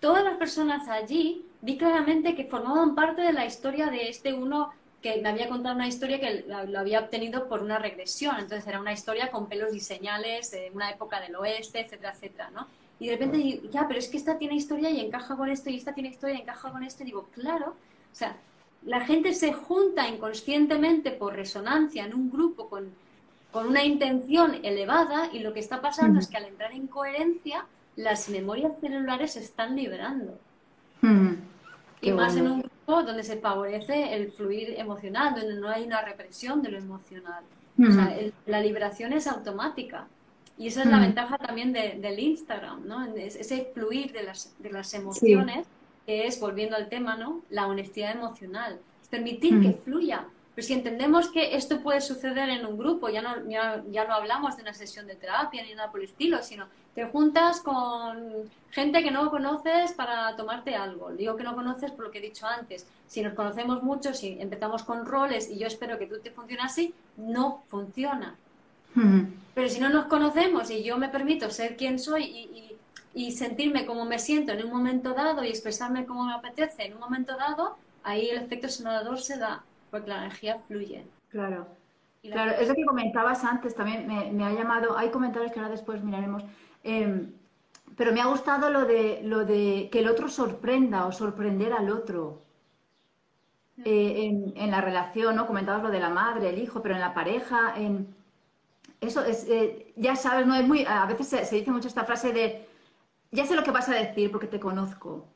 todas 0.00 0.22
las 0.22 0.36
personas 0.36 0.88
allí 0.88 1.46
vi 1.62 1.78
claramente 1.78 2.34
que 2.34 2.44
formaban 2.44 2.94
parte 2.94 3.22
de 3.22 3.32
la 3.32 3.46
historia 3.46 3.86
de 3.86 4.08
este 4.08 4.34
uno 4.34 4.72
que 5.02 5.20
me 5.20 5.28
había 5.28 5.48
contado 5.48 5.74
una 5.74 5.86
historia 5.86 6.20
que 6.20 6.46
lo 6.48 6.78
había 6.78 7.00
obtenido 7.00 7.48
por 7.48 7.62
una 7.62 7.78
regresión. 7.78 8.36
Entonces 8.38 8.66
era 8.66 8.80
una 8.80 8.92
historia 8.92 9.30
con 9.30 9.46
pelos 9.48 9.74
y 9.74 9.80
señales 9.80 10.50
de 10.50 10.70
una 10.74 10.90
época 10.90 11.20
del 11.20 11.36
oeste, 11.36 11.80
etcétera, 11.80 12.12
etcétera, 12.12 12.50
¿no? 12.50 12.66
Y 12.98 13.06
de 13.06 13.12
repente 13.12 13.36
digo, 13.36 13.70
ya, 13.70 13.86
pero 13.86 13.98
es 13.98 14.08
que 14.08 14.16
esta 14.16 14.38
tiene 14.38 14.56
historia 14.56 14.90
y 14.90 15.00
encaja 15.00 15.36
con 15.36 15.50
esto, 15.50 15.68
y 15.68 15.76
esta 15.76 15.92
tiene 15.92 16.08
historia 16.08 16.36
y 16.36 16.40
encaja 16.40 16.70
con 16.70 16.82
esto. 16.82 17.02
Y 17.02 17.06
digo, 17.06 17.28
claro, 17.34 17.70
o 17.70 18.14
sea, 18.14 18.36
la 18.86 19.00
gente 19.00 19.34
se 19.34 19.52
junta 19.52 20.08
inconscientemente 20.08 21.10
por 21.10 21.34
resonancia 21.34 22.04
en 22.04 22.14
un 22.14 22.30
grupo 22.30 22.68
con, 22.68 22.88
con 23.50 23.66
una 23.66 23.84
intención 23.84 24.64
elevada 24.64 25.28
y 25.32 25.40
lo 25.40 25.52
que 25.52 25.60
está 25.60 25.80
pasando 25.82 26.20
es 26.20 26.28
que 26.28 26.36
al 26.36 26.44
entrar 26.44 26.72
en 26.72 26.86
coherencia, 26.86 27.66
las 27.96 28.28
memorias 28.28 28.78
celulares 28.80 29.32
se 29.32 29.40
están 29.40 29.74
liberando. 29.74 30.38
Y 32.00 32.12
más 32.12 32.36
en 32.36 32.48
un 32.48 32.60
grupo 32.60 33.02
donde 33.02 33.24
se 33.24 33.38
favorece 33.38 34.14
el 34.14 34.30
fluir 34.30 34.74
emocional, 34.78 35.34
donde 35.34 35.56
no 35.56 35.68
hay 35.68 35.84
una 35.84 36.02
represión 36.02 36.62
de 36.62 36.70
lo 36.70 36.78
emocional. 36.78 37.42
O 37.78 37.92
sea, 37.92 38.16
la 38.46 38.60
liberación 38.60 39.12
es 39.12 39.26
automática. 39.26 40.06
Y 40.58 40.68
esa 40.68 40.82
es 40.82 40.88
la 40.88 41.00
ventaja 41.00 41.36
también 41.36 41.72
del 41.72 42.18
Instagram, 42.18 42.86
¿no? 42.86 43.04
Ese 43.14 43.70
fluir 43.74 44.12
de 44.12 44.22
las, 44.22 44.54
de 44.58 44.70
las 44.70 44.94
emociones, 44.94 45.66
que 46.06 46.26
es, 46.26 46.40
volviendo 46.40 46.76
al 46.76 46.88
tema, 46.88 47.16
¿no? 47.16 47.42
La 47.50 47.66
honestidad 47.66 48.12
emocional. 48.12 48.78
Es 49.02 49.08
permitir 49.08 49.60
que 49.60 49.72
fluya. 49.72 50.26
Pero 50.54 50.66
si 50.66 50.72
entendemos 50.72 51.28
que 51.28 51.54
esto 51.54 51.82
puede 51.82 52.00
suceder 52.00 52.48
en 52.48 52.64
un 52.64 52.78
grupo, 52.78 53.10
ya 53.10 53.20
no, 53.20 53.46
ya, 53.50 53.84
ya 53.90 54.06
no 54.06 54.14
hablamos 54.14 54.56
de 54.56 54.62
una 54.62 54.72
sesión 54.72 55.06
de 55.06 55.14
terapia 55.14 55.62
ni 55.62 55.74
nada 55.74 55.90
por 55.90 56.00
el 56.00 56.06
estilo, 56.06 56.42
sino 56.42 56.66
te 56.94 57.04
juntas 57.04 57.60
con 57.60 58.50
gente 58.70 59.02
que 59.02 59.10
no 59.10 59.30
conoces 59.30 59.92
para 59.92 60.34
tomarte 60.34 60.74
algo. 60.74 61.10
Digo 61.10 61.36
que 61.36 61.44
no 61.44 61.54
conoces 61.54 61.90
por 61.90 62.06
lo 62.06 62.10
que 62.10 62.18
he 62.18 62.22
dicho 62.22 62.46
antes. 62.46 62.86
Si 63.06 63.20
nos 63.20 63.34
conocemos 63.34 63.82
mucho, 63.82 64.14
si 64.14 64.38
empezamos 64.40 64.82
con 64.82 65.04
roles 65.04 65.50
y 65.50 65.58
yo 65.58 65.66
espero 65.66 65.98
que 65.98 66.06
tú 66.06 66.20
te 66.20 66.30
funcione 66.30 66.62
así, 66.62 66.94
no 67.18 67.62
funciona. 67.68 68.34
Pero 69.54 69.68
si 69.68 69.78
no 69.78 69.90
nos 69.90 70.06
conocemos 70.06 70.70
y 70.70 70.82
yo 70.82 70.96
me 70.96 71.10
permito 71.10 71.50
ser 71.50 71.76
quien 71.76 71.98
soy 71.98 72.24
y, 72.24 72.40
y, 72.58 72.75
sentirme 73.32 73.86
como 73.86 74.04
me 74.04 74.18
siento 74.18 74.52
en 74.52 74.64
un 74.64 74.70
momento 74.70 75.14
dado 75.14 75.42
y 75.44 75.48
expresarme 75.48 76.04
como 76.06 76.24
me 76.24 76.34
apetece 76.34 76.84
en 76.84 76.94
un 76.94 77.00
momento 77.00 77.36
dado, 77.36 77.76
ahí 78.02 78.28
el 78.28 78.42
efecto 78.42 78.68
sonador 78.68 79.18
se 79.18 79.38
da, 79.38 79.62
porque 79.90 80.10
la 80.10 80.18
energía 80.18 80.58
fluye. 80.66 81.04
Claro. 81.30 81.66
Claro, 82.22 82.52
eso 82.58 82.74
que 82.74 82.84
comentabas 82.84 83.44
antes 83.44 83.74
también 83.74 84.06
me, 84.06 84.32
me, 84.32 84.44
ha 84.44 84.52
llamado, 84.52 84.98
hay 84.98 85.10
comentarios 85.10 85.52
que 85.52 85.60
ahora 85.60 85.70
después 85.70 86.02
miraremos, 86.02 86.42
em, 86.82 87.30
pero 87.96 88.12
me 88.12 88.20
ha 88.20 88.26
gustado 88.26 88.68
lo 88.68 88.84
de, 88.84 89.20
lo 89.22 89.44
de 89.44 89.88
que 89.92 90.00
el 90.00 90.08
otro 90.08 90.28
sorprenda 90.28 91.06
o 91.06 91.12
sorprender 91.12 91.72
al 91.72 91.90
otro. 91.90 92.42
Eh, 93.84 94.24
en, 94.24 94.54
en, 94.56 94.70
la 94.70 94.80
relación, 94.80 95.36
¿no? 95.36 95.46
Comentabas 95.46 95.82
lo 95.82 95.90
de 95.90 96.00
la 96.00 96.08
madre, 96.08 96.48
el 96.48 96.58
hijo, 96.58 96.80
pero 96.80 96.94
en 96.94 97.00
la 97.02 97.12
pareja, 97.12 97.74
en, 97.76 98.08
eso 99.00 99.22
es, 99.22 99.46
eh, 99.48 99.92
ya 99.96 100.16
sabes, 100.16 100.46
no 100.46 100.54
es 100.54 100.66
muy, 100.66 100.84
a 100.86 101.04
veces 101.06 101.48
se, 101.48 101.56
dice 101.56 101.70
mucho 101.70 101.88
esta 101.88 102.04
frase 102.04 102.32
de, 102.32 102.66
ya 103.30 103.46
sé 103.46 103.54
lo 103.54 103.62
que 103.64 103.70
vas 103.70 103.88
a 103.88 103.94
decir 103.94 104.30
porque 104.30 104.46
te 104.46 104.60
conozco. 104.60 105.32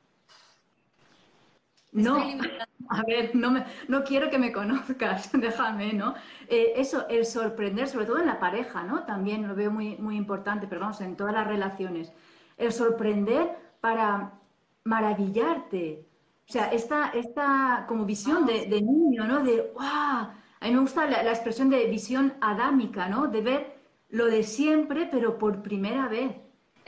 No, 1.93 2.19
a 2.89 3.03
ver, 3.03 3.35
no, 3.35 3.51
me, 3.51 3.65
no 3.89 4.05
quiero 4.05 4.31
que 4.31 4.39
me 4.39 4.53
conozcas, 4.53 5.31
déjame, 5.35 5.93
¿no? 5.93 6.15
Eh, 6.49 6.75
eso, 6.77 7.09
el 7.09 7.27
sorprender, 7.27 7.89
sobre 7.89 8.07
todo 8.07 8.19
en 8.19 8.27
la 8.27 8.39
pareja, 8.39 8.85
¿no? 8.85 9.05
También 9.05 9.47
lo 9.49 9.55
veo 9.55 9.71
muy, 9.71 9.97
muy 9.97 10.17
importante, 10.17 10.67
pero 10.69 10.83
vamos, 10.83 11.01
en 11.01 11.17
todas 11.17 11.35
las 11.35 11.47
relaciones. 11.47 12.13
El 12.57 12.73
sorprender 12.73 13.57
para 13.81 14.39
maravillarte. 14.85 16.07
O 16.49 16.53
sea, 16.53 16.67
esta, 16.73 17.11
esta 17.11 17.85
como 17.89 18.05
visión 18.05 18.47
de, 18.47 18.67
de 18.67 18.83
niño, 18.83 19.27
¿no? 19.27 19.43
De, 19.43 19.73
¡wow! 19.75 20.41
A 20.61 20.67
mí 20.67 20.73
me 20.73 20.81
gusta 20.81 21.07
la, 21.07 21.31
expresión 21.31 21.71
de 21.71 21.87
visión 21.87 22.35
adámica, 22.41 23.09
¿no? 23.09 23.29
De 23.29 23.41
ver 23.41 23.77
lo 24.11 24.27
de 24.27 24.43
siempre, 24.43 25.09
pero 25.11 25.39
por 25.39 25.63
primera 25.63 26.07
vez. 26.09 26.37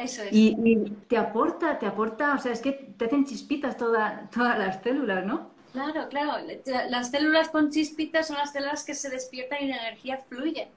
Eso 0.03 0.22
es. 0.22 0.32
Y, 0.32 0.57
te 1.09 1.16
aporta, 1.16 1.78
te 1.78 1.86
aporta, 1.86 2.34
o 2.34 2.38
sea, 2.38 2.53
es 2.53 2.61
que 2.61 2.72
te 2.72 3.07
hacen 3.07 3.24
chispitas 3.24 3.76
todas 3.76 4.30
las 4.34 4.82
células, 4.82 5.24
¿no? 5.24 5.50
Claro, 5.72 6.09
claro. 6.09 6.44
Las 6.90 7.11
células 7.11 7.48
con 7.48 7.70
chispitas 7.70 8.28
son 8.28 8.36
las 8.36 8.53
células 8.53 8.84
que 8.84 8.94
se 8.94 9.09
despiertan 9.09 9.62
y 9.62 9.68
la 9.68 9.76
energía 9.76 10.18
fluye. 10.28 10.68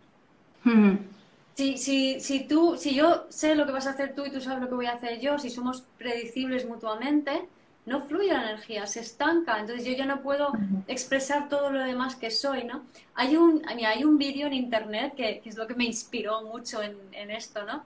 si, 1.56 1.78
si, 1.78 2.20
si, 2.20 2.48
tú, 2.48 2.78
si 2.78 2.96
yo 2.96 3.26
sé 3.30 3.56
lo 3.56 3.66
que 3.66 3.74
vas 3.74 3.88
a 3.88 3.92
hacer 3.92 4.16
tú 4.16 4.26
y 4.26 4.32
tú 4.32 4.42
sabes 4.42 4.62
lo 4.62 4.70
que 4.70 4.76
voy 4.76 4.86
a 4.86 4.94
hacer 4.94 5.20
yo, 5.20 5.38
si 5.38 5.50
somos 5.50 5.84
predecibles 5.98 6.68
mutuamente, 6.68 7.48
no 7.86 8.02
fluye 8.02 8.34
la 8.34 8.44
energía, 8.44 8.88
se 8.88 9.02
estanca, 9.02 9.60
entonces 9.60 9.86
yo 9.86 9.94
ya 9.94 10.06
no 10.06 10.22
puedo 10.22 10.52
expresar 10.88 11.50
todo 11.50 11.70
lo 11.70 11.80
demás 11.80 12.16
que 12.16 12.32
soy, 12.32 12.64
¿no? 12.64 12.84
Hay 13.14 13.38
un, 13.38 13.62
hay 13.68 14.04
un 14.04 14.18
vídeo 14.18 14.48
en 14.48 14.54
internet 14.54 15.14
que, 15.16 15.42
es 15.46 15.56
lo 15.56 15.68
que 15.68 15.76
me 15.76 15.86
inspiró 15.86 16.42
mucho 16.42 16.82
en, 16.82 17.32
esto, 17.32 17.64
¿no? 17.64 17.84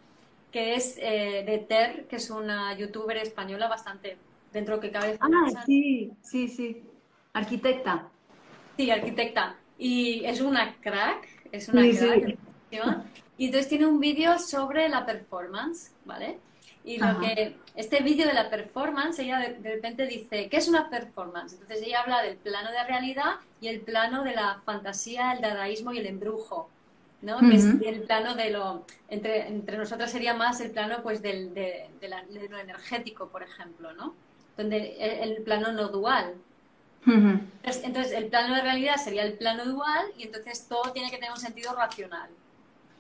Que 0.51 0.75
es 0.75 0.97
eh, 0.97 1.43
de 1.45 1.59
Ter, 1.59 2.07
que 2.07 2.15
es 2.15 2.29
una 2.29 2.75
youtuber 2.77 3.17
española 3.17 3.67
bastante 3.67 4.17
dentro 4.51 4.77
de 4.77 4.81
que 4.81 4.91
cabe. 4.91 5.17
Ah, 5.21 5.63
sí, 5.65 6.11
sí, 6.21 6.47
sí. 6.47 6.83
Arquitecta. 7.33 8.07
Sí, 8.77 8.89
arquitecta. 8.89 9.55
Y 9.77 10.25
es 10.25 10.41
una 10.41 10.75
crack, 10.81 11.27
es 11.51 11.69
una 11.69 11.81
crack. 11.81 12.37
Y 13.37 13.45
entonces 13.45 13.69
tiene 13.69 13.85
un 13.85 13.99
vídeo 13.99 14.37
sobre 14.37 14.89
la 14.89 15.05
performance, 15.05 15.91
¿vale? 16.05 16.39
Y 16.83 16.97
lo 16.97 17.19
que 17.19 17.55
este 17.75 18.01
vídeo 18.01 18.27
de 18.27 18.33
la 18.33 18.49
performance, 18.49 19.19
ella 19.19 19.39
de, 19.39 19.69
repente 19.69 20.07
dice, 20.07 20.49
¿qué 20.49 20.57
es 20.57 20.67
una 20.67 20.89
performance? 20.89 21.53
Entonces 21.53 21.85
ella 21.85 22.01
habla 22.01 22.21
del 22.21 22.37
plano 22.37 22.71
de 22.71 22.83
realidad 22.83 23.35
y 23.61 23.67
el 23.67 23.81
plano 23.81 24.23
de 24.23 24.33
la 24.33 24.61
fantasía, 24.65 25.33
el 25.33 25.41
dadaísmo 25.41 25.93
y 25.93 25.99
el 25.99 26.07
embrujo, 26.07 26.69
¿no? 27.21 27.39
Que 27.39 27.55
es 27.55 27.65
el 27.65 28.03
plano 28.03 28.35
de 28.35 28.49
lo, 28.49 28.85
entre, 29.09 29.47
entre 29.47 29.77
nosotras 29.77 30.11
sería 30.11 30.33
más 30.33 30.61
el 30.61 30.71
plano 30.71 31.01
pues 31.03 31.21
del, 31.21 31.53
de, 31.53 31.89
lo 32.49 32.57
energético, 32.57 33.27
por 33.27 33.43
ejemplo, 33.43 33.93
¿no? 33.93 34.15
Donde 34.57 34.95
el, 35.23 35.41
plano 35.43 35.71
no 35.71 35.89
dual. 35.89 36.35
entonces, 37.05 38.11
el 38.13 38.27
plano 38.27 38.55
de 38.55 38.61
realidad 38.61 38.97
sería 38.97 39.23
el 39.23 39.33
plano 39.33 39.65
dual 39.65 40.05
y 40.17 40.23
entonces 40.23 40.67
todo 40.67 40.91
tiene 40.91 41.09
que 41.09 41.17
tener 41.17 41.31
un 41.31 41.39
sentido 41.39 41.73
racional. 41.73 42.29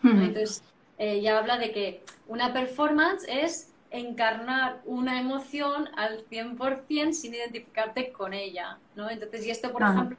Entonces, 0.03 0.63
ella 0.97 1.37
habla 1.37 1.57
de 1.57 1.71
que 1.71 2.03
una 2.27 2.53
performance 2.53 3.25
es 3.27 3.73
encarnar 3.91 4.81
una 4.85 5.19
emoción 5.19 5.89
al 5.97 6.25
100% 6.29 7.13
sin 7.13 7.33
identificarte 7.33 8.11
con 8.11 8.33
ella, 8.33 8.77
¿no? 8.95 9.09
Entonces, 9.09 9.45
y 9.45 9.49
esto, 9.49 9.71
por 9.71 9.81
ejemplo, 9.81 10.17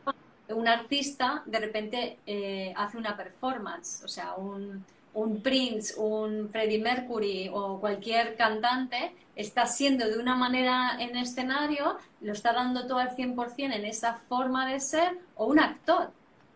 un 0.52 0.68
artista 0.68 1.42
de 1.46 1.58
repente 1.58 2.18
eh, 2.26 2.72
hace 2.76 2.96
una 2.96 3.16
performance, 3.16 4.02
o 4.04 4.08
sea, 4.08 4.34
un, 4.34 4.84
un 5.14 5.42
Prince, 5.42 5.94
un 5.98 6.48
Freddie 6.50 6.80
Mercury 6.80 7.50
o 7.52 7.80
cualquier 7.80 8.36
cantante 8.36 9.12
está 9.36 9.66
siendo 9.66 10.08
de 10.08 10.18
una 10.18 10.34
manera 10.34 10.96
en 10.98 11.16
escenario, 11.16 11.96
lo 12.20 12.32
está 12.32 12.52
dando 12.52 12.86
todo 12.86 12.98
al 12.98 13.16
100% 13.16 13.74
en 13.74 13.84
esa 13.84 14.14
forma 14.14 14.70
de 14.70 14.80
ser, 14.80 15.18
o 15.36 15.46
un 15.46 15.58
actor. 15.58 16.10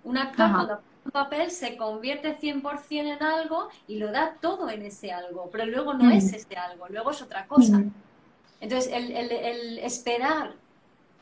Un 0.05 0.19
actor 0.19 0.51
cuando 0.53 0.81
un 1.05 1.11
papel 1.11 1.51
se 1.51 1.77
convierte 1.77 2.37
100% 2.37 3.17
en 3.17 3.23
algo 3.23 3.69
y 3.89 3.99
lo 3.99 4.13
da 4.13 4.35
todo 4.41 4.69
en 4.69 4.83
ese 4.83 5.13
algo, 5.13 5.49
pero 5.51 5.67
luego 5.67 5.95
no 5.95 6.11
es 6.11 6.33
mm. 6.33 6.35
ese 6.35 6.57
algo, 6.57 6.87
luego 6.89 7.11
es 7.11 7.23
otra 7.23 7.47
cosa. 7.47 7.79
Mm. 7.79 7.93
Entonces, 8.61 8.93
el, 8.93 9.79
esperar 9.79 10.55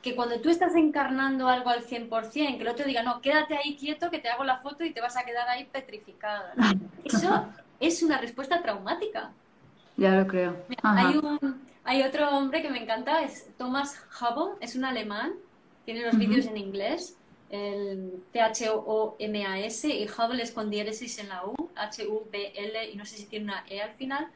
que 0.02 0.16
cuando 0.16 0.40
tú 0.40 0.50
estás 0.50 0.74
encarnando 0.74 1.48
algo 1.48 1.70
al 1.70 1.86
100%, 1.86 2.32
que 2.32 2.62
el 2.62 2.68
otro 2.68 2.84
diga, 2.84 3.04
no, 3.04 3.20
quédate 3.20 3.56
ahí 3.56 3.76
quieto, 3.76 4.10
que 4.10 4.18
te 4.18 4.28
hago 4.28 4.42
la 4.42 4.58
foto 4.58 4.84
y 4.84 4.92
te 4.92 5.00
vas 5.00 5.16
a 5.16 5.24
quedar 5.24 5.48
ahí 5.48 5.64
petrificada. 5.64 6.54
Eso 7.04 7.46
es 7.78 8.02
una 8.02 8.18
respuesta 8.18 8.60
traumática. 8.60 9.30
Ya 9.96 10.10
lo 10.16 10.26
creo. 10.26 10.56
hay, 10.82 11.16
un, 11.16 11.62
hay 11.84 12.02
otro 12.02 12.28
hombre 12.30 12.62
que 12.62 12.70
me 12.70 12.82
encanta, 12.82 13.22
es 13.22 13.46
Thomas 13.56 13.96
Hubble, 14.20 14.54
es 14.60 14.74
un 14.74 14.84
alemán, 14.84 15.34
tiene 15.84 16.02
los 16.02 16.18
vídeos 16.18 16.46
en 16.46 16.56
inglés, 16.56 17.16
el 17.50 18.24
T-H-O-M-A-S 18.32 19.88
y 19.88 20.08
Hubble 20.08 20.42
es 20.42 20.50
con 20.50 20.70
diéresis 20.70 21.18
en 21.18 21.28
la 21.28 21.46
U, 21.46 21.70
H-U-B-L 21.76 22.90
y 22.90 22.96
no 22.96 23.04
sé 23.04 23.18
si 23.18 23.26
tiene 23.26 23.44
una 23.44 23.64
E 23.68 23.80
al 23.82 23.92
final. 23.92 24.26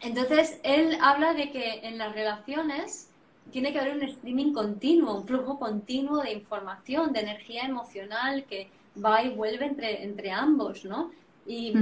Entonces, 0.00 0.60
él 0.62 0.96
habla 1.02 1.34
de 1.34 1.50
que 1.50 1.80
en 1.82 1.98
las 1.98 2.14
relaciones 2.14 3.10
tiene 3.50 3.72
que 3.72 3.80
haber 3.80 3.96
un 3.96 4.02
streaming 4.02 4.52
continuo, 4.52 5.18
un 5.18 5.26
flujo 5.26 5.58
continuo 5.58 6.22
de 6.22 6.32
información, 6.32 7.12
de 7.12 7.20
energía 7.20 7.64
emocional 7.64 8.44
que 8.44 8.68
va 9.02 9.22
y 9.22 9.30
vuelve 9.30 9.66
entre, 9.66 10.04
entre 10.04 10.30
ambos, 10.30 10.84
¿no? 10.84 11.10
Y 11.46 11.74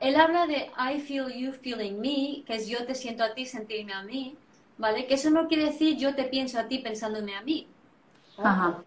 él 0.00 0.16
habla 0.16 0.46
de 0.46 0.70
I 0.76 1.00
feel 1.00 1.28
you 1.32 1.52
feeling 1.52 2.00
me, 2.00 2.42
que 2.44 2.56
es 2.56 2.66
yo 2.66 2.84
te 2.86 2.94
siento 2.94 3.22
a 3.22 3.34
ti, 3.34 3.46
sentirme 3.46 3.92
a 3.92 4.02
mí, 4.02 4.36
¿vale? 4.78 5.06
Que 5.06 5.14
eso 5.14 5.30
no 5.30 5.48
quiere 5.48 5.66
decir 5.66 5.96
yo 5.96 6.14
te 6.14 6.24
pienso 6.24 6.58
a 6.58 6.66
ti 6.66 6.78
pensándome 6.78 7.36
a 7.36 7.42
mí. 7.42 7.66
Ajá. 8.38 8.82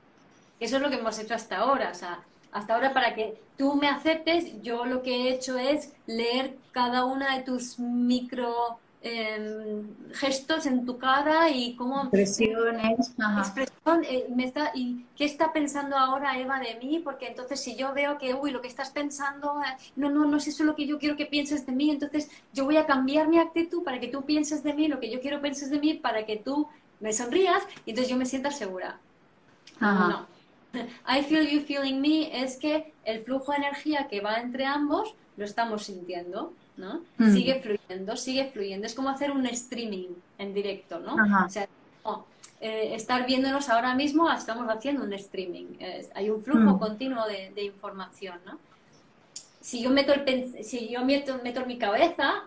Que 0.60 0.66
eso 0.66 0.78
es 0.78 0.82
lo 0.82 0.90
que 0.90 0.98
hemos 0.98 1.18
hecho 1.20 1.34
hasta 1.36 1.58
ahora. 1.58 1.92
O 1.92 1.96
sea, 1.96 2.24
hasta 2.52 2.74
ahora 2.74 2.94
para 2.94 3.14
que 3.16 3.40
tú 3.58 3.76
me 3.76 3.88
aceptes, 3.88 4.62
yo 4.62 4.86
lo 4.86 5.04
que 5.04 5.16
he 5.16 5.34
hecho 5.34 5.58
es 5.58 5.94
leer 6.06 6.58
cada 6.72 7.06
una 7.06 7.38
de 7.38 7.44
tus 7.44 7.80
micro 7.80 8.80
em, 9.08 9.88
gestos 10.14 10.66
en 10.66 10.84
tu 10.84 10.98
cara 10.98 11.52
y 11.52 11.76
cómo 11.76 12.02
expresiones 12.02 13.14
Ajá. 13.20 13.42
expresión 13.42 14.04
eh, 14.04 14.26
me 14.36 14.46
está 14.46 14.72
y 14.74 15.06
qué 15.16 15.26
está 15.26 15.54
pensando 15.54 15.96
ahora 15.96 16.40
Eva 16.40 16.60
de 16.60 16.76
mí 16.84 17.00
porque 17.04 17.28
entonces 17.28 17.60
si 17.60 17.76
yo 17.76 17.94
veo 17.94 18.18
que 18.18 18.34
uy 18.34 18.50
lo 18.50 18.62
que 18.62 18.68
estás 18.68 18.90
pensando 18.90 19.62
eh, 19.62 19.78
no 19.96 20.10
no 20.10 20.26
no 20.26 20.38
es 20.38 20.48
eso 20.48 20.64
lo 20.64 20.76
que 20.76 20.88
yo 20.88 20.98
quiero 20.98 21.16
que 21.16 21.28
pienses 21.28 21.68
de 21.68 21.72
mí 21.72 21.92
entonces 21.92 22.32
yo 22.52 22.66
voy 22.66 22.78
a 22.78 22.88
cambiar 22.88 23.28
mi 23.28 23.38
actitud 23.38 23.84
para 23.84 24.00
que 24.00 24.08
tú 24.08 24.24
pienses 24.24 24.64
de 24.64 24.74
mí 24.74 24.88
lo 24.88 25.00
que 25.00 25.12
yo 25.12 25.22
quiero 25.22 25.40
pienses 25.40 25.70
de 25.70 25.80
mí 25.80 25.94
para 25.94 26.26
que 26.26 26.38
tú 26.38 26.68
me 27.00 27.14
sonrías 27.14 27.62
y 27.86 27.92
entonces 27.92 28.10
yo 28.10 28.18
me 28.18 28.26
sienta 28.26 28.50
segura 28.50 29.00
Ajá. 29.80 30.08
no 30.08 30.36
I 31.08 31.22
feel 31.22 31.48
you 31.48 31.62
feeling 31.62 32.02
me 32.02 32.44
es 32.44 32.58
que 32.58 32.92
el 33.04 33.22
flujo 33.22 33.52
de 33.52 33.60
energía 33.60 34.08
que 34.10 34.20
va 34.22 34.38
entre 34.38 34.66
ambos 34.66 35.14
lo 35.38 35.46
estamos 35.46 35.86
sintiendo, 35.86 36.54
¿no? 36.78 37.02
Mm. 37.18 37.34
Sigue 37.34 37.62
fluyendo, 37.62 38.16
sigue 38.18 38.46
fluyendo. 38.52 38.86
Es 38.88 38.94
como 38.94 39.10
hacer 39.10 39.32
un 39.32 39.46
streaming 39.48 40.10
en 40.38 40.54
directo, 40.54 41.00
¿no? 41.00 41.16
Ajá. 41.20 41.46
O 41.46 41.50
sea, 41.50 41.68
eh, 42.62 42.96
estar 42.96 43.26
viéndonos 43.26 43.70
ahora 43.70 43.94
mismo, 43.96 44.32
estamos 44.32 44.68
haciendo 44.70 45.04
un 45.04 45.14
streaming. 45.14 45.78
Hay 46.16 46.30
un 46.30 46.42
flujo 46.42 46.76
Mm. 46.76 46.80
continuo 46.80 47.28
de, 47.28 47.52
de 47.54 47.64
información, 47.64 48.40
¿no? 48.46 48.58
Si 49.62 49.82
yo 49.82 49.90
meto, 49.90 50.14
el, 50.14 50.64
si 50.64 50.90
yo 50.90 51.04
meto, 51.04 51.40
meto 51.44 51.62
en 51.62 51.68
mi 51.68 51.78
cabeza, 51.78 52.44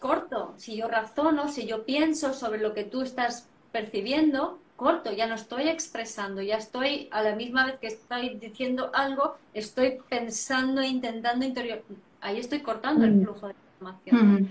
corto. 0.00 0.54
Si 0.56 0.76
yo 0.76 0.88
razono, 0.88 1.48
si 1.48 1.66
yo 1.66 1.84
pienso 1.84 2.34
sobre 2.34 2.60
lo 2.60 2.74
que 2.74 2.84
tú 2.84 3.02
estás 3.02 3.46
percibiendo, 3.70 4.58
corto. 4.76 5.12
Ya 5.12 5.26
no 5.26 5.36
estoy 5.36 5.68
expresando, 5.68 6.42
ya 6.42 6.56
estoy 6.56 7.08
a 7.12 7.22
la 7.22 7.36
misma 7.36 7.66
vez 7.66 7.76
que 7.80 7.86
estoy 7.86 8.30
diciendo 8.30 8.90
algo, 8.92 9.36
estoy 9.54 9.98
pensando, 10.08 10.80
e 10.80 10.88
intentando 10.88 11.44
interior. 11.46 11.82
Ahí 12.22 12.38
estoy 12.38 12.60
cortando 12.60 13.04
el 13.04 13.16
Mm. 13.16 13.22
flujo 13.24 13.48
de 13.48 13.54
información. 13.74 14.36
Ujú. 14.36 14.48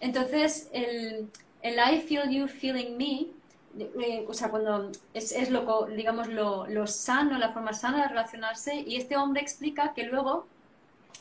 Entonces, 0.00 0.68
el, 0.72 1.28
el 1.62 1.74
I 1.78 2.00
feel 2.00 2.28
you 2.30 2.46
feeling 2.46 2.96
me, 2.96 3.26
eh, 3.78 4.24
o 4.28 4.32
sea, 4.34 4.48
cuando 4.50 4.90
es, 5.14 5.32
es 5.32 5.50
lo, 5.50 5.86
digamos, 5.86 6.28
lo, 6.28 6.66
lo 6.66 6.86
sano, 6.86 7.38
la 7.38 7.50
forma 7.50 7.72
sana 7.72 8.02
de 8.02 8.08
relacionarse, 8.08 8.76
y 8.86 8.96
este 8.96 9.16
hombre 9.16 9.42
explica 9.42 9.92
que 9.94 10.04
luego 10.04 10.46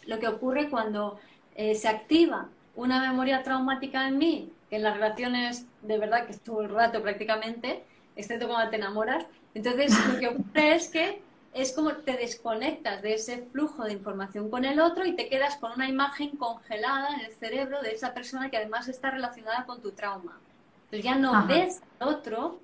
lo 0.06 0.20
que 0.20 0.28
ocurre 0.28 0.70
cuando 0.70 1.20
eh, 1.56 1.76
se 1.76 1.88
activa 1.88 2.48
una 2.76 3.02
memoria 3.02 3.44
traumática 3.44 4.08
en 4.08 4.18
mí, 4.18 4.50
que 4.70 4.78
en 4.78 4.84
las 4.84 4.94
relaciones 4.96 5.66
de 5.82 5.98
verdad 5.98 6.26
que 6.26 6.32
es 6.34 6.40
todo 6.40 6.62
el 6.62 6.70
rato 6.70 7.02
prácticamente, 7.02 7.84
excepto 8.16 8.48
cuando 8.48 8.70
te 8.70 8.78
enamoras, 8.78 9.26
entonces 9.54 9.92
lo 10.08 10.20
que 10.20 10.28
ocurre 10.28 10.76
es 10.76 10.88
que 10.90 11.22
es 11.62 11.74
como 11.74 11.92
te 11.94 12.18
desconectas 12.18 13.02
de 13.02 13.16
ese 13.16 13.48
flujo 13.52 13.84
de 13.84 13.94
información 13.94 14.50
con 14.50 14.66
el 14.66 14.80
otro 14.80 15.06
y 15.06 15.16
te 15.16 15.30
quedas 15.30 15.58
con 15.58 15.72
una 15.74 15.90
imagen 15.90 16.38
congelada 16.38 17.16
en 17.16 17.22
el 17.22 17.34
cerebro 17.34 17.82
de 17.82 17.94
esa 17.94 18.14
persona 18.14 18.50
que 18.50 18.58
además 18.58 18.88
está 18.88 19.12
relacionada 19.12 19.66
con 19.66 19.82
tu 19.82 19.92
trauma. 19.92 20.40
Entonces 20.86 21.04
ya 21.04 21.16
no 21.16 21.36
Ajá. 21.36 21.48
ves 21.48 21.82
al 22.00 22.10
otro, 22.10 22.60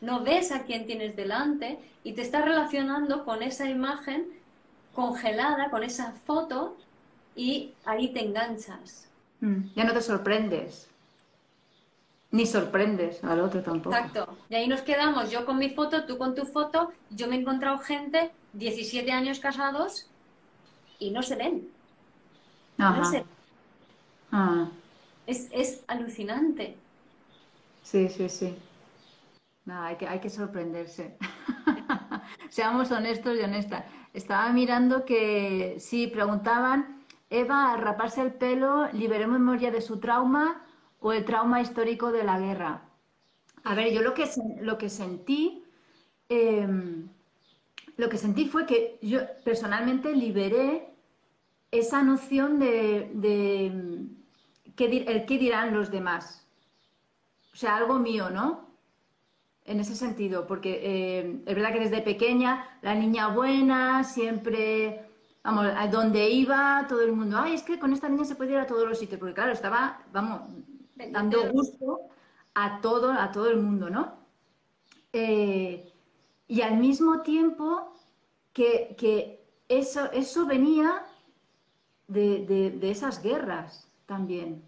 no 0.00 0.22
ves 0.22 0.52
a 0.52 0.64
quien 0.64 0.86
tienes 0.86 1.16
delante 1.16 1.78
y 2.04 2.12
te 2.12 2.22
estás 2.22 2.44
relacionando 2.44 3.24
con 3.24 3.42
esa 3.42 3.68
imagen 3.68 4.26
congelada, 4.94 5.70
con 5.70 5.82
esa 5.82 6.12
foto 6.12 6.76
y 7.34 7.74
ahí 7.84 8.08
te 8.08 8.24
enganchas. 8.24 9.08
Mm. 9.40 9.74
Ya 9.74 9.84
no 9.84 9.92
te 9.92 10.00
sorprendes. 10.00 10.88
Ni 12.32 12.44
sorprendes 12.44 13.22
al 13.24 13.40
otro 13.40 13.62
tampoco. 13.62 13.96
Exacto. 13.96 14.36
Y 14.48 14.54
ahí 14.56 14.68
nos 14.68 14.82
quedamos, 14.82 15.30
yo 15.30 15.46
con 15.46 15.58
mi 15.58 15.70
foto, 15.70 16.04
tú 16.06 16.18
con 16.18 16.34
tu 16.34 16.44
foto. 16.44 16.90
Yo 17.10 17.28
me 17.28 17.36
he 17.36 17.40
encontrado 17.40 17.78
gente, 17.78 18.32
17 18.52 19.10
años 19.12 19.38
casados, 19.38 20.10
y 20.98 21.10
no 21.10 21.22
se 21.22 21.36
ven. 21.36 21.68
No 22.78 23.04
se- 23.04 23.24
Ah, 24.32 24.68
es, 25.26 25.48
es 25.52 25.84
alucinante. 25.86 26.76
sí, 27.82 28.08
sí, 28.08 28.28
sí. 28.28 28.56
No, 29.64 29.80
hay 29.82 29.96
que, 29.96 30.06
hay 30.06 30.20
que 30.20 30.28
sorprenderse. 30.30 31.16
Seamos 32.50 32.90
honestos 32.90 33.36
y 33.38 33.42
honestas. 33.42 33.84
Estaba 34.12 34.52
mirando 34.52 35.04
que 35.04 35.76
sí, 35.78 36.06
preguntaban, 36.08 37.04
Eva, 37.30 37.72
al 37.72 37.80
raparse 37.80 38.20
el 38.22 38.32
pelo, 38.34 38.88
¿liberó 38.92 39.26
memoria 39.28 39.70
de 39.70 39.80
su 39.80 39.98
trauma 39.98 40.62
o 41.00 41.12
el 41.12 41.24
trauma 41.24 41.60
histórico 41.60 42.12
de 42.12 42.24
la 42.24 42.38
guerra? 42.38 42.82
A 43.64 43.74
ver, 43.74 43.92
yo 43.92 44.02
lo 44.02 44.14
que, 44.14 44.30
lo 44.60 44.78
que 44.78 44.88
sentí, 44.88 45.64
em, 46.28 47.08
lo 47.96 48.08
que 48.08 48.18
sentí 48.18 48.46
fue 48.48 48.66
que 48.66 48.98
yo 49.02 49.20
personalmente 49.44 50.14
liberé 50.14 50.88
esa 51.70 52.02
noción 52.02 52.58
de, 52.58 53.70
mm, 53.74 54.74
qué 54.76 55.04
el 55.06 55.26
qué 55.26 55.38
dirán 55.38 55.74
los 55.74 55.90
demás. 55.90 56.46
O 57.52 57.56
sea, 57.56 57.76
algo 57.76 57.98
mío, 57.98 58.30
¿no? 58.30 58.68
En 59.64 59.80
ese 59.80 59.96
sentido, 59.96 60.46
porque 60.46 60.80
eh, 60.82 61.42
es 61.46 61.54
verdad 61.54 61.72
que 61.72 61.80
desde 61.80 62.02
pequeña, 62.02 62.78
la 62.82 62.94
niña 62.94 63.28
buena, 63.28 64.04
siempre, 64.04 65.06
vamos, 65.42 65.66
a 65.76 65.88
donde 65.88 66.28
iba, 66.30 66.86
todo 66.88 67.02
el 67.02 67.12
mundo, 67.12 67.38
ay, 67.38 67.54
es 67.54 67.62
que 67.62 67.78
con 67.80 67.92
esta 67.92 68.08
niña 68.08 68.24
se 68.24 68.36
puede 68.36 68.52
ir 68.52 68.58
a 68.58 68.66
todos 68.66 68.86
los 68.88 68.98
sitios, 68.98 69.18
porque 69.18 69.34
claro, 69.34 69.52
estaba, 69.52 70.02
vamos, 70.12 70.42
dando 71.12 71.50
gusto 71.50 72.00
a 72.54 72.80
todo, 72.80 73.12
a 73.12 73.30
todo 73.32 73.50
el 73.50 73.58
mundo, 73.58 73.90
¿no? 73.90 74.18
Eh, 75.12 75.92
y 76.48 76.60
al 76.62 76.76
mismo 76.78 77.22
tiempo 77.22 77.92
que, 78.52 78.94
que 78.98 79.44
eso, 79.68 80.10
eso 80.12 80.46
venía 80.46 81.04
de, 82.08 82.44
de- 82.46 82.70
de 82.70 82.90
esas 82.90 83.22
guerras 83.22 83.88
también. 84.06 84.62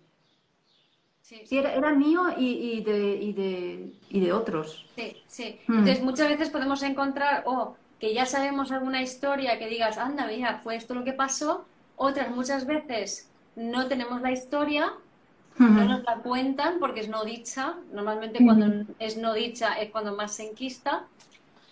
Sí. 1.20 1.46
Sí, 1.46 1.58
era, 1.58 1.74
era 1.74 1.92
mío 1.92 2.22
y, 2.38 2.46
y 2.78 2.82
de, 2.84 3.16
y, 3.16 3.32
de, 3.32 3.92
y 4.08 4.20
de 4.20 4.32
otros. 4.32 4.86
Sí, 4.96 5.22
sí. 5.28 5.60
Mm. 5.68 5.78
Entonces 5.78 6.02
muchas 6.02 6.28
veces 6.28 6.50
podemos 6.50 6.82
encontrar 6.82 7.44
o 7.46 7.76
que 7.98 8.14
ya 8.14 8.26
sabemos 8.26 8.72
alguna 8.72 9.02
historia 9.02 9.58
que 9.58 9.68
digas, 9.68 9.98
anda, 9.98 10.26
mira, 10.26 10.58
fue 10.58 10.76
esto 10.76 10.94
lo 10.94 11.04
que 11.04 11.12
pasó. 11.12 11.68
Otras 11.96 12.30
muchas 12.30 12.66
veces 12.66 13.34
no 13.54 13.88
tenemos 13.88 14.22
la 14.22 14.32
historia, 14.32 14.92
no 15.58 15.84
nos 15.84 16.02
la 16.04 16.16
cuentan 16.16 16.78
porque 16.78 17.00
es 17.00 17.08
no 17.08 17.24
dicha. 17.24 17.74
Normalmente 17.92 18.44
cuando 18.44 18.84
es 18.98 19.16
no 19.16 19.34
dicha 19.34 19.74
es 19.80 19.90
cuando 19.90 20.14
más 20.16 20.32
se 20.34 20.48
enquista. 20.50 21.04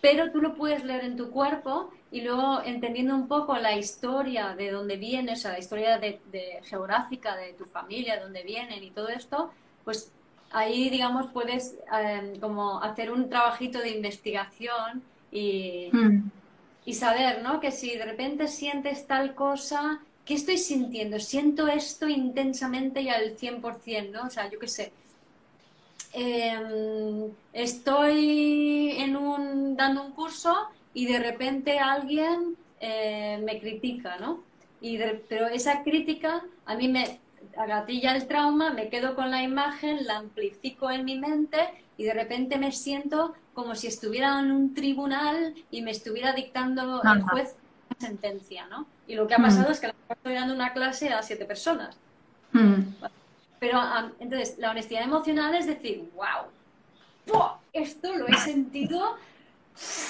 Pero 0.01 0.31
tú 0.31 0.41
lo 0.41 0.55
puedes 0.55 0.85
leer 0.85 1.05
en 1.05 1.17
tu 1.17 1.31
cuerpo 1.31 1.91
y 2.13 2.21
luego 2.21 2.63
entendiendo 2.65 3.15
un 3.15 3.27
poco 3.29 3.57
la 3.57 3.77
historia 3.77 4.55
de 4.55 4.71
dónde 4.71 4.97
vienes, 4.97 5.39
o 5.41 5.43
sea, 5.43 5.53
la 5.53 5.59
historia 5.59 5.99
de, 5.99 6.21
de- 6.31 6.61
geográfica 6.65 7.35
de 7.37 7.55
tu 7.55 7.65
familia, 7.65 8.17
de 8.17 8.23
dónde 8.23 8.43
vienen 8.45 8.85
y 8.85 8.91
todo 8.91 9.09
esto, 9.09 9.51
pues 9.85 10.13
ahí, 10.53 10.91
digamos, 10.91 11.33
puedes 11.33 11.77
eh, 11.99 12.35
como 12.41 12.81
hacer 12.83 13.11
un 13.11 13.29
trabajito 13.29 13.79
de 13.81 13.91
investigación 13.91 15.03
y, 15.33 15.89
Mm. 15.93 16.31
y 16.85 16.95
saber, 16.95 17.43
¿no? 17.43 17.59
Que 17.59 17.73
si 17.73 17.97
de 17.97 18.05
repente 18.05 18.47
sientes 18.47 19.07
tal 19.09 19.35
cosa, 19.35 20.01
¿qué 20.27 20.35
estoy 20.35 20.59
sintiendo? 20.59 21.19
Siento 21.21 21.69
esto 21.69 22.09
intensamente 22.09 23.01
y 23.03 23.09
al 23.11 23.37
100%, 23.39 24.21
¿no? 24.21 24.27
O 24.29 24.31
sea, 24.31 24.51
yo 24.51 24.59
qué 24.61 24.69
sé. 24.69 24.93
Em, 26.13 27.31
estoy 27.53 28.91
en 28.99 29.17
un, 29.17 29.77
dando 29.77 30.03
un 30.05 30.13
curso 30.13 30.55
y 30.95 31.07
de 31.07 31.19
repente 31.19 31.79
alguien 31.79 32.57
eh, 32.81 33.39
me 33.45 33.61
critica, 33.61 34.17
¿no? 34.19 34.45
Y 34.81 34.97
de- 34.97 35.25
pero 35.29 35.47
esa 35.49 35.83
crítica 35.83 36.43
a 36.65 36.75
mí 36.77 36.89
me 36.89 37.21
agatilla 37.57 38.15
el 38.17 38.27
trauma, 38.27 38.73
me 38.73 38.89
quedo 38.89 39.15
con 39.15 39.31
la 39.31 39.43
imagen, 39.43 40.07
la 40.07 40.17
amplifico 40.19 40.91
en 40.91 41.05
mi 41.05 41.19
mente 41.19 41.59
y 41.97 42.05
de 42.05 42.15
repente 42.15 42.59
me 42.59 42.73
siento 42.73 43.35
como 43.55 43.75
si 43.75 43.87
estuviera 43.87 44.39
en 44.41 44.51
un 44.53 44.75
tribunal 44.75 45.55
y 45.71 45.83
me 45.83 45.91
estuviera 45.91 46.33
dictando 46.35 47.05
el 47.07 47.23
juez 47.23 47.57
una 47.91 48.01
sentencia, 48.09 48.67
¿no? 48.69 48.87
Y 49.07 49.15
lo 49.15 49.27
que 49.27 49.35
ha 49.35 49.39
Mm. 49.39 49.43
pasado 49.43 49.71
es 49.71 49.81
que 49.81 49.93
estoy 50.09 50.35
dando 50.35 50.55
una 50.55 50.73
clase 50.73 51.11
a 51.11 51.23
siete 51.23 51.45
personas. 51.45 51.97
Mm. 52.53 52.83
Pero 53.61 53.79
ah, 53.81 54.11
entonces, 54.19 54.59
la 54.59 54.71
honestidad 54.71 55.03
emocional 55.05 55.55
es 55.55 55.67
decir, 55.67 56.11
wow, 56.15 57.43
esto 57.73 58.15
lo 58.17 58.27
he 58.29 58.37
sentido, 58.39 59.17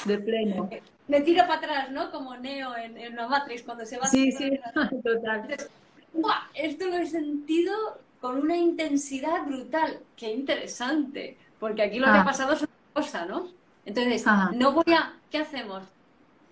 De 0.05 0.19
pleno. 0.19 0.69
me 1.09 1.21
tiro 1.21 1.43
para 1.47 1.55
atrás, 1.59 1.91
¿no? 1.91 2.11
Como 2.11 2.37
Neo 2.37 2.77
en, 2.77 2.97
en 2.97 3.17
la 3.17 3.29
Matrix 3.29 3.63
cuando 3.63 3.85
se 3.87 3.99
va 3.99 4.07
Sí, 4.07 4.33
sí, 4.33 4.59
atrás. 4.65 4.91
total. 5.05 5.57
¡Buah! 6.13 6.49
Esto 6.55 6.87
lo 6.87 6.97
he 6.97 7.07
sentido 7.07 7.75
con 8.21 8.39
una 8.39 8.57
intensidad 8.57 9.45
brutal. 9.47 10.01
¡Qué 10.17 10.33
interesante! 10.33 11.37
Porque 11.61 11.83
aquí 11.83 11.99
lo 11.99 12.07
que 12.07 12.13
Ah. 12.13 12.21
ha 12.23 12.25
pasado 12.25 12.53
es 12.53 12.61
una 12.63 12.71
cosa, 12.95 13.25
¿no? 13.27 13.49
Entonces, 13.85 14.27
Ajá. 14.27 14.51
no 14.55 14.73
voy 14.73 14.93
a... 14.93 15.13
¿Qué 15.31 15.39
hacemos? 15.39 15.83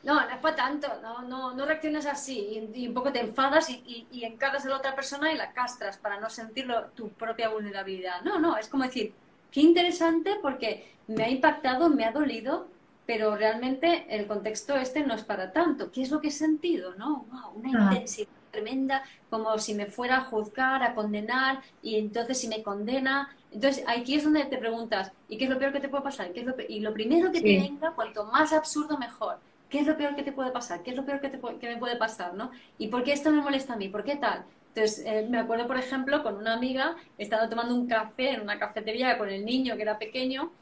No, 0.05 0.15
no 0.17 0.31
es 0.35 0.39
para 0.41 0.55
tanto, 0.57 1.01
no, 1.01 1.23
no, 1.23 1.55
no 1.55 1.65
reacciones 1.65 2.05
así 2.07 2.39
y, 2.75 2.83
y 2.85 2.89
un 2.89 2.95
poco 2.95 3.11
te 3.11 3.21
enfadas 3.21 3.71
y, 3.71 3.83
y, 3.87 4.09
y 4.11 4.25
encaras 4.25 4.67
a 4.67 4.69
la 4.69 4.77
otra 4.77 4.95
persona 4.95 5.33
y 5.33 5.37
la 5.37 5.53
castras 5.55 5.97
para 5.99 6.21
no 6.21 6.29
sentir 6.29 6.67
lo- 6.67 6.91
tu 6.93 7.17
propia 7.17 7.49
vulnerabilidad. 7.49 8.21
No, 8.23 8.39
no, 8.39 8.59
es 8.59 8.69
como 8.69 8.85
decir, 8.85 9.17
qué 9.51 9.61
interesante 9.63 10.37
porque 10.43 10.99
me 11.07 11.25
ha 11.25 11.31
impactado, 11.31 11.89
me 11.89 12.05
ha 12.05 12.13
dolido, 12.13 12.75
pero 13.07 13.35
realmente 13.37 14.07
el 14.15 14.27
contexto 14.27 14.77
este 14.77 15.05
no 15.07 15.15
es 15.15 15.25
para 15.25 15.53
tanto. 15.53 15.91
¿Qué 15.91 16.03
es 16.03 16.11
lo 16.11 16.21
que 16.21 16.29
he 16.29 16.31
sentido? 16.31 16.95
¿no? 16.97 17.27
una 17.55 17.71
intensidad 17.71 18.29
tremenda, 18.51 19.03
como 19.31 19.59
si 19.59 19.75
me 19.75 19.87
fuera 19.87 20.19
a 20.19 20.25
juzgar, 20.25 20.83
a 20.83 20.95
condenar, 20.95 21.63
y 21.81 21.97
entonces 21.97 22.39
si 22.39 22.49
me 22.49 22.63
condena. 22.63 23.35
Entonces 23.51 23.85
aquí 23.89 24.15
es 24.17 24.25
donde 24.25 24.45
te 24.47 24.59
preguntas, 24.59 25.13
¿y 25.29 25.39
qué 25.39 25.45
es 25.45 25.51
lo 25.51 25.59
peor 25.59 25.73
que 25.73 25.81
te 25.81 25.89
puede 25.89 26.05
pasar? 26.05 26.33
¿Qué 26.33 26.41
es 26.41 26.47
lo 26.47 26.55
y 26.69 26.81
lo 26.81 26.93
primero 26.93 27.33
que 27.33 27.41
te 27.41 27.55
venga, 27.55 27.95
cuanto 27.95 28.25
más 28.27 28.53
absurdo, 28.53 28.99
mejor. 28.99 29.41
¿Qué 29.75 29.81
es 29.81 29.89
lo 29.89 29.97
peor 29.97 30.15
que 30.15 30.23
te 30.23 30.31
puede 30.31 30.53
pasar? 30.53 30.85
¿Qué 30.85 30.93
es 30.93 30.97
lo 30.97 31.05
peor 31.05 31.21
que, 31.21 31.31
te, 31.31 31.41
que 31.59 31.69
me 31.69 31.77
puede 31.79 31.97
pasar? 31.97 32.33
¿no? 32.35 32.53
¿Y 32.79 32.87
por 32.87 33.03
qué 33.03 33.13
esto 33.13 33.33
me 33.33 33.43
molesta 33.43 33.73
a 33.73 33.77
mí? 33.77 33.89
¿Por 33.89 34.05
qué 34.05 34.15
tal? 34.15 34.45
Entonces, 34.69 35.05
eh, 35.05 35.27
me 35.29 35.37
acuerdo, 35.37 35.67
por 35.67 35.77
ejemplo, 35.77 36.23
con 36.23 36.37
una 36.37 36.55
amiga, 36.55 36.95
estando 37.19 37.49
tomando 37.49 37.75
un 37.75 37.89
café 37.89 38.35
en 38.35 38.43
una 38.43 38.57
cafetería 38.57 39.19
con 39.19 39.29
el 39.29 39.45
niño 39.45 39.75
que 39.75 39.83
era 39.83 39.99
pequeño, 39.99 40.53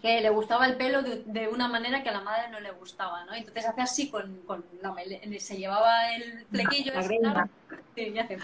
que 0.00 0.22
le 0.22 0.30
gustaba 0.30 0.64
el 0.64 0.78
pelo 0.78 1.02
de, 1.02 1.48
una 1.48 1.68
manera 1.68 2.02
que 2.02 2.08
a 2.08 2.12
la 2.12 2.22
madre 2.22 2.48
no 2.48 2.60
le 2.60 2.70
gustaba, 2.70 3.26
¿no? 3.26 3.34
Entonces 3.34 3.66
hace 3.66 3.82
así 3.82 4.08
con, 4.08 4.38
con 4.46 4.64
la 4.80 4.94
se 5.38 5.58
llevaba 5.58 6.10
el 6.14 6.46
flequillo 6.46 6.94
y 6.94 8.18
hace, 8.18 8.38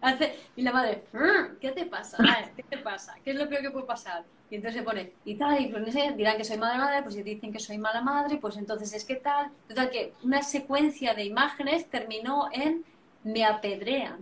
hace 0.00 0.38
y 0.56 0.62
la 0.62 0.72
madre, 0.72 1.04
¿qué 1.60 1.70
te 1.70 1.86
pasa? 1.86 2.18
¿Qué 2.56 2.64
te 2.64 2.78
pasa? 2.78 3.14
¿Qué 3.22 3.30
es 3.30 3.36
lo 3.36 3.48
peor 3.48 3.62
que 3.62 3.70
puede 3.70 3.86
pasar? 3.86 4.24
Y 4.50 4.56
entonces 4.56 4.80
se 4.80 4.84
pone, 4.84 5.12
y 5.24 5.36
tal, 5.36 5.60
y 5.60 5.68
pues 5.68 5.94
dirán 6.16 6.36
que 6.36 6.44
soy 6.44 6.58
madre 6.58 6.78
madre, 6.78 7.02
pues 7.02 7.14
si 7.14 7.22
dicen 7.22 7.52
que 7.52 7.60
soy 7.60 7.78
mala 7.78 8.00
madre, 8.00 8.36
pues 8.38 8.56
entonces 8.56 8.92
es 8.92 9.04
que 9.04 9.14
tal. 9.14 9.50
Total, 9.68 9.90
que 9.90 10.12
una 10.24 10.42
secuencia 10.42 11.14
de 11.14 11.24
imágenes 11.24 11.88
terminó 11.88 12.48
en 12.52 12.84
me 13.22 13.44
apedrean. 13.44 14.18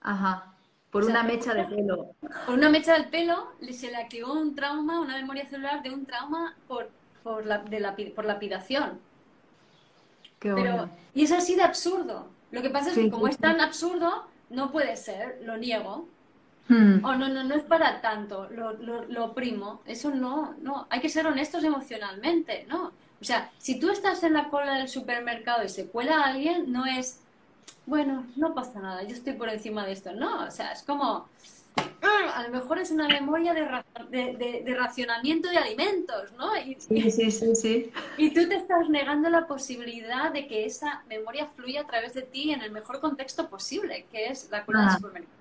Ajá. 0.00 0.54
Por 0.90 1.04
una 1.04 1.22
mecha 1.22 1.54
de 1.54 1.64
pelo. 1.64 2.14
Por 2.46 2.54
una 2.54 2.68
mecha 2.68 2.94
del 2.94 3.08
pelo 3.10 3.52
se 3.70 3.90
le 3.90 3.96
activó 3.96 4.32
un 4.32 4.54
trauma, 4.54 5.00
una 5.00 5.16
memoria 5.16 5.46
celular 5.46 5.82
de 5.82 5.90
un 5.90 6.04
trauma 6.04 6.56
por, 6.66 6.90
por, 7.22 7.46
la, 7.46 7.58
de 7.58 8.12
por 8.14 8.24
lapidación. 8.24 8.98
Qué 10.40 10.52
Pero, 10.52 10.88
y 11.14 11.24
es 11.24 11.32
así 11.32 11.54
de 11.54 11.62
absurdo. 11.62 12.28
Lo 12.50 12.62
que 12.62 12.70
pasa 12.70 12.90
es 12.90 12.96
que 12.96 13.10
como 13.10 13.28
es 13.28 13.38
tan 13.38 13.60
absurdo, 13.60 14.24
no 14.48 14.72
puede 14.72 14.96
ser, 14.96 15.40
lo 15.44 15.58
niego. 15.58 16.08
Hmm. 16.70 17.04
O 17.04 17.14
no, 17.16 17.28
no, 17.28 17.44
no 17.44 17.54
es 17.54 17.64
para 17.64 18.00
tanto, 18.00 18.48
lo, 18.50 18.72
lo, 18.74 19.04
lo 19.04 19.34
primo. 19.34 19.82
Eso 19.84 20.10
no, 20.10 20.54
no. 20.62 20.86
Hay 20.88 21.00
que 21.00 21.08
ser 21.08 21.26
honestos 21.26 21.64
emocionalmente, 21.64 22.64
¿no? 22.68 22.92
O 23.20 23.24
sea, 23.24 23.50
si 23.58 23.78
tú 23.78 23.90
estás 23.90 24.22
en 24.22 24.32
la 24.32 24.48
cola 24.48 24.78
del 24.78 24.88
supermercado 24.88 25.64
y 25.64 25.68
se 25.68 25.88
cuela 25.88 26.22
alguien, 26.22 26.72
no 26.72 26.86
es 26.86 27.20
bueno, 27.86 28.24
no 28.36 28.54
pasa 28.54 28.80
nada, 28.80 29.02
yo 29.02 29.14
estoy 29.14 29.32
por 29.32 29.48
encima 29.48 29.84
de 29.84 29.92
esto. 29.92 30.12
No, 30.12 30.44
o 30.44 30.50
sea, 30.52 30.72
es 30.72 30.82
como, 30.82 31.28
ah, 31.76 32.32
a 32.36 32.42
lo 32.44 32.50
mejor 32.50 32.78
es 32.78 32.92
una 32.92 33.08
memoria 33.08 33.52
de, 33.52 34.62
de, 34.64 34.74
racionamiento 34.74 35.48
de 35.48 35.58
alimentos, 35.58 36.32
¿no? 36.38 36.56
Y, 36.56 36.76
sí, 36.78 37.10
sí, 37.10 37.30
sí, 37.32 37.56
sí. 37.56 37.92
Y 38.16 38.32
tú 38.32 38.48
te 38.48 38.54
estás 38.54 38.88
negando 38.88 39.28
la 39.28 39.46
posibilidad 39.46 40.32
de 40.32 40.46
que 40.46 40.66
esa 40.66 41.02
memoria 41.08 41.46
fluya 41.46 41.80
a 41.80 41.86
través 41.86 42.14
de 42.14 42.22
ti 42.22 42.52
en 42.52 42.62
el 42.62 42.70
mejor 42.70 43.00
contexto 43.00 43.48
posible, 43.48 44.06
que 44.12 44.26
es 44.26 44.48
la 44.50 44.64
cola 44.64 44.82
del 44.82 44.92
supermercado. 44.92 45.39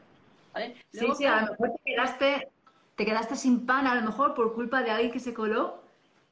Sí, 0.91 1.07
sí, 1.17 1.25
a 1.25 1.41
lo 1.41 1.51
mejor 1.51 1.71
te 1.71 1.91
quedaste, 1.91 2.47
te 2.95 3.05
quedaste 3.05 3.35
sin 3.35 3.65
pan, 3.65 3.87
a 3.87 3.95
lo 3.95 4.01
mejor 4.01 4.33
por 4.33 4.53
culpa 4.53 4.81
de 4.83 4.91
alguien 4.91 5.11
que 5.11 5.19
se 5.19 5.33
coló, 5.33 5.81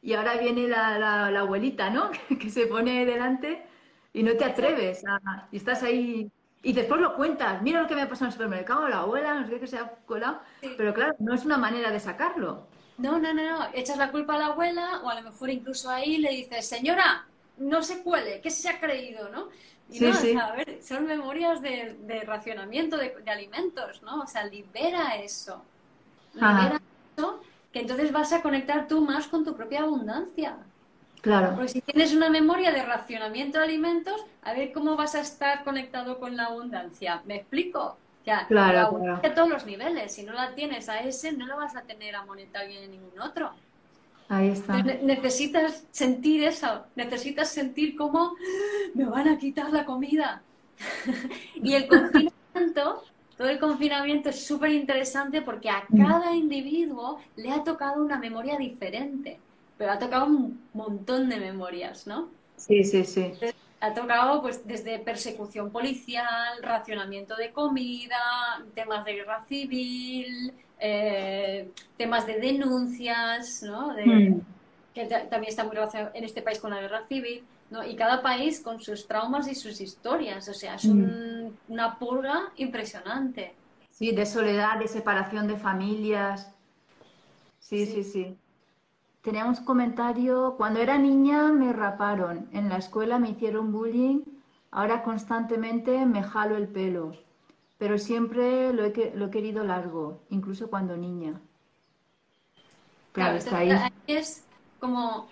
y 0.02 0.14
ahora 0.14 0.38
viene 0.38 0.68
la, 0.68 0.98
la, 1.00 1.32
la 1.32 1.40
abuelita, 1.42 1.90
¿no? 1.90 2.12
que 2.40 2.50
se 2.50 2.68
pone 2.68 3.06
delante 3.06 3.64
y 4.14 4.24
no 4.24 4.36
te 4.36 4.46
atreves 4.46 5.04
a, 5.06 5.48
y 5.52 5.58
estás 5.58 5.84
ahí 5.84 6.32
y 6.64 6.74
después 6.74 7.00
lo 7.00 7.16
cuentas, 7.16 7.62
mira 7.62 7.82
lo 7.82 7.88
que 7.88 7.96
me 7.96 8.02
ha 8.02 8.10
pasado 8.10 8.26
en 8.26 8.30
el 8.30 8.34
supermercado, 8.34 8.88
la 8.88 9.00
abuela, 9.00 9.36
no 9.36 9.48
sé 9.48 9.60
qué 9.60 9.68
se 9.68 9.78
ha 9.78 9.90
colado, 10.06 10.42
pero 10.76 10.94
claro, 10.94 11.16
no 11.20 11.34
es 11.34 11.46
una 11.46 11.58
manera 11.58 11.92
de 11.92 12.00
sacarlo. 12.00 12.68
No, 12.98 13.20
no, 13.20 13.34
no, 13.34 13.60
no, 13.60 13.68
echas 13.74 13.98
la 13.98 14.12
culpa 14.12 14.36
a 14.36 14.40
la 14.40 14.46
abuela 14.48 15.02
o 15.04 15.10
a 15.10 15.16
lo 15.16 15.22
mejor 15.22 15.52
incluso 15.52 15.90
ahí 15.90 16.18
le 16.18 16.32
dices, 16.32 16.68
señora, 16.68 17.28
no 17.58 17.84
se 17.84 18.02
cuele, 18.02 18.42
¿qué 18.42 18.50
se 18.50 18.70
ha 18.70 18.80
creído, 18.80 19.30
no? 19.30 19.50
Y 19.90 20.00
no, 20.02 20.42
a 20.42 20.52
ver, 20.52 20.80
son 20.84 21.06
memorias 21.06 21.62
de, 21.62 22.24
racionamiento 22.26 22.98
de, 22.98 23.16
alimentos, 23.28 24.02
¿no? 24.04 24.22
O 24.22 24.28
sea, 24.28 24.46
libera 24.46 25.16
eso. 25.16 25.62
Libera 26.34 26.82
eso, 27.16 27.42
que 27.72 27.80
entonces 27.80 28.12
vas 28.12 28.34
a 28.34 28.42
conectar 28.42 28.88
tú 28.88 29.02
más 29.02 29.28
con 29.28 29.46
tu 29.46 29.56
propia 29.56 29.82
abundancia. 29.82 30.58
Claro. 31.22 31.56
Porque 31.56 31.70
si 31.70 31.82
tienes 31.82 32.14
una 32.14 32.30
memoria 32.30 32.72
de 32.72 32.84
racionamiento 32.84 33.58
de 33.58 33.64
alimentos, 33.64 34.26
a 34.44 34.54
ver 34.54 34.72
cómo 34.72 34.96
vas 34.96 35.16
a 35.16 35.22
estar 35.22 35.64
conectado 35.64 36.20
con 36.20 36.36
la 36.36 36.46
abundancia. 36.46 37.22
¿Me 37.26 37.38
explico? 37.38 37.98
Ya, 38.26 38.46
claro, 38.46 39.20
a 39.24 39.34
todos 39.34 39.48
los 39.48 39.66
niveles. 39.66 40.14
Si 40.14 40.24
no 40.24 40.34
la 40.34 40.54
tienes 40.54 40.90
a 40.90 41.00
ese, 41.00 41.32
no 41.32 41.48
la 41.48 41.56
vas 41.56 41.78
a 41.78 41.84
tener 41.84 42.14
a 42.14 42.26
monetario 42.26 42.82
en 42.82 42.92
ningún 42.92 43.20
otro. 43.22 43.54
Ahí 44.30 44.50
está. 44.50 44.84
necesitas 44.84 45.86
sentir 45.92 46.44
eso, 46.44 46.84
necesitas 46.96 47.50
sentir 47.50 47.96
cómo 47.96 48.36
me 48.94 49.06
van 49.06 49.30
a 49.30 49.38
quitar 49.38 49.72
la 49.72 49.86
comida. 49.86 50.42
y 51.56 51.74
el 51.74 51.88
confinamiento, 51.88 53.04
todo 53.38 53.50
el 53.50 53.60
confinamiento 53.60 54.30
es 54.30 54.46
súper 54.46 54.72
interesante 54.72 55.42
porque 55.42 55.70
a 55.70 55.86
mm. 55.88 55.98
cada 55.98 56.36
individuo 56.36 57.20
le 57.36 57.52
ha 57.52 57.64
tocado 57.64 58.04
una 58.04 58.20
memoria 58.20 58.58
diferente 58.58 59.40
pero 59.78 59.92
ha 59.92 60.00
tocado 60.00 60.26
un 60.26 60.60
montón 60.74 61.30
de 61.30 61.38
memorias, 61.38 62.08
¿no? 62.08 62.30
Sí, 62.58 62.84
sí, 62.84 63.06
sí. 63.06 63.34
ha 63.80 63.94
tocado 63.94 64.42
pues 64.42 64.68
desde 64.68 64.98
persecución 65.00 65.72
policial, 65.72 66.62
racionamiento 66.62 67.36
de 67.36 67.52
comida, 67.52 68.18
temas 68.74 69.06
de 69.06 69.14
guerra 69.14 69.46
civil, 69.48 70.54
eh, 70.80 71.72
temas 71.98 72.26
de 72.28 72.40
denuncias, 72.40 73.64
¿no? 73.64 73.94
Mm. 73.94 74.42
Que 74.94 75.06
también 75.06 75.50
está 75.50 75.64
muy 75.64 75.76
relacionado 75.76 76.12
en 76.14 76.24
este 76.24 76.42
país 76.42 76.60
con 76.60 76.72
la 76.72 76.82
guerra 76.82 77.04
civil, 77.08 77.44
¿no? 77.70 77.84
Y 77.84 77.96
cada 77.96 78.22
país 78.22 78.60
con 78.60 78.80
sus 78.80 79.08
traumas 79.08 79.48
y 79.48 79.56
sus 79.56 79.80
historias, 79.82 80.48
o 80.50 80.54
sea, 80.54 80.76
es 80.76 80.86
mm. 80.86 81.50
una 81.70 81.98
purga 81.98 82.52
impresionante. 82.58 83.54
Sí, 83.92 84.12
de 84.12 84.26
soledad, 84.26 84.80
de 84.80 84.88
separación 84.88 85.48
de 85.48 85.58
familias. 85.58 86.54
sí, 87.60 87.86
sí. 87.86 88.04
sí. 88.04 88.38
Teníamos 89.28 89.60
un 89.60 89.66
comentario, 89.66 90.56
cuando 90.56 90.80
era 90.80 90.98
niña 90.98 91.52
me 91.52 91.74
raparon, 91.74 92.48
en 92.54 92.70
la 92.70 92.78
escuela 92.78 93.20
me 93.20 93.32
hicieron 93.32 93.74
bullying, 93.74 94.22
ahora 94.72 95.04
constantemente 95.04 96.06
me 96.06 96.24
jalo 96.24 96.56
el 96.56 96.70
pelo, 96.70 97.12
pero 97.78 97.98
siempre 97.98 98.74
lo 98.74 98.86
he, 98.86 99.12
lo 99.16 99.28
he 99.28 99.32
querido 99.32 99.64
largo, 99.64 100.20
incluso 100.30 100.70
cuando 100.70 100.98
niña. 100.98 101.40
Claro, 103.12 103.38
está 103.38 103.60
ahí. 103.60 103.72
Es 104.08 104.44
como, 104.80 105.28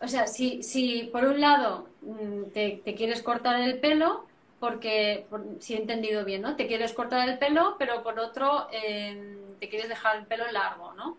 o 0.00 0.08
sea, 0.08 0.26
si, 0.26 0.62
si 0.62 1.08
por 1.12 1.24
un 1.24 1.40
lado 1.40 1.86
mm, 2.02 2.50
te, 2.52 2.94
quieres 2.96 3.22
cortar 3.22 3.60
el 3.60 3.78
pelo, 3.78 4.26
porque, 4.58 5.26
si 5.58 5.74
he 5.74 5.78
entendido 5.78 6.24
bien, 6.24 6.42
¿no? 6.42 6.56
Te 6.56 6.66
quieres 6.66 6.92
cortar 6.92 7.28
el 7.28 7.38
pelo, 7.38 7.76
pero 7.78 8.02
por 8.02 8.18
otro 8.18 8.68
eh, 8.72 9.38
te 9.58 9.68
quieres 9.68 9.88
dejar 9.88 10.16
el 10.16 10.26
pelo 10.26 10.50
largo, 10.50 10.92
¿no? 10.94 11.16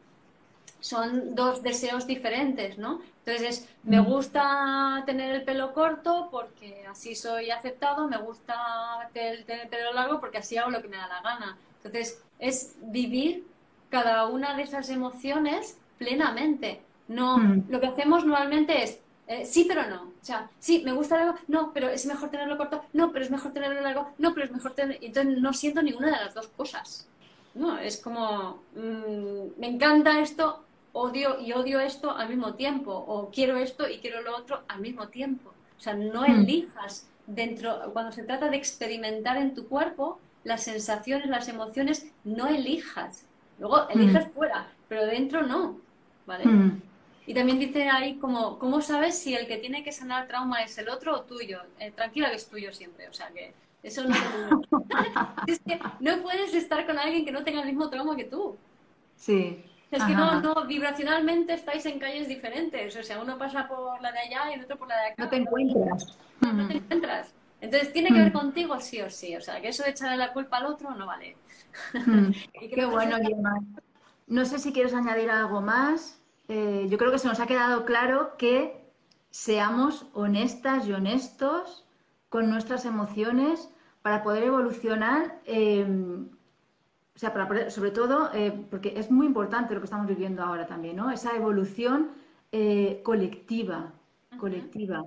Son 0.81 1.35
dos 1.35 1.63
deseos 1.63 2.05
diferentes, 2.05 2.77
¿no? 2.77 3.01
Entonces, 3.25 3.69
me 3.83 3.99
gusta 3.99 5.03
tener 5.05 5.33
el 5.33 5.43
pelo 5.43 5.73
corto 5.73 6.27
porque 6.31 6.85
así 6.89 7.15
soy 7.15 7.51
aceptado, 7.51 8.07
me 8.07 8.17
gusta 8.17 9.09
tener, 9.13 9.45
el 9.47 9.69
pelo 9.69 9.93
largo 9.93 10.19
porque 10.19 10.39
así 10.39 10.57
hago 10.57 10.71
lo 10.71 10.81
que 10.81 10.89
me 10.89 10.97
da 10.97 11.07
la 11.07 11.21
gana. 11.21 11.57
Entonces, 11.77 12.21
es 12.39 12.75
vivir 12.81 13.45
cada 13.89 14.27
una 14.27 14.55
de 14.55 14.63
esas 14.63 14.89
emociones 14.89 15.77
plenamente. 15.97 16.81
No, 17.07 17.37
mm. 17.37 17.65
lo 17.69 17.79
que 17.79 17.87
hacemos 17.87 18.25
normalmente 18.25 18.83
es 18.83 18.99
eh, 19.31 19.45
sí, 19.45 19.63
pero 19.65 19.87
no. 19.87 20.03
O 20.21 20.25
sea, 20.25 20.49
sí, 20.59 20.81
me 20.83 20.91
gusta 20.91 21.15
algo, 21.17 21.37
no, 21.47 21.71
pero 21.73 21.87
es 21.87 22.05
mejor 22.05 22.29
tenerlo 22.29 22.57
corto, 22.57 22.83
no, 22.91 23.13
pero 23.13 23.23
es 23.23 23.31
mejor 23.31 23.53
tenerlo 23.53 23.79
largo, 23.79 24.09
no, 24.17 24.33
pero 24.33 24.45
es 24.45 24.51
mejor 24.51 24.73
tenerlo. 24.73 24.99
Entonces 25.01 25.37
no 25.41 25.53
siento 25.53 25.81
ninguna 25.81 26.07
de 26.07 26.25
las 26.25 26.33
dos 26.33 26.47
cosas. 26.47 27.07
No, 27.53 27.77
es 27.77 27.95
como, 27.95 28.61
mm, 28.75 29.57
me 29.57 29.67
encanta 29.67 30.19
esto, 30.19 30.65
odio 30.93 31.39
y 31.39 31.53
odio 31.53 31.79
esto 31.79 32.11
al 32.11 32.29
mismo 32.29 32.55
tiempo, 32.55 32.91
o 32.93 33.29
quiero 33.29 33.57
esto 33.57 33.87
y 33.87 33.99
quiero 33.99 34.21
lo 34.21 34.35
otro 34.35 34.61
al 34.67 34.81
mismo 34.81 35.07
tiempo. 35.07 35.49
O 35.77 35.81
sea, 35.81 35.93
no 35.93 36.21
hmm. 36.21 36.41
elijas 36.41 37.07
dentro, 37.27 37.91
cuando 37.93 38.11
se 38.11 38.23
trata 38.23 38.49
de 38.49 38.57
experimentar 38.57 39.37
en 39.37 39.55
tu 39.55 39.67
cuerpo, 39.67 40.19
las 40.43 40.63
sensaciones, 40.63 41.27
las 41.27 41.47
emociones, 41.47 42.11
no 42.23 42.47
elijas. 42.47 43.25
Luego 43.59 43.85
hmm. 43.85 43.91
eliges 43.91 44.27
fuera, 44.33 44.67
pero 44.87 45.05
dentro 45.05 45.43
no, 45.43 45.79
¿vale? 46.25 46.45
Hmm. 46.45 46.81
Y 47.25 47.33
también 47.33 47.59
dice 47.59 47.87
ahí 47.87 48.15
como, 48.15 48.59
¿cómo 48.59 48.81
sabes 48.81 49.17
si 49.17 49.35
el 49.35 49.47
que 49.47 49.57
tiene 49.57 49.83
que 49.83 49.91
sanar 49.91 50.27
trauma 50.27 50.63
es 50.63 50.77
el 50.77 50.89
otro 50.89 51.15
o 51.15 51.21
tuyo? 51.21 51.61
Eh, 51.79 51.91
tranquila 51.91 52.29
que 52.29 52.35
es 52.35 52.47
tuyo 52.49 52.73
siempre, 52.73 53.07
o 53.07 53.13
sea 53.13 53.29
que 53.29 53.53
eso 53.83 54.03
no... 54.03 54.15
es 55.47 55.59
que 55.59 55.79
no 55.99 56.21
puedes 56.21 56.53
estar 56.53 56.85
con 56.85 56.97
alguien 56.97 57.23
que 57.23 57.31
no 57.31 57.43
tenga 57.43 57.61
el 57.61 57.67
mismo 57.67 57.89
trauma 57.89 58.15
que 58.15 58.25
tú. 58.25 58.57
Sí, 59.15 59.63
es 59.91 60.03
que 60.05 60.13
no, 60.13 60.41
no, 60.41 60.65
vibracionalmente 60.65 61.53
estáis 61.53 61.85
en 61.85 61.99
calles 61.99 62.27
diferentes. 62.27 62.95
O 62.95 63.03
sea, 63.03 63.21
uno 63.21 63.37
pasa 63.37 63.67
por 63.67 64.01
la 64.01 64.11
de 64.11 64.19
allá 64.19 64.49
y 64.49 64.53
el 64.53 64.63
otro 64.63 64.77
por 64.77 64.87
la 64.87 64.95
de 64.95 65.07
acá. 65.07 65.23
No 65.23 65.29
te 65.29 65.35
encuentras. 65.35 66.17
No, 66.39 66.67
te 66.67 66.77
encuentras. 66.77 67.33
Entonces 67.59 67.93
tiene 67.93 68.09
que 68.09 68.19
ver 68.19 68.31
contigo 68.31 68.79
sí 68.79 69.01
o 69.01 69.09
sí. 69.09 69.35
O 69.35 69.41
sea, 69.41 69.61
que 69.61 69.67
eso 69.67 69.83
de 69.83 69.91
echarle 69.91 70.17
la 70.17 70.33
culpa 70.33 70.57
al 70.57 70.65
otro 70.65 70.95
no 70.95 71.05
vale. 71.05 71.35
Qué 72.73 72.85
bueno, 72.85 73.17
Gemma. 73.17 73.59
no 74.27 74.45
sé 74.45 74.59
si 74.59 74.73
quieres 74.73 74.93
añadir 74.93 75.29
algo 75.29 75.61
más. 75.61 76.19
Eh, 76.47 76.87
yo 76.89 76.97
creo 76.97 77.11
que 77.11 77.19
se 77.19 77.27
nos 77.27 77.39
ha 77.39 77.47
quedado 77.47 77.85
claro 77.85 78.35
que 78.37 78.81
seamos 79.29 80.07
honestas 80.13 80.87
y 80.87 80.93
honestos 80.93 81.85
con 82.29 82.49
nuestras 82.49 82.85
emociones 82.85 83.69
para 84.01 84.23
poder 84.23 84.43
evolucionar, 84.43 85.39
eh, 85.45 85.85
o 87.15 87.19
sea, 87.19 87.33
sobre 87.69 87.91
todo, 87.91 88.31
eh, 88.33 88.53
porque 88.69 88.93
es 88.95 89.11
muy 89.11 89.25
importante 89.25 89.73
lo 89.73 89.81
que 89.81 89.85
estamos 89.85 90.07
viviendo 90.07 90.43
ahora 90.43 90.65
también, 90.65 90.95
¿no? 90.95 91.11
Esa 91.11 91.35
evolución 91.35 92.11
colectiva, 93.03 93.93
colectiva. 94.37 95.05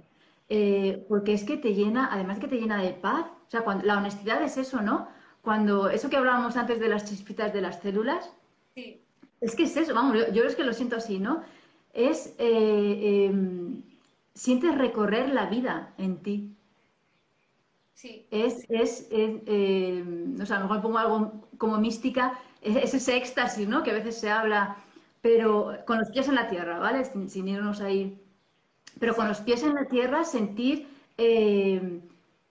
porque 1.08 1.34
es 1.34 1.44
que 1.44 1.58
te 1.58 1.74
llena, 1.74 2.08
además 2.10 2.38
que 2.38 2.48
te 2.48 2.56
llena 2.56 2.80
de 2.80 2.92
paz, 2.92 3.26
o 3.26 3.50
sea, 3.50 3.62
cuando, 3.62 3.84
la 3.84 3.98
honestidad 3.98 4.42
es 4.42 4.56
eso, 4.56 4.80
¿no? 4.80 5.08
Cuando, 5.42 5.90
eso 5.90 6.08
que 6.08 6.16
hablábamos 6.16 6.56
antes 6.56 6.80
de 6.80 6.88
las 6.88 7.04
chispitas 7.04 7.52
de 7.52 7.60
las 7.60 7.80
células, 7.80 8.32
sí. 8.74 9.02
es 9.42 9.54
que 9.54 9.64
es 9.64 9.76
eso, 9.76 9.94
vamos, 9.94 10.16
yo, 10.16 10.32
yo 10.32 10.44
es 10.44 10.56
que 10.56 10.64
lo 10.64 10.72
siento 10.72 10.96
así, 10.96 11.18
¿no? 11.18 11.42
Es, 11.92 12.34
em, 12.38 13.82
sientes 14.34 14.76
recorrer 14.76 15.28
la 15.28 15.46
vida 15.46 15.94
en 15.98 16.22
ti. 16.22 16.53
Sí. 17.94 18.26
Es, 18.30 18.66
es, 18.68 19.08
o 19.10 20.46
sea, 20.46 20.56
a 20.56 20.60
lo 20.60 20.66
mejor 20.66 20.82
pongo 20.82 20.98
algo 20.98 21.48
como 21.58 21.78
mística, 21.78 22.38
es, 22.60 22.92
ese 22.94 23.16
éxtasis, 23.16 23.68
¿no? 23.68 23.82
Que 23.82 23.92
a 23.92 23.94
veces 23.94 24.18
se 24.18 24.30
habla, 24.30 24.76
pero 25.22 25.76
con 25.86 25.98
los 25.98 26.10
pies 26.10 26.28
en 26.28 26.34
la 26.34 26.48
tierra, 26.48 26.78
¿vale? 26.78 27.04
Sin, 27.04 27.48
irnos 27.48 27.80
ahí. 27.80 28.20
Pero 28.98 29.14
con 29.14 29.28
los 29.28 29.40
pies 29.40 29.62
en 29.62 29.74
la 29.74 29.86
tierra 29.86 30.24
sentir 30.24 30.86
em, 31.16 32.02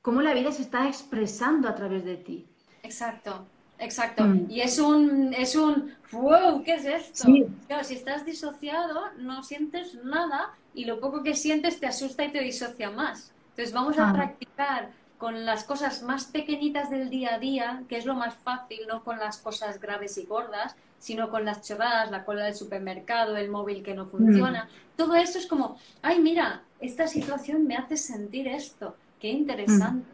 cómo 0.02 0.22
la 0.22 0.34
vida 0.34 0.52
se 0.52 0.62
está 0.62 0.88
expresando 0.88 1.68
a 1.68 1.76
través 1.76 2.04
de 2.06 2.18
ti. 2.18 2.46
Exacto, 2.84 3.46
exacto. 3.80 4.24
Mm. 4.26 4.50
Y 4.50 4.62
es 4.62 4.80
un, 4.80 5.34
es 5.34 5.56
un, 5.56 5.94
wow, 6.12 6.64
¿qué 6.64 6.76
es 6.76 6.86
esto? 6.86 7.28
Claro, 7.68 7.84
si 7.84 7.96
estás 7.96 8.26
disociado, 8.26 9.02
no 9.18 9.44
sientes 9.44 9.96
nada 10.04 10.54
y 10.74 10.86
lo 10.86 11.00
poco 11.00 11.24
que 11.24 11.36
sientes 11.36 11.80
te 11.80 11.88
asusta 11.88 12.26
y 12.26 12.32
te 12.32 12.42
disocia 12.42 12.90
más. 12.90 13.32
Entonces 13.52 13.74
vamos 13.74 13.98
a 14.00 14.10
ah. 14.10 14.14
practicar 14.14 14.90
con 15.24 15.46
las 15.46 15.64
cosas 15.64 16.04
más 16.04 16.26
pequeñitas 16.26 16.90
del 16.90 17.10
día 17.10 17.36
a 17.36 17.40
día, 17.40 17.84
que 17.88 17.96
es 17.96 18.06
lo 18.06 18.14
más 18.14 18.36
fácil, 18.36 18.80
no 18.90 19.06
con 19.06 19.20
las 19.20 19.38
cosas 19.38 19.80
graves 19.80 20.18
y 20.18 20.26
gordas, 20.26 20.76
sino 21.00 21.30
con 21.30 21.46
las 21.46 21.62
chorradas, 21.66 22.12
la 22.12 22.26
cola 22.26 22.44
del 22.44 22.56
supermercado, 22.56 23.38
el 23.38 23.50
móvil 23.50 23.84
que 23.84 23.94
no 23.94 24.06
funciona. 24.06 24.66
Mm. 24.66 24.98
Todo 24.98 25.16
esto 25.16 25.38
es 25.38 25.48
como, 25.48 25.78
ay, 26.02 26.20
mira, 26.20 26.64
esta 26.82 27.08
situación 27.08 27.66
me 27.66 27.78
hace 27.78 27.96
sentir 27.96 28.50
esto, 28.50 28.98
qué 29.22 29.30
interesante. 29.30 30.12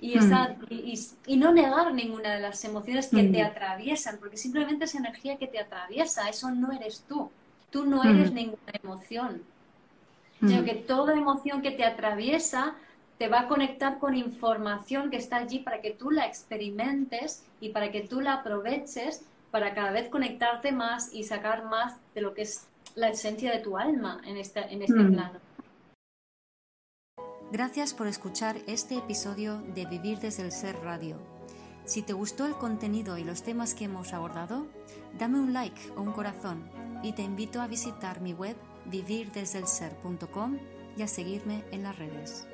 Mm. 0.00 0.04
Y, 0.04 0.14
y, 0.70 0.94
y, 1.26 1.36
no 1.36 1.52
negar 1.52 1.92
ninguna 1.92 2.34
de 2.34 2.40
las 2.40 2.64
emociones 2.64 3.08
que 3.08 3.24
te 3.24 3.42
atraviesan, 3.42 4.18
porque 4.20 4.36
simplemente 4.36 4.84
es 4.84 4.94
energía 4.94 5.36
que 5.36 5.48
te 5.48 5.58
atraviesa, 5.58 6.28
eso 6.28 6.48
no 6.52 6.70
eres 6.70 7.04
tú. 7.08 7.28
Tú 7.72 7.86
no 7.86 8.04
eres 8.04 8.30
ninguna 8.30 8.72
emoción 8.84 9.42
sino 10.40 10.64
que 10.64 10.74
toda 10.74 11.14
emoción 11.14 11.62
que 11.62 11.72
te 11.72 11.84
atraviesa 11.84 12.76
te 13.18 13.28
va 13.28 13.40
a 13.40 13.48
conectar 13.48 13.98
con 13.98 14.14
información 14.14 15.10
que 15.10 15.16
está 15.16 15.36
allí 15.36 15.58
para 15.58 15.80
que 15.80 15.90
tú 15.90 16.10
la 16.10 16.26
experimentes 16.26 17.44
y 17.60 17.70
para 17.70 17.90
que 17.90 18.02
tú 18.02 18.20
la 18.20 18.34
aproveches 18.34 19.24
para 19.50 19.74
cada 19.74 19.90
vez 19.90 20.08
conectarte 20.08 20.72
más 20.72 21.12
y 21.12 21.24
sacar 21.24 21.64
más 21.64 21.96
de 22.14 22.20
lo 22.20 22.34
que 22.34 22.42
es 22.42 22.66
la 22.94 23.08
esencia 23.08 23.50
de 23.50 23.58
tu 23.58 23.76
alma 23.76 24.20
en 24.24 24.36
este, 24.36 24.60
en 24.72 24.82
este 24.82 25.02
plano. 25.04 25.40
Gracias 27.50 27.94
por 27.94 28.06
escuchar 28.06 28.56
este 28.66 28.96
episodio 28.96 29.62
de 29.74 29.86
Vivir 29.86 30.18
desde 30.18 30.42
el 30.42 30.52
Ser 30.52 30.76
Radio. 30.82 31.16
Si 31.86 32.02
te 32.02 32.12
gustó 32.12 32.44
el 32.44 32.54
contenido 32.54 33.16
y 33.16 33.24
los 33.24 33.42
temas 33.42 33.74
que 33.74 33.84
hemos 33.84 34.12
abordado, 34.12 34.66
dame 35.18 35.40
un 35.40 35.54
like 35.54 35.80
o 35.96 36.02
un 36.02 36.12
corazón 36.12 36.70
y 37.02 37.14
te 37.14 37.22
invito 37.22 37.62
a 37.62 37.66
visitar 37.66 38.20
mi 38.20 38.34
web 38.34 38.56
vivirdesdelser.com 38.84 40.58
y 40.98 41.02
a 41.02 41.08
seguirme 41.08 41.64
en 41.72 41.84
las 41.84 41.98
redes. 41.98 42.46